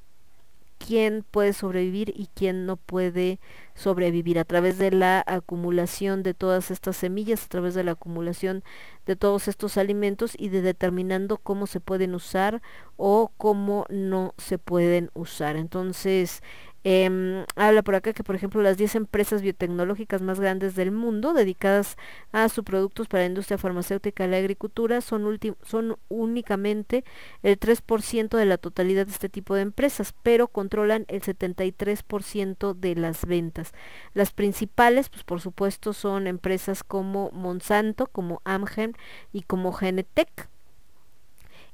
[0.91, 3.39] quién puede sobrevivir y quién no puede
[3.77, 8.65] sobrevivir a través de la acumulación de todas estas semillas, a través de la acumulación
[9.07, 12.61] de todos estos alimentos y de determinando cómo se pueden usar
[12.97, 15.55] o cómo no se pueden usar.
[15.55, 16.43] Entonces,
[16.83, 21.35] Em, habla por acá que, por ejemplo, las 10 empresas biotecnológicas más grandes del mundo
[21.35, 21.97] dedicadas
[22.33, 27.05] a sus productos para la industria farmacéutica y la agricultura son, son únicamente
[27.43, 32.95] el 3% de la totalidad de este tipo de empresas, pero controlan el 73% de
[32.95, 33.73] las ventas.
[34.15, 38.97] Las principales, pues por supuesto, son empresas como Monsanto, como Amgen
[39.33, 40.49] y como Genetec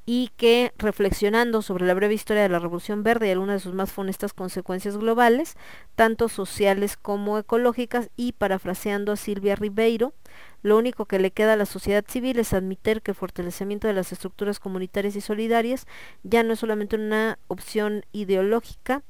[0.06, 3.74] y que reflexionando sobre la breve historia de la Revolución Verde y algunas de sus
[3.74, 5.56] más funestas consecuencias globales,
[5.96, 10.14] tanto sociales como ecológicas, y parafraseando a Silvia Ribeiro,
[10.62, 13.94] lo único que le queda a la sociedad civil es admitir que el fortalecimiento de
[13.94, 15.86] las estructuras comunitarias y solidarias
[16.22, 19.02] ya no es solamente una opción ideológica,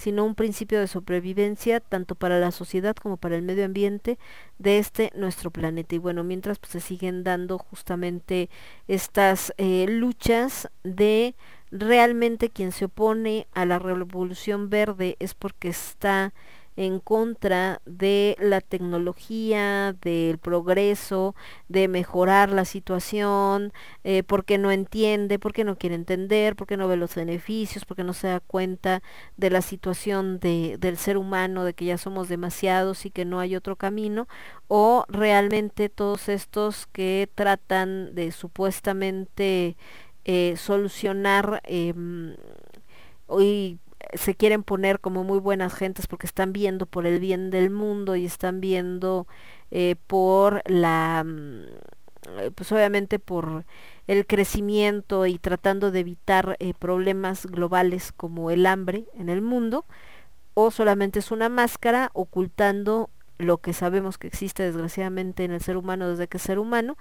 [0.00, 4.18] sino un principio de sobrevivencia tanto para la sociedad como para el medio ambiente
[4.58, 5.94] de este nuestro planeta.
[5.94, 8.48] Y bueno, mientras pues, se siguen dando justamente
[8.88, 11.34] estas eh, luchas de
[11.70, 16.32] realmente quien se opone a la revolución verde es porque está
[16.80, 21.34] en contra de la tecnología, del progreso,
[21.68, 26.96] de mejorar la situación, eh, porque no entiende, porque no quiere entender, porque no ve
[26.96, 29.02] los beneficios, porque no se da cuenta
[29.36, 33.40] de la situación de, del ser humano, de que ya somos demasiados y que no
[33.40, 34.26] hay otro camino,
[34.66, 39.76] o realmente todos estos que tratan de supuestamente
[40.24, 41.92] eh, solucionar eh,
[43.38, 43.78] y
[44.14, 48.16] se quieren poner como muy buenas gentes porque están viendo por el bien del mundo
[48.16, 49.26] y están viendo
[49.70, 51.64] eh, por la mm,
[52.38, 53.64] eh, pues obviamente por
[54.06, 59.86] el crecimiento y tratando de evitar eh, problemas globales como el hambre en el mundo
[60.54, 65.76] o solamente es una máscara ocultando lo que sabemos que existe desgraciadamente en el ser
[65.76, 66.98] humano desde que es ser humano,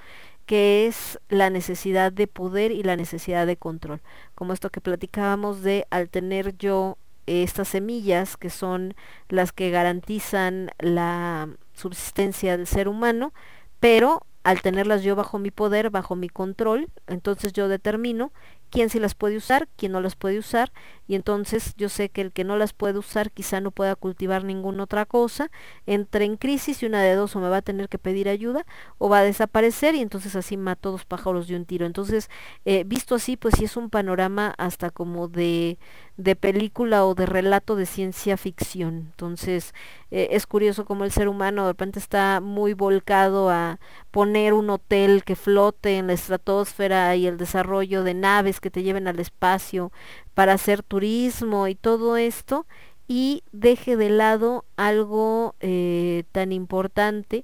[0.49, 4.01] que es la necesidad de poder y la necesidad de control.
[4.33, 6.97] Como esto que platicábamos de al tener yo
[7.27, 8.95] estas semillas que son
[9.27, 13.31] las que garantizan la subsistencia del ser humano,
[13.79, 18.31] pero al tenerlas yo bajo mi poder, bajo mi control, entonces yo determino
[18.71, 20.71] quién sí las puede usar, quién no las puede usar,
[21.09, 24.43] y entonces yo sé que el que no las puede usar quizá no pueda cultivar
[24.43, 25.49] ninguna otra cosa,
[25.87, 28.63] entre en crisis y una de dos o me va a tener que pedir ayuda
[28.99, 31.87] o va a desaparecer y entonces así mato dos pájaros de un tiro.
[31.87, 32.29] Entonces,
[32.63, 35.79] eh, visto así, pues sí es un panorama hasta como de,
[36.17, 39.07] de película o de relato de ciencia ficción.
[39.09, 39.73] Entonces,
[40.11, 43.79] eh, es curioso como el ser humano de repente está muy volcado a
[44.11, 48.83] poner un hotel que flote en la estratosfera y el desarrollo de naves que te
[48.83, 49.91] lleven al espacio
[50.39, 52.65] para hacer turismo y todo esto
[53.09, 57.43] y deje de lado algo eh, tan importante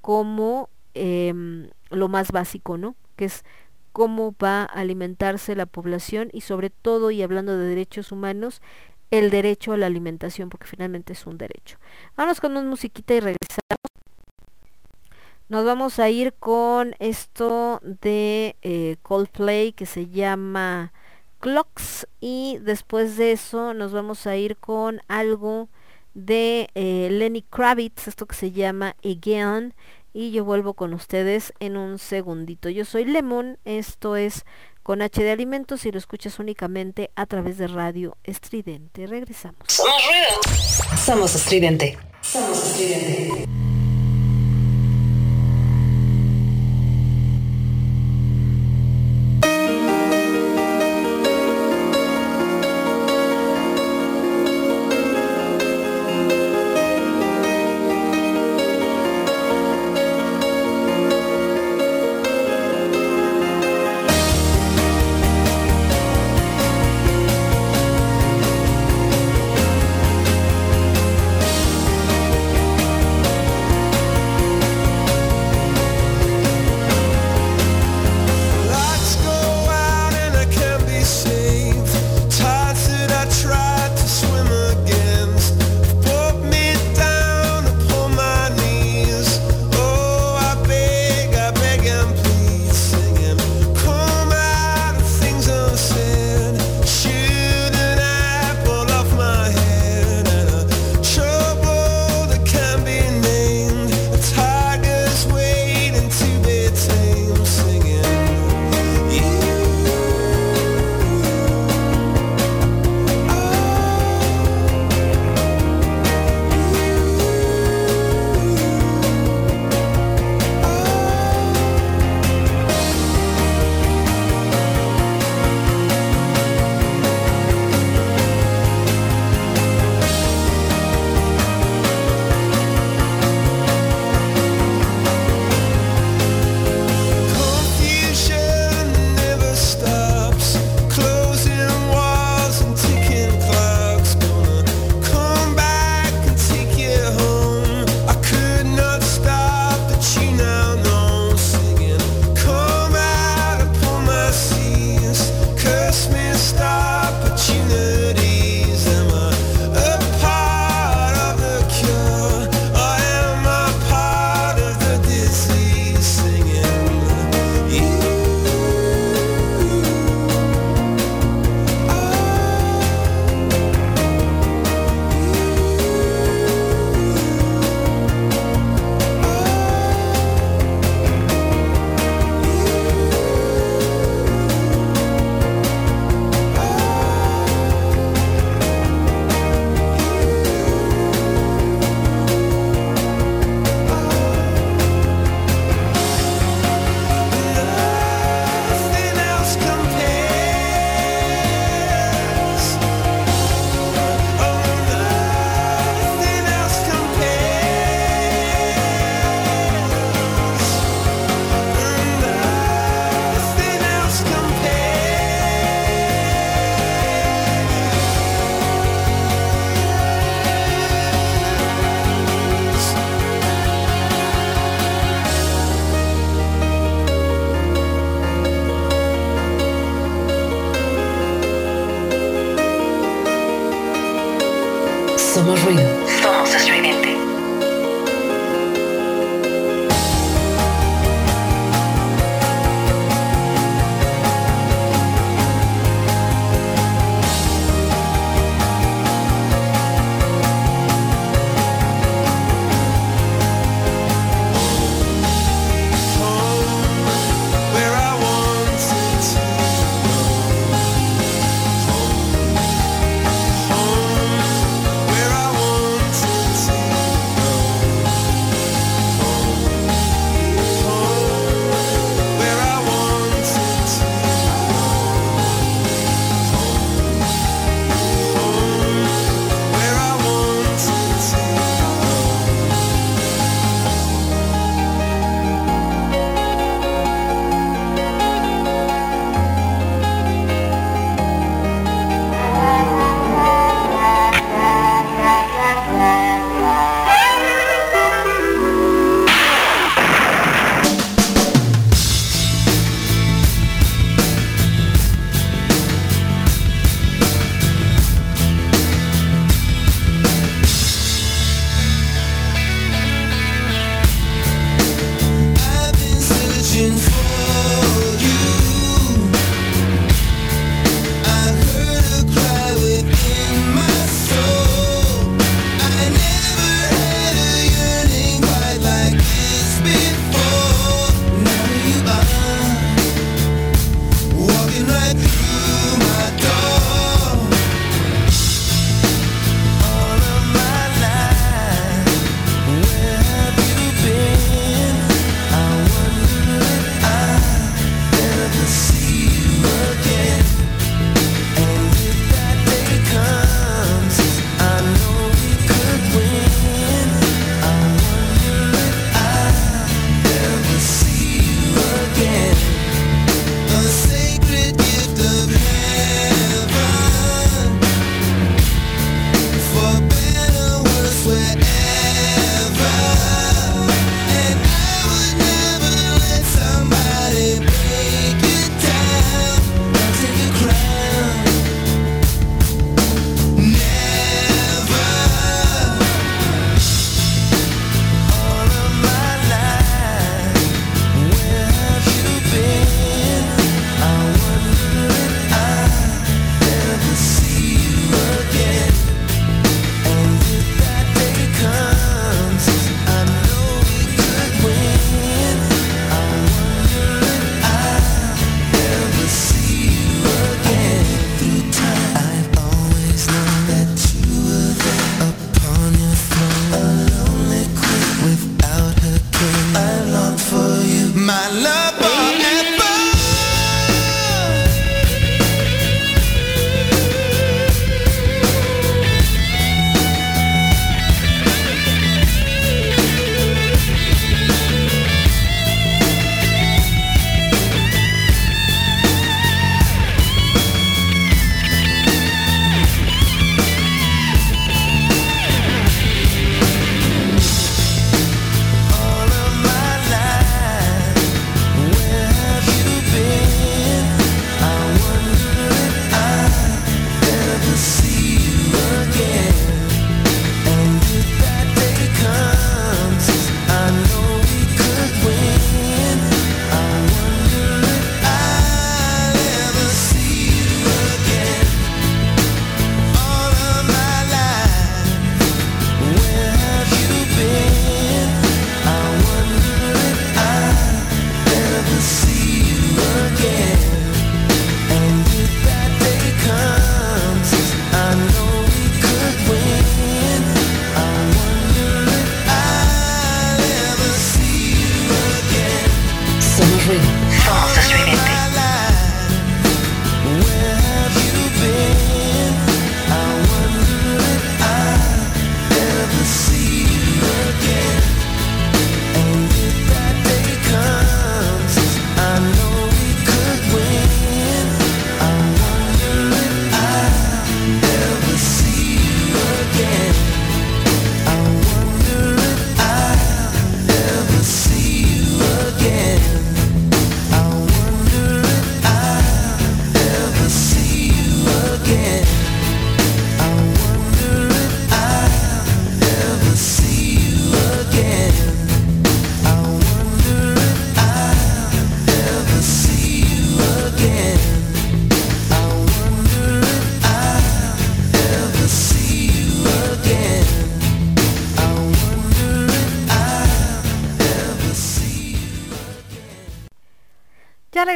[0.00, 2.96] como em, lo más básico, ¿no?
[3.16, 3.44] Que es
[3.92, 8.62] cómo va a alimentarse la población y sobre todo, y hablando de derechos humanos,
[9.10, 11.76] el derecho a la alimentación, porque finalmente es un derecho.
[12.16, 13.60] Vamos con una musiquita y regresamos.
[15.50, 20.94] Nos vamos a ir con esto de eh, Coldplay que se llama
[21.40, 25.68] Clocks y después de eso nos vamos a ir con algo
[26.14, 29.74] de eh, Lenny Kravitz, esto que se llama Again
[30.12, 32.68] y yo vuelvo con ustedes en un segundito.
[32.68, 34.44] Yo soy Lemon, esto es
[34.82, 39.06] con H de Alimentos y lo escuchas únicamente a través de Radio Estridente.
[39.06, 39.60] Regresamos.
[39.68, 40.96] Somos ruido.
[40.96, 41.98] Somos estridente.
[42.22, 43.69] Somos estridente.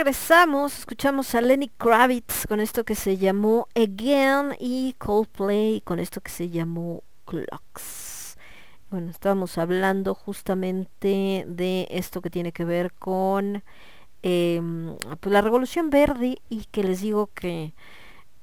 [0.05, 6.20] Regresamos, escuchamos a Lenny Kravitz con esto que se llamó Again y Coldplay con esto
[6.20, 8.36] que se llamó Clocks.
[8.90, 13.64] Bueno, estábamos hablando justamente de esto que tiene que ver con
[14.20, 17.72] em, pues la revolución verde y que les digo que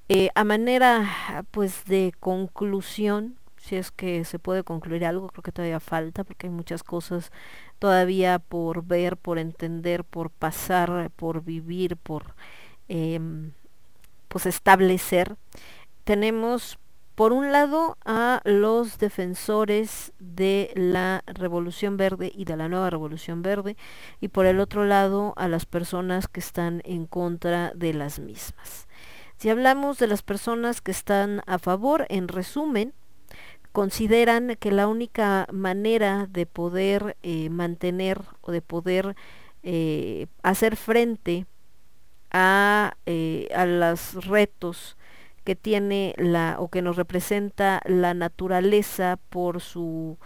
[0.10, 5.52] eh, a manera pues de conclusión, si es que se puede concluir algo, creo que
[5.52, 7.32] todavía falta porque hay muchas cosas
[7.82, 12.36] todavía por ver, por entender, por pasar, por vivir, por
[12.88, 13.54] em,
[14.28, 15.36] pues establecer.
[16.04, 16.78] Tenemos
[17.16, 23.42] por un lado a los defensores de la Revolución Verde y de la nueva Revolución
[23.42, 23.76] Verde
[24.20, 28.88] y por el otro lado a las personas que están en contra de las mismas.
[29.38, 32.94] Si hablamos de las personas que están a favor, en resumen,
[33.72, 39.16] consideran que la única manera de poder eh, mantener o de poder
[39.64, 41.46] eh, hacer frente
[42.32, 44.98] a, eh, a los retos
[45.44, 50.18] que tiene la o que nos representa la naturaleza por su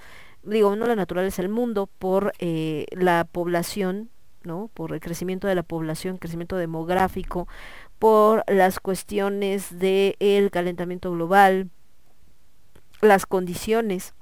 [0.44, 4.10] digo no la naturaleza el mundo por la población
[4.44, 7.48] no por el crecimiento de la población crecimiento demográfico
[7.98, 11.70] por las cuestiones del el calentamiento global
[13.06, 14.14] las condiciones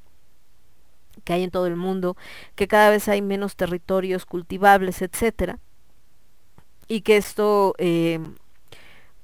[1.23, 2.17] que hay en todo el mundo,
[2.55, 5.59] que cada vez hay menos territorios cultivables, etcétera,
[6.87, 8.19] y que esto eh,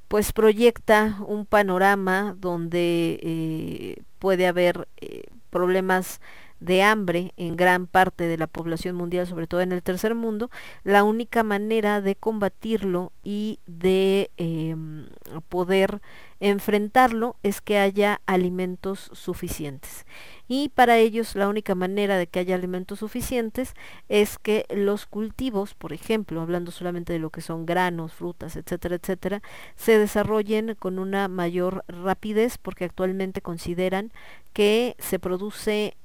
[0.08, 6.22] pues proyecta un panorama donde eh, puede haber eh, problemas
[6.60, 10.50] de hambre en gran parte de la población mundial, sobre todo en el tercer mundo,
[10.84, 15.08] la única manera de combatirlo y de em,
[15.50, 16.02] poder
[16.40, 20.06] enfrentarlo es que haya alimentos suficientes.
[20.48, 23.74] Y para ellos la única manera de que haya alimentos suficientes
[24.08, 28.96] es que los cultivos, por ejemplo, hablando solamente de lo que son granos, frutas, etcétera,
[28.96, 29.42] etcétera,
[29.76, 34.12] se desarrollen con una mayor rapidez porque actualmente consideran
[34.54, 35.96] que se produce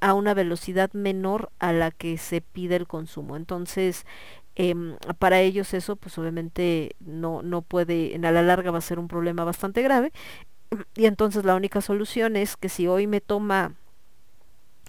[0.00, 3.36] a una velocidad menor a la que se pide el consumo.
[3.36, 4.06] Entonces,
[4.54, 8.98] em, para ellos eso pues obviamente no, no puede, a la larga va a ser
[8.98, 10.12] un problema bastante grave.
[10.96, 13.74] Y entonces la única solución es que si hoy me toma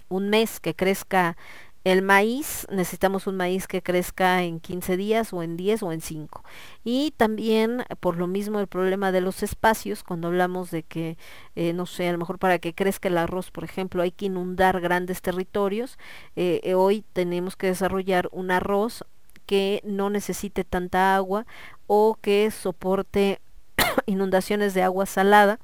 [0.08, 1.36] un mes que crezca
[1.84, 6.02] el maíz, necesitamos un maíz que crezca en 15 días o en 10 o en
[6.02, 6.44] 5.
[6.84, 11.16] Y también por lo mismo el problema de los espacios, cuando hablamos de que,
[11.56, 14.26] eh, no sé, a lo mejor para que crezca el arroz, por ejemplo, hay que
[14.26, 15.98] inundar grandes territorios.
[16.36, 19.04] Eh, eh, hoy tenemos que desarrollar un arroz
[19.46, 21.46] que no necesite tanta agua
[21.86, 23.40] o que soporte
[24.06, 25.58] inundaciones de agua salada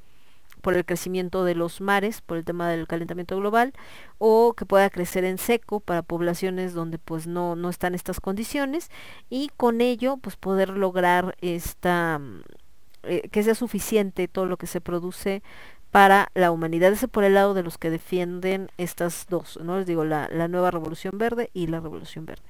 [0.67, 3.73] por el crecimiento de los mares, por el tema del calentamiento global,
[4.19, 8.91] o que pueda crecer en seco para poblaciones donde pues no, no están estas condiciones,
[9.31, 12.41] y con ello pues poder lograr esta mm,
[13.05, 15.45] eh, que sea suficiente todo lo que se produce
[15.93, 16.93] para la humanidad.
[16.93, 19.79] Ese por el lado de los que defienden estas dos, ¿no?
[19.79, 22.43] Les digo, la, la nueva revolución verde y la revolución verde.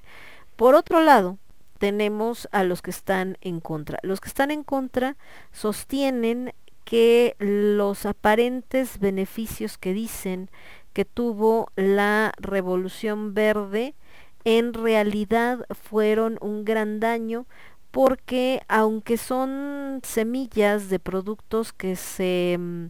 [0.56, 1.36] Por otro lado,
[1.78, 3.98] tenemos a los que están en contra.
[4.00, 5.18] Los que están en contra
[5.52, 6.54] sostienen
[6.86, 10.48] que los aparentes beneficios que dicen
[10.92, 13.96] que tuvo la revolución verde
[14.44, 17.44] en realidad fueron un gran daño
[17.90, 22.86] porque aunque son semillas de productos que se mm,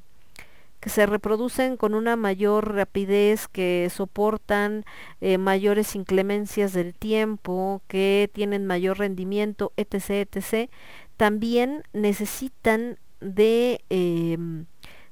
[0.79, 4.85] que se reproducen con una mayor rapidez, que soportan
[5.23, 10.71] eh, mayores inclemencias del tiempo, que tienen mayor rendimiento, etc., etc.,
[11.17, 14.67] también necesitan de em,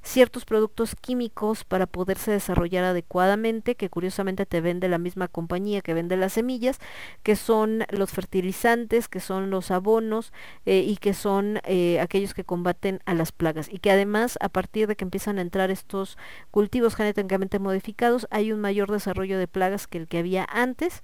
[0.05, 5.95] ciertos productos químicos para poderse desarrollar adecuadamente, que curiosamente te vende la misma compañía que
[5.95, 6.79] vende las semillas,
[7.23, 10.33] que son los fertilizantes, que son los abonos
[10.67, 13.69] eh, y que son eh, aquellos que combaten a las plagas.
[13.73, 16.19] Y que además, a partir de que empiezan a entrar estos
[16.51, 21.03] cultivos genéticamente modificados, hay un mayor desarrollo de plagas que el que había antes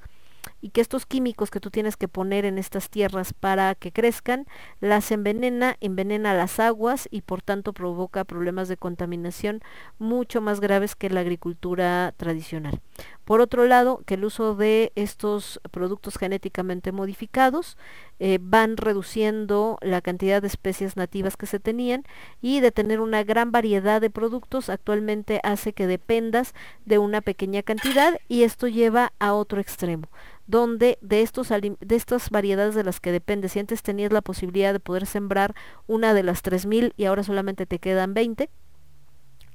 [0.61, 4.47] y que estos químicos que tú tienes que poner en estas tierras para que crezcan,
[4.81, 9.61] las envenena, envenena las aguas y por tanto provoca problemas de contaminación
[9.99, 12.81] mucho más graves que la agricultura tradicional.
[13.25, 17.79] Por otro lado, que el uso de estos productos genéticamente modificados
[18.19, 22.05] eh, van reduciendo la cantidad de especies nativas que se tenían
[22.43, 26.55] y de tener una gran variedad de productos actualmente hace que dependas
[26.85, 30.09] de una pequeña cantidad y esto lleva a otro extremo
[30.51, 34.73] donde de, estos de estas variedades de las que depende, si antes tenías la posibilidad
[34.73, 35.55] de poder sembrar
[35.87, 38.51] una de las 3.000 y ahora solamente te quedan 20,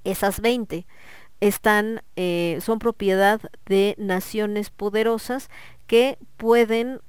[0.05, 0.87] esas 20
[1.41, 5.49] están, eh, son propiedad de naciones poderosas
[5.85, 7.01] que pueden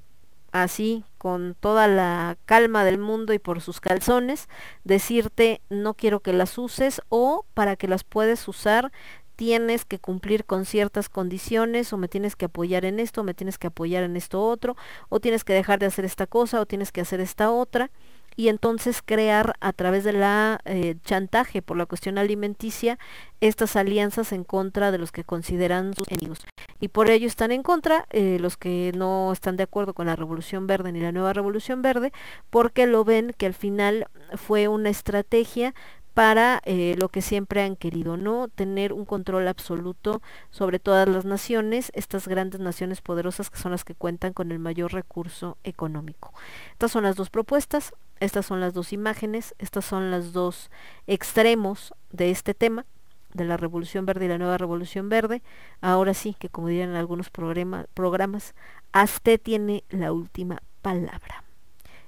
[0.50, 4.48] así, con toda la calma del mundo y por sus calzones,
[4.84, 8.90] decirte no quiero que las uses o para que las puedes usar
[9.36, 13.34] tienes que cumplir con ciertas condiciones o me tienes que apoyar en esto, o me
[13.34, 14.76] tienes que apoyar en esto otro,
[15.08, 17.90] o tienes que dejar de hacer esta cosa o tienes que hacer esta otra
[18.36, 22.98] y entonces crear a través de la eh, chantaje por la cuestión alimenticia
[23.40, 26.40] estas alianzas en contra de los que consideran sus enemigos.
[26.78, 30.16] Y por ello están en contra eh, los que no están de acuerdo con la
[30.16, 32.12] Revolución Verde ni la nueva Revolución Verde,
[32.50, 35.74] porque lo ven que al final fue una estrategia
[36.16, 38.48] para eh, lo que siempre han querido, ¿no?
[38.48, 43.84] Tener un control absoluto sobre todas las naciones, estas grandes naciones poderosas que son las
[43.84, 46.32] que cuentan con el mayor recurso económico.
[46.72, 50.70] Estas son las dos propuestas, estas son las dos imágenes, estas son los dos
[51.06, 52.86] extremos de este tema
[53.34, 55.42] de la Revolución Verde y la Nueva Revolución Verde.
[55.82, 58.54] Ahora sí, que como dirían algunos programas,
[58.92, 61.45] Aste tiene la última palabra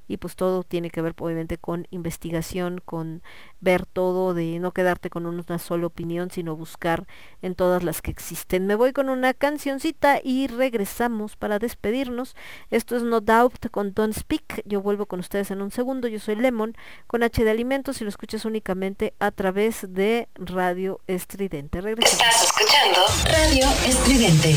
[0.08, 3.22] y pues todo tiene que ver obviamente con investigación, con
[3.60, 7.06] ver todo, de no quedarte con una sola opinión, sino buscar
[7.42, 8.66] en todas las que existen.
[8.66, 12.34] Me voy con una cancioncita y regresamos para despedirnos.
[12.70, 14.62] Esto es No Doubt con Don't Speak.
[14.64, 16.08] Yo vuelvo con ustedes en un segundo.
[16.08, 16.76] Yo soy Lemon
[17.06, 21.80] con H de Alimentos y lo escuchas únicamente a través de Radio Estridente.
[21.80, 22.20] Regresamos.
[22.22, 24.56] Estás escuchando Radio Estridente.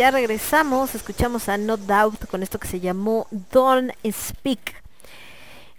[0.00, 4.82] Ya, regresamos, escuchamos a No Doubt con esto que se llamó Don't Speak.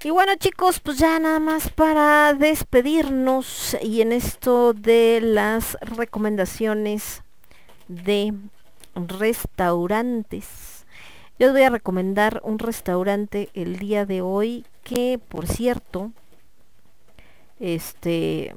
[0.03, 7.23] Y bueno chicos, pues ya nada más para despedirnos y en esto de las recomendaciones
[7.87, 8.35] de
[8.93, 10.85] restaurantes.
[11.39, 16.11] Yo les voy a recomendar un restaurante el día de hoy que por cierto,
[17.59, 18.55] este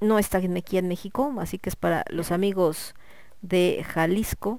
[0.00, 2.94] no está aquí en México, así que es para los amigos
[3.42, 4.58] de Jalisco.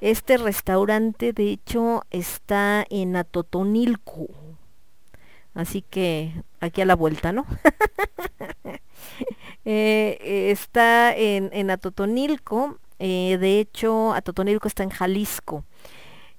[0.00, 4.28] Este restaurante de hecho está en Atotonilco.
[5.54, 7.46] Así que aquí a la vuelta, ¿no?
[9.66, 12.78] Eh, está en, en Atotonilco.
[12.98, 15.64] Eh, de hecho, Atotonilco está en Jalisco.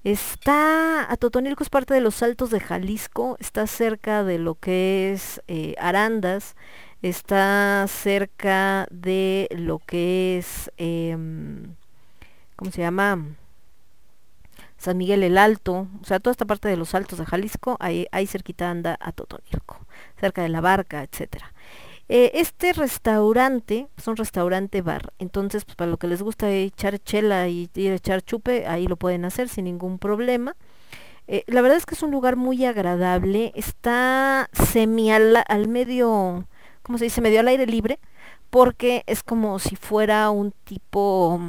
[0.04, 5.40] Está, Atotonilco es parte de los Altos de Jalisco, está cerca de lo que es
[5.46, 6.56] eh, Arandas,
[7.02, 11.76] está cerca de lo que es, em,
[12.62, 13.18] ¿cómo se llama?
[14.78, 18.06] San Miguel el Alto, o sea, toda esta parte de los Altos de Jalisco, ahí,
[18.28, 19.84] cerquita anda a Totonilco,
[20.20, 21.52] cerca de la barca, etcétera.
[22.08, 27.00] Eh, este restaurante es un restaurante bar, entonces pues, para lo que les gusta echar
[27.00, 30.54] chela y ir a echar chupe, ahí lo pueden hacer sin ningún problema.
[31.26, 36.46] Eh, la verdad es que es un lugar muy agradable, está semi al, al medio
[36.82, 37.20] ¿cómo se dice?
[37.20, 37.98] Medio al aire libre,
[38.50, 41.40] porque es como si fuera un tipo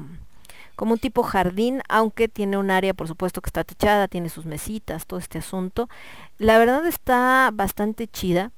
[0.76, 4.46] como un tipo jardín, aunque tiene un área, por supuesto, que está techada, tiene sus
[4.46, 5.90] mesitas, todo este asunto.
[6.38, 8.52] La verdad está bastante chida,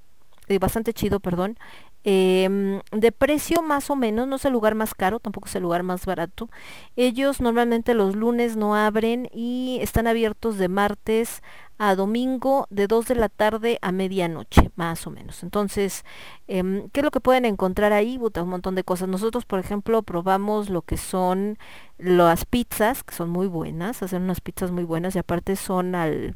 [0.48, 1.58] eh, bastante chido, perdón.
[2.08, 5.64] Em, de precio más o menos, no es el lugar más caro, tampoco es el
[5.64, 6.50] lugar más barato.
[6.96, 11.42] Ellos normalmente los lunes no abren y están abiertos de martes
[11.78, 15.44] a domingo de 2 de la tarde a medianoche, más o menos.
[15.44, 16.06] Entonces,
[16.48, 18.18] em, ¿qué es lo que pueden encontrar ahí?
[18.18, 19.08] un montón de cosas.
[19.10, 21.58] Nosotros, por ejemplo, probamos lo que son
[21.98, 26.36] las pizzas, que son muy buenas, hacen unas pizzas muy buenas y aparte son al,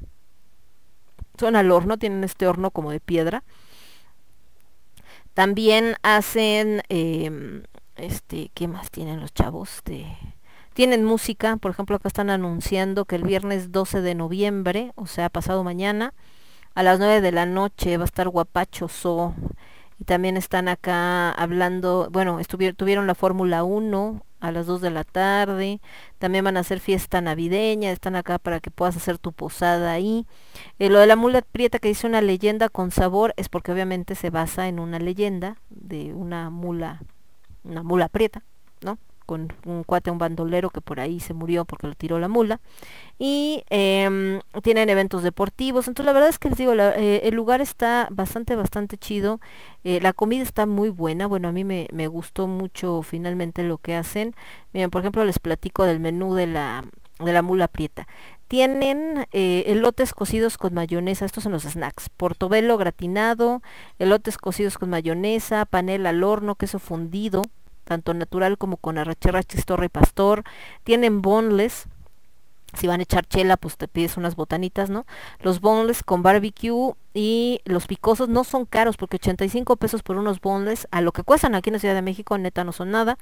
[1.39, 3.43] son al horno, tienen este horno como de piedra.
[5.33, 7.63] También hacen, em,
[7.95, 9.81] este, ¿qué más tienen los chavos?
[9.85, 10.05] De,
[10.79, 15.29] tienen música, por ejemplo, acá están anunciando que el viernes 12 de noviembre, o sea,
[15.29, 16.13] pasado mañana,
[16.73, 19.35] a las 9 de la noche va a estar Guapachoso.
[19.99, 22.39] Y también están acá hablando, bueno,
[22.77, 25.81] tuvieron la Fórmula 1 a las 2 de la tarde.
[26.17, 30.25] También van a hacer fiesta navideña, están acá para que puedas hacer tu posada ahí.
[30.79, 34.15] Eh, lo de la mula prieta que dice una leyenda con sabor es porque obviamente
[34.15, 37.01] se basa en una leyenda de una mula,
[37.65, 38.43] una mula prieta.
[39.29, 42.59] Con un cuate, un bandolero que por ahí se murió porque lo tiró la mula.
[43.19, 45.87] Y em, tienen eventos deportivos.
[45.87, 49.39] Entonces la verdad es que les digo, eh, el lugar está bastante, bastante chido.
[49.83, 51.27] Eh, la comida está muy buena.
[51.27, 54.33] Bueno, a mí me, gustó mucho finalmente lo que hacen.
[54.73, 56.83] Miren, por ejemplo, les platico del menú de la,
[57.19, 58.07] de la mula prieta.
[58.47, 63.61] Tienen eh, elotes cocidos con mayonesa, estos son los snacks, portobelo gratinado,
[63.99, 67.43] elotes cocidos con mayonesa, panela al horno, queso fundido,
[67.89, 70.43] tanto natural como con arrachera, chistorra y pastor.
[70.83, 71.87] Tienen boneless.
[72.77, 75.07] Si van a echar chela, pues te pides unas botanitas, ¿no?
[75.39, 80.39] Los boneless con barbecue y los picosos no son caros porque 85 pesos por unos
[80.39, 83.17] boneless, a lo que cuestan aquí en la Ciudad de México, neta no son nada.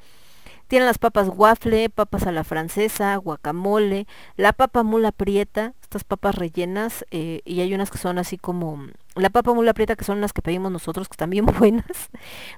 [0.68, 6.36] Tienen las papas waffle, papas a la francesa, guacamole, la papa mula prieta, estas papas
[6.36, 10.20] rellenas, eh, y hay unas que son así como la papa mula prieta, que son
[10.20, 12.10] las que pedimos nosotros, que están bien buenas.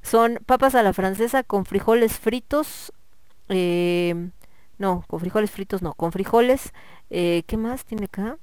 [0.01, 2.91] Son papas a la francesa con frijoles fritos,
[3.49, 4.29] eh,
[4.79, 6.73] no, con frijoles fritos no, con frijoles,
[7.09, 8.37] eh, ¿qué más tiene acá?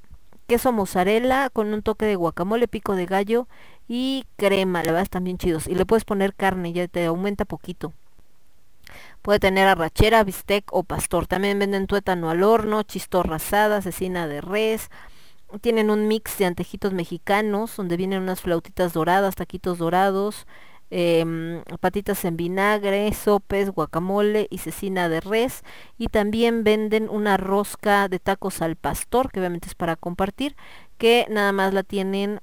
[0.47, 3.49] Queso mozzarella con un toque de guacamole, pico de gallo
[3.89, 5.67] y crema, la verdad están bien chidos.
[5.67, 7.93] Y le puedes poner carne, ya te aumenta poquito.
[9.23, 11.27] Puede tener arrachera, bistec o pastor.
[11.27, 14.89] También venden tuétano al horno, chistorra asada, cecina de res.
[15.61, 20.47] Tienen un mix de antejitos mexicanos, donde vienen unas flautitas doradas, taquitos dorados,
[20.91, 25.63] em, patitas en vinagre, sopes, guacamole y cecina de res.
[25.99, 30.57] Y también venden una rosca de tacos al pastor, que obviamente es para compartir,
[30.99, 32.41] que nada más la tienen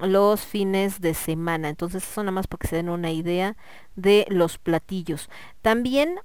[0.00, 1.68] los fines de semana.
[1.68, 3.56] Entonces eso nada más para que se den una idea
[3.94, 5.28] de los platillos.
[5.62, 6.20] También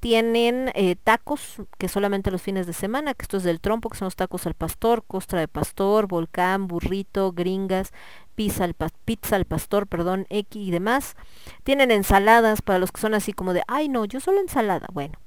[0.00, 3.96] tienen eh, tacos que solamente los fines de semana, que esto es del trompo, que
[3.96, 7.92] son los tacos al pastor, costra de pastor, volcán, burrito, gringas,
[8.34, 8.74] pizza al,
[9.04, 11.16] pizza al pastor, perdón, X y demás.
[11.64, 14.86] Tienen ensaladas para los que son así como de, ay no, yo solo ensalada.
[14.92, 15.18] Bueno,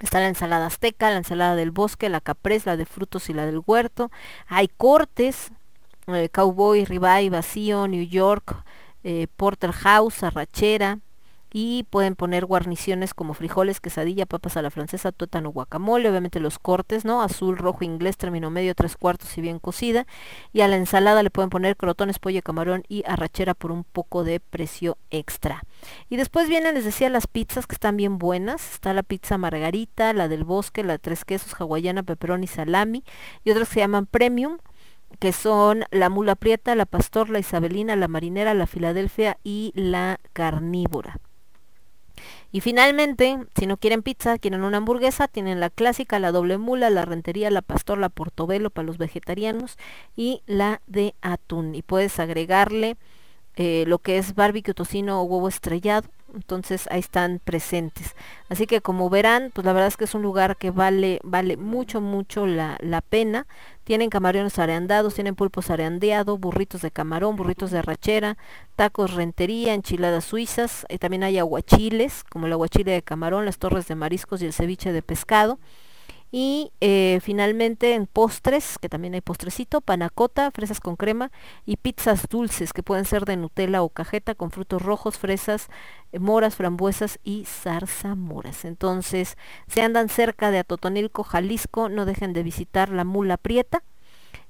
[0.00, 3.46] Está la ensalada azteca, la ensalada del bosque, la caprés, la de frutos y la
[3.46, 4.10] del huerto.
[4.46, 5.52] Hay cortes,
[6.08, 8.64] eh, Cowboy, Ribeye, Vacío, New York,
[9.04, 11.00] eh, Porterhouse, Arrachera
[11.58, 16.58] y pueden poner guarniciones como frijoles, quesadilla, papas a la francesa, tuétano, guacamole, obviamente los
[16.58, 17.22] cortes, ¿no?
[17.22, 20.06] Azul, rojo, inglés, término medio, tres cuartos y bien cocida.
[20.52, 24.22] Y a la ensalada le pueden poner crotones, pollo, camarón y arrachera por un poco
[24.22, 25.62] de precio extra.
[26.10, 28.74] Y después vienen, les decía, las pizzas que están bien buenas.
[28.74, 33.02] Está la pizza margarita, la del bosque, la tres quesos, hawaiana, pepperoni, salami
[33.44, 34.58] y otras que se llaman premium
[35.18, 40.18] que son la mula prieta, la pastor, la isabelina, la marinera, la filadelfia y la
[40.32, 41.18] carnívora.
[42.52, 46.88] Y finalmente, si no quieren pizza, quieren una hamburguesa, tienen la clásica, la doble mula,
[46.90, 49.76] la rentería, la pastor, la portobelo para los vegetarianos
[50.16, 51.74] y la de atún.
[51.74, 52.96] Y puedes agregarle
[53.56, 58.14] eh, lo que es barbecue, tocino o huevo estrellado entonces ahí están presentes.
[58.48, 61.56] Así que como verán, pues la verdad es que es un lugar que vale, vale
[61.56, 63.46] mucho, mucho la, la pena.
[63.84, 68.36] Tienen camarones areandados, tienen pulpos areandeados, burritos de camarón, burritos de rachera,
[68.76, 73.86] tacos rentería, enchiladas suizas, y también hay aguachiles, como el aguachile de camarón, las torres
[73.88, 75.58] de mariscos y el ceviche de pescado.
[76.32, 81.30] Y eh, finalmente en postres, que también hay postrecito, panacota, fresas con crema
[81.64, 86.05] y pizzas dulces que pueden ser de Nutella o cajeta con frutos rojos, fresas, eh,
[86.18, 88.64] moras, frambuesas y zarzamoras.
[88.64, 89.36] Entonces,
[89.68, 93.82] si andan cerca de Atotonilco, Jalisco, no dejen de visitar la Mula Prieta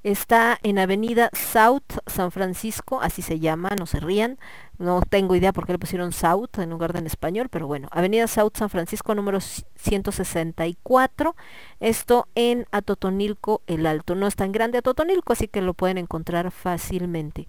[0.07, 4.39] Está en Avenida South San Francisco, así se llama, no se rían.
[4.79, 7.89] No tengo idea por qué le pusieron South en lugar de en español, pero bueno,
[7.91, 11.37] Avenida South San Francisco número 164.
[11.81, 14.15] Esto en Atotonilco el Alto.
[14.15, 17.49] No es tan grande Atotonilco, así que lo pueden encontrar fácilmente.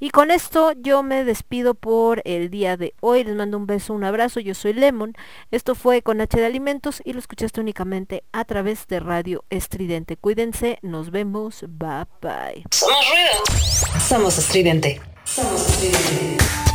[0.00, 3.24] Y con esto yo me despido por el día de hoy.
[3.24, 4.40] Les mando un beso, un abrazo.
[4.40, 5.14] Yo soy Lemon.
[5.50, 10.16] Esto fue con H de Alimentos y lo escuchaste únicamente a través de Radio Estridente.
[10.16, 11.64] Cuídense, nos vemos.
[11.68, 12.64] Bye.
[12.70, 14.00] Somos ruido.
[14.00, 15.00] Somos estridente.
[15.24, 16.67] Somos estridente.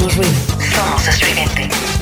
[0.00, 0.32] Somos ruido.
[0.58, 1.99] Somos estridente.